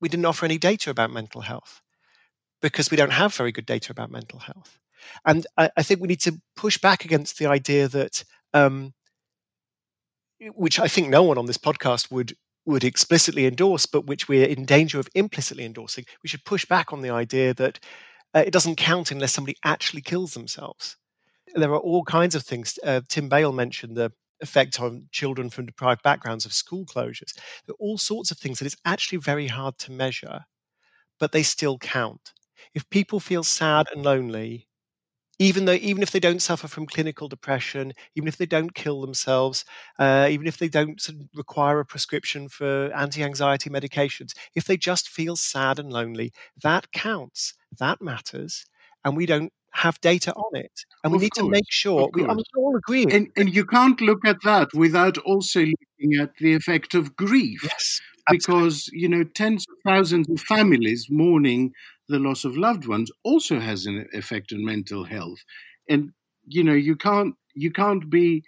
we 0.00 0.08
didn't 0.08 0.26
offer 0.26 0.44
any 0.44 0.58
data 0.58 0.90
about 0.90 1.10
mental 1.10 1.40
health 1.40 1.82
because 2.62 2.90
we 2.90 2.96
don't 2.96 3.12
have 3.12 3.34
very 3.34 3.52
good 3.52 3.66
data 3.66 3.92
about 3.92 4.10
mental 4.10 4.38
health. 4.38 4.78
And 5.26 5.46
I, 5.56 5.70
I 5.76 5.82
think 5.82 6.00
we 6.00 6.08
need 6.08 6.20
to 6.20 6.40
push 6.56 6.78
back 6.78 7.04
against 7.04 7.38
the 7.38 7.46
idea 7.46 7.88
that, 7.88 8.24
um, 8.54 8.94
which 10.54 10.78
I 10.78 10.88
think 10.88 11.08
no 11.08 11.22
one 11.22 11.38
on 11.38 11.46
this 11.46 11.58
podcast 11.58 12.10
would 12.10 12.34
would 12.64 12.84
explicitly 12.84 13.46
endorse, 13.46 13.86
but 13.86 14.06
which 14.06 14.28
we're 14.28 14.46
in 14.46 14.66
danger 14.66 15.00
of 15.00 15.08
implicitly 15.14 15.64
endorsing. 15.64 16.04
We 16.22 16.28
should 16.28 16.44
push 16.44 16.66
back 16.66 16.92
on 16.92 17.00
the 17.00 17.08
idea 17.10 17.54
that 17.54 17.78
uh, 18.38 18.42
it 18.46 18.52
doesn't 18.52 18.76
count 18.76 19.10
unless 19.10 19.32
somebody 19.32 19.56
actually 19.64 20.02
kills 20.02 20.34
themselves. 20.34 20.96
There 21.54 21.72
are 21.72 21.78
all 21.80 22.04
kinds 22.04 22.34
of 22.34 22.44
things. 22.44 22.78
Uh, 22.84 23.02
Tim 23.08 23.28
Bale 23.28 23.52
mentioned 23.52 23.96
the 23.96 24.12
effect 24.40 24.80
on 24.80 25.08
children 25.12 25.50
from 25.50 25.66
deprived 25.66 26.02
backgrounds 26.02 26.46
of 26.46 26.52
school 26.54 26.86
closures. 26.86 27.34
There 27.66 27.74
are 27.74 27.80
all 27.80 27.98
sorts 27.98 28.30
of 28.30 28.38
things 28.38 28.58
that 28.60 28.66
it's 28.66 28.76
actually 28.84 29.18
very 29.18 29.48
hard 29.48 29.78
to 29.80 29.92
measure, 29.92 30.46
but 31.20 31.32
they 31.32 31.42
still 31.44 31.78
count. 31.78 32.32
If 32.74 32.90
people 32.90 33.20
feel 33.20 33.44
sad 33.44 33.88
and 33.94 34.04
lonely, 34.04 34.67
even 35.38 35.64
though 35.64 35.72
even 35.74 36.02
if 36.02 36.10
they 36.10 36.20
don't 36.20 36.42
suffer 36.42 36.68
from 36.68 36.86
clinical 36.86 37.28
depression, 37.28 37.92
even 38.16 38.28
if 38.28 38.36
they 38.36 38.46
don't 38.46 38.74
kill 38.74 39.00
themselves, 39.00 39.64
uh, 39.98 40.26
even 40.30 40.46
if 40.46 40.56
they 40.58 40.68
don't 40.68 41.00
require 41.34 41.80
a 41.80 41.84
prescription 41.84 42.48
for 42.48 42.90
anti-anxiety 42.94 43.70
medications, 43.70 44.32
if 44.54 44.64
they 44.64 44.76
just 44.76 45.08
feel 45.08 45.36
sad 45.36 45.78
and 45.78 45.92
lonely, 45.92 46.32
that 46.62 46.90
counts. 46.92 47.54
That 47.78 48.00
matters, 48.00 48.64
and 49.04 49.16
we 49.16 49.26
don't 49.26 49.52
have 49.74 50.00
data 50.00 50.32
on 50.34 50.56
it, 50.56 50.84
and 51.04 51.12
we 51.12 51.18
of 51.18 51.22
need 51.22 51.34
course, 51.34 51.44
to 51.44 51.50
make 51.50 51.70
sure 51.70 52.10
we 52.14 52.24
I 52.24 52.34
mean, 52.34 52.44
all 52.56 52.76
agree. 52.76 53.04
And, 53.12 53.28
and 53.36 53.54
you 53.54 53.64
can't 53.64 54.00
look 54.00 54.24
at 54.24 54.38
that 54.44 54.68
without 54.74 55.18
also 55.18 55.60
looking 55.60 56.20
at 56.20 56.34
the 56.40 56.54
effect 56.54 56.94
of 56.94 57.14
grief. 57.16 57.60
Yes, 57.62 58.00
because 58.30 58.88
you 58.92 59.08
know 59.08 59.24
tens 59.24 59.64
of 59.68 59.76
thousands 59.86 60.28
of 60.28 60.40
families 60.40 61.06
mourning 61.10 61.72
the 62.08 62.18
loss 62.18 62.44
of 62.44 62.56
loved 62.56 62.86
ones 62.86 63.10
also 63.24 63.60
has 63.60 63.86
an 63.86 64.06
effect 64.12 64.52
on 64.52 64.64
mental 64.64 65.04
health. 65.04 65.38
And 65.88 66.12
you 66.48 66.64
know 66.64 66.72
you 66.72 66.96
can't 66.96 67.34
you 67.54 67.70
can't 67.70 68.08
be 68.10 68.44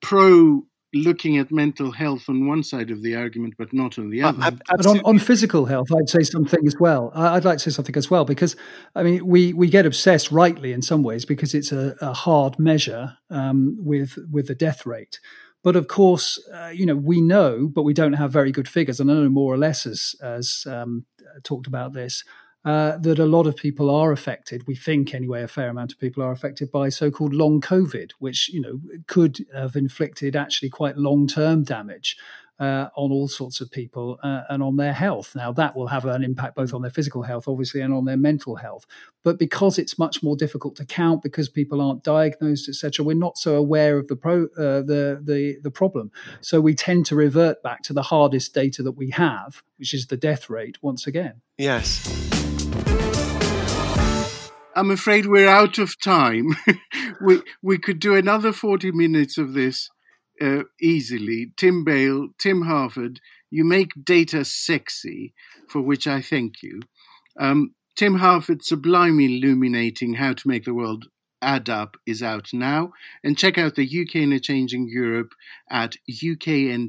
pro 0.00 0.62
looking 0.94 1.36
at 1.36 1.52
mental 1.52 1.92
health 1.92 2.30
on 2.30 2.46
one 2.46 2.62
side 2.62 2.90
of 2.90 3.02
the 3.02 3.14
argument 3.14 3.52
but 3.58 3.72
not 3.74 3.98
on 3.98 4.08
the 4.08 4.22
other. 4.22 4.42
uh, 4.42 4.50
but 4.74 4.86
on, 4.86 5.00
on 5.00 5.18
physical 5.18 5.66
health 5.66 5.88
i'd 5.94 6.08
say 6.08 6.22
something 6.22 6.66
as 6.66 6.76
well. 6.80 7.12
I'd 7.14 7.44
like 7.44 7.58
to 7.58 7.70
say 7.70 7.74
something 7.74 7.96
as 7.96 8.10
well 8.10 8.24
because 8.24 8.56
i 8.94 9.02
mean 9.02 9.26
we 9.26 9.52
we 9.52 9.68
get 9.68 9.84
obsessed 9.84 10.30
rightly 10.30 10.72
in 10.72 10.80
some 10.82 11.02
ways 11.02 11.24
because 11.24 11.54
it's 11.54 11.72
a, 11.72 11.94
a 12.00 12.12
hard 12.12 12.58
measure 12.58 13.18
um, 13.30 13.76
with 13.78 14.18
with 14.30 14.46
the 14.46 14.54
death 14.54 14.86
rate. 14.86 15.18
But 15.64 15.74
of 15.74 15.88
course, 15.88 16.38
uh, 16.54 16.68
you 16.68 16.86
know, 16.86 16.94
we 16.94 17.20
know, 17.20 17.66
but 17.66 17.82
we 17.82 17.92
don't 17.92 18.12
have 18.12 18.32
very 18.32 18.52
good 18.52 18.68
figures. 18.68 19.00
And 19.00 19.10
I 19.10 19.14
know 19.14 19.28
more 19.28 19.52
or 19.52 19.58
less 19.58 19.86
as, 19.86 20.14
as 20.22 20.64
um, 20.68 21.04
talked 21.44 21.66
about 21.66 21.92
this, 21.92 22.24
uh, 22.64 22.98
that 22.98 23.18
a 23.18 23.24
lot 23.24 23.46
of 23.46 23.56
people 23.56 23.88
are 23.94 24.12
affected. 24.12 24.66
We 24.66 24.74
think, 24.74 25.14
anyway, 25.14 25.42
a 25.42 25.48
fair 25.48 25.68
amount 25.68 25.92
of 25.92 25.98
people 25.98 26.22
are 26.22 26.32
affected 26.32 26.70
by 26.70 26.88
so-called 26.88 27.32
long 27.32 27.60
COVID, 27.60 28.12
which 28.18 28.48
you 28.48 28.60
know 28.60 28.80
could 29.06 29.38
have 29.54 29.76
inflicted 29.76 30.36
actually 30.36 30.70
quite 30.70 30.96
long-term 30.96 31.64
damage 31.64 32.16
uh, 32.58 32.88
on 32.96 33.12
all 33.12 33.28
sorts 33.28 33.60
of 33.60 33.70
people 33.70 34.18
uh, 34.22 34.42
and 34.48 34.62
on 34.62 34.76
their 34.76 34.92
health. 34.92 35.34
Now, 35.34 35.52
that 35.52 35.76
will 35.76 35.86
have 35.88 36.04
an 36.04 36.24
impact 36.24 36.56
both 36.56 36.74
on 36.74 36.82
their 36.82 36.90
physical 36.90 37.22
health, 37.22 37.46
obviously, 37.46 37.80
and 37.80 37.94
on 37.94 38.04
their 38.04 38.16
mental 38.16 38.56
health. 38.56 38.86
But 39.22 39.38
because 39.38 39.78
it's 39.78 39.98
much 39.98 40.22
more 40.22 40.36
difficult 40.36 40.76
to 40.76 40.84
count, 40.84 41.22
because 41.22 41.48
people 41.48 41.80
aren't 41.80 42.02
diagnosed, 42.02 42.68
etc., 42.68 43.04
we're 43.04 43.14
not 43.14 43.38
so 43.38 43.56
aware 43.56 43.98
of 43.98 44.08
the 44.08 44.16
pro 44.16 44.44
uh, 44.56 44.82
the 44.82 45.20
the 45.22 45.58
the 45.62 45.70
problem. 45.70 46.10
So 46.40 46.60
we 46.60 46.74
tend 46.74 47.06
to 47.06 47.16
revert 47.16 47.62
back 47.62 47.82
to 47.84 47.92
the 47.92 48.02
hardest 48.02 48.54
data 48.54 48.82
that 48.82 48.92
we 48.92 49.10
have, 49.10 49.62
which 49.78 49.94
is 49.94 50.06
the 50.06 50.16
death 50.16 50.50
rate. 50.50 50.78
Once 50.82 51.06
again, 51.06 51.40
yes. 51.56 52.06
I'm 54.74 54.92
afraid 54.92 55.26
we're 55.26 55.48
out 55.48 55.78
of 55.78 56.00
time. 56.00 56.56
we 57.20 57.42
we 57.62 57.78
could 57.78 57.98
do 57.98 58.14
another 58.14 58.52
40 58.52 58.92
minutes 58.92 59.36
of 59.36 59.52
this 59.52 59.90
uh, 60.40 60.64
easily. 60.80 61.52
Tim 61.56 61.84
Bale, 61.84 62.28
Tim 62.38 62.62
Harford, 62.62 63.20
you 63.50 63.64
make 63.64 64.04
data 64.04 64.44
sexy, 64.44 65.34
for 65.68 65.80
which 65.80 66.06
I 66.06 66.20
thank 66.20 66.62
you. 66.62 66.80
Um, 67.38 67.74
Tim 67.96 68.16
Harford 68.16 68.64
sublimely 68.64 69.24
illuminating 69.26 70.14
how 70.14 70.32
to 70.32 70.48
make 70.48 70.64
the 70.64 70.74
world 70.74 71.06
Add 71.42 71.68
Up 71.68 71.96
is 72.06 72.22
out 72.22 72.48
now. 72.52 72.92
And 73.22 73.38
check 73.38 73.58
out 73.58 73.74
the 73.74 73.84
UK 73.84 74.16
in 74.16 74.32
a 74.32 74.40
Changing 74.40 74.88
Europe 74.88 75.32
at 75.70 75.94
ukandeu.ac.uk 76.10 76.88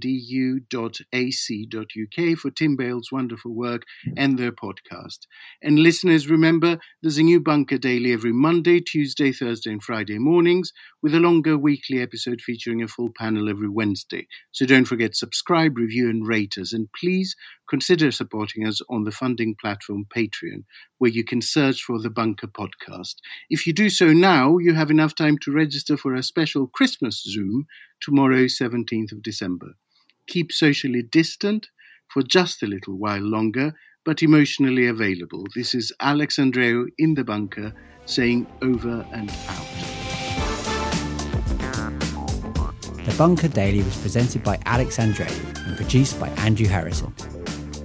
for 2.37 2.51
Tim 2.51 2.75
Bale's 2.75 3.11
wonderful 3.11 3.53
work 3.53 3.83
and 4.17 4.37
their 4.37 4.51
podcast. 4.51 5.27
And 5.61 5.79
listeners, 5.79 6.29
remember 6.29 6.79
there's 7.01 7.17
a 7.17 7.23
new 7.23 7.39
Bunker 7.39 7.77
Daily 7.77 8.13
every 8.13 8.33
Monday, 8.33 8.79
Tuesday, 8.79 9.31
Thursday, 9.31 9.71
and 9.71 9.83
Friday 9.83 10.19
mornings, 10.19 10.71
with 11.01 11.13
a 11.13 11.19
longer 11.19 11.57
weekly 11.57 12.01
episode 12.01 12.41
featuring 12.41 12.81
a 12.81 12.87
full 12.87 13.09
panel 13.17 13.49
every 13.49 13.69
Wednesday. 13.69 14.27
So 14.51 14.65
don't 14.65 14.85
forget 14.85 15.15
subscribe, 15.15 15.77
review, 15.77 16.09
and 16.09 16.27
rate 16.27 16.57
us. 16.57 16.73
And 16.73 16.87
please 16.99 17.35
consider 17.69 18.11
supporting 18.11 18.65
us 18.65 18.81
on 18.89 19.03
the 19.03 19.11
funding 19.11 19.55
platform 19.61 20.05
Patreon, 20.15 20.63
where 20.97 21.11
you 21.11 21.23
can 21.23 21.41
search 21.41 21.83
for 21.83 21.99
the 22.01 22.09
Bunker 22.09 22.47
Podcast. 22.47 23.15
If 23.49 23.67
you 23.67 23.73
do 23.73 23.89
so 23.89 24.11
now, 24.11 24.38
you 24.39 24.73
have 24.73 24.89
enough 24.89 25.15
time 25.15 25.37
to 25.39 25.51
register 25.51 25.97
for 25.97 26.15
a 26.15 26.23
special 26.23 26.67
Christmas 26.67 27.21
Zoom 27.23 27.67
tomorrow, 27.99 28.45
17th 28.45 29.11
of 29.11 29.21
December. 29.21 29.73
Keep 30.27 30.53
socially 30.53 31.01
distant 31.01 31.67
for 32.07 32.23
just 32.23 32.63
a 32.63 32.67
little 32.67 32.97
while 32.97 33.21
longer, 33.21 33.73
but 34.05 34.23
emotionally 34.23 34.87
available. 34.87 35.43
This 35.55 35.75
is 35.75 35.91
Alex 35.99 36.37
Andreou 36.37 36.87
in 36.97 37.15
the 37.15 37.25
bunker 37.25 37.73
saying 38.05 38.47
over 38.61 39.05
and 39.11 39.29
out. 39.49 39.67
The 43.05 43.15
Bunker 43.17 43.49
Daily 43.49 43.83
was 43.83 43.97
presented 43.97 44.41
by 44.43 44.57
Alex 44.65 44.97
Andreou 44.97 45.67
and 45.67 45.75
produced 45.75 46.17
by 46.17 46.29
Andrew 46.45 46.67
Harrison. 46.67 47.13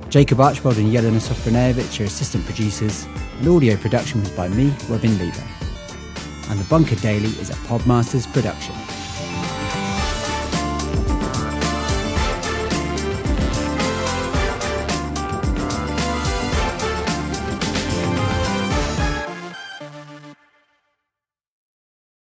Jacob 0.08 0.40
Archbold 0.40 0.76
and 0.76 0.92
Jelena 0.92 1.20
Sofronijevic 1.20 2.00
are 2.00 2.04
assistant 2.04 2.44
producers, 2.44 3.06
and 3.40 3.48
audio 3.48 3.76
production 3.76 4.20
was 4.20 4.30
by 4.30 4.46
me, 4.48 4.72
Robin 4.88 5.18
Lieber. 5.18 5.63
And 6.50 6.58
the 6.58 6.64
Bunker 6.64 6.96
Daily 6.96 7.30
is 7.40 7.50
a 7.50 7.54
Podmasters 7.68 8.30
production. 8.32 8.74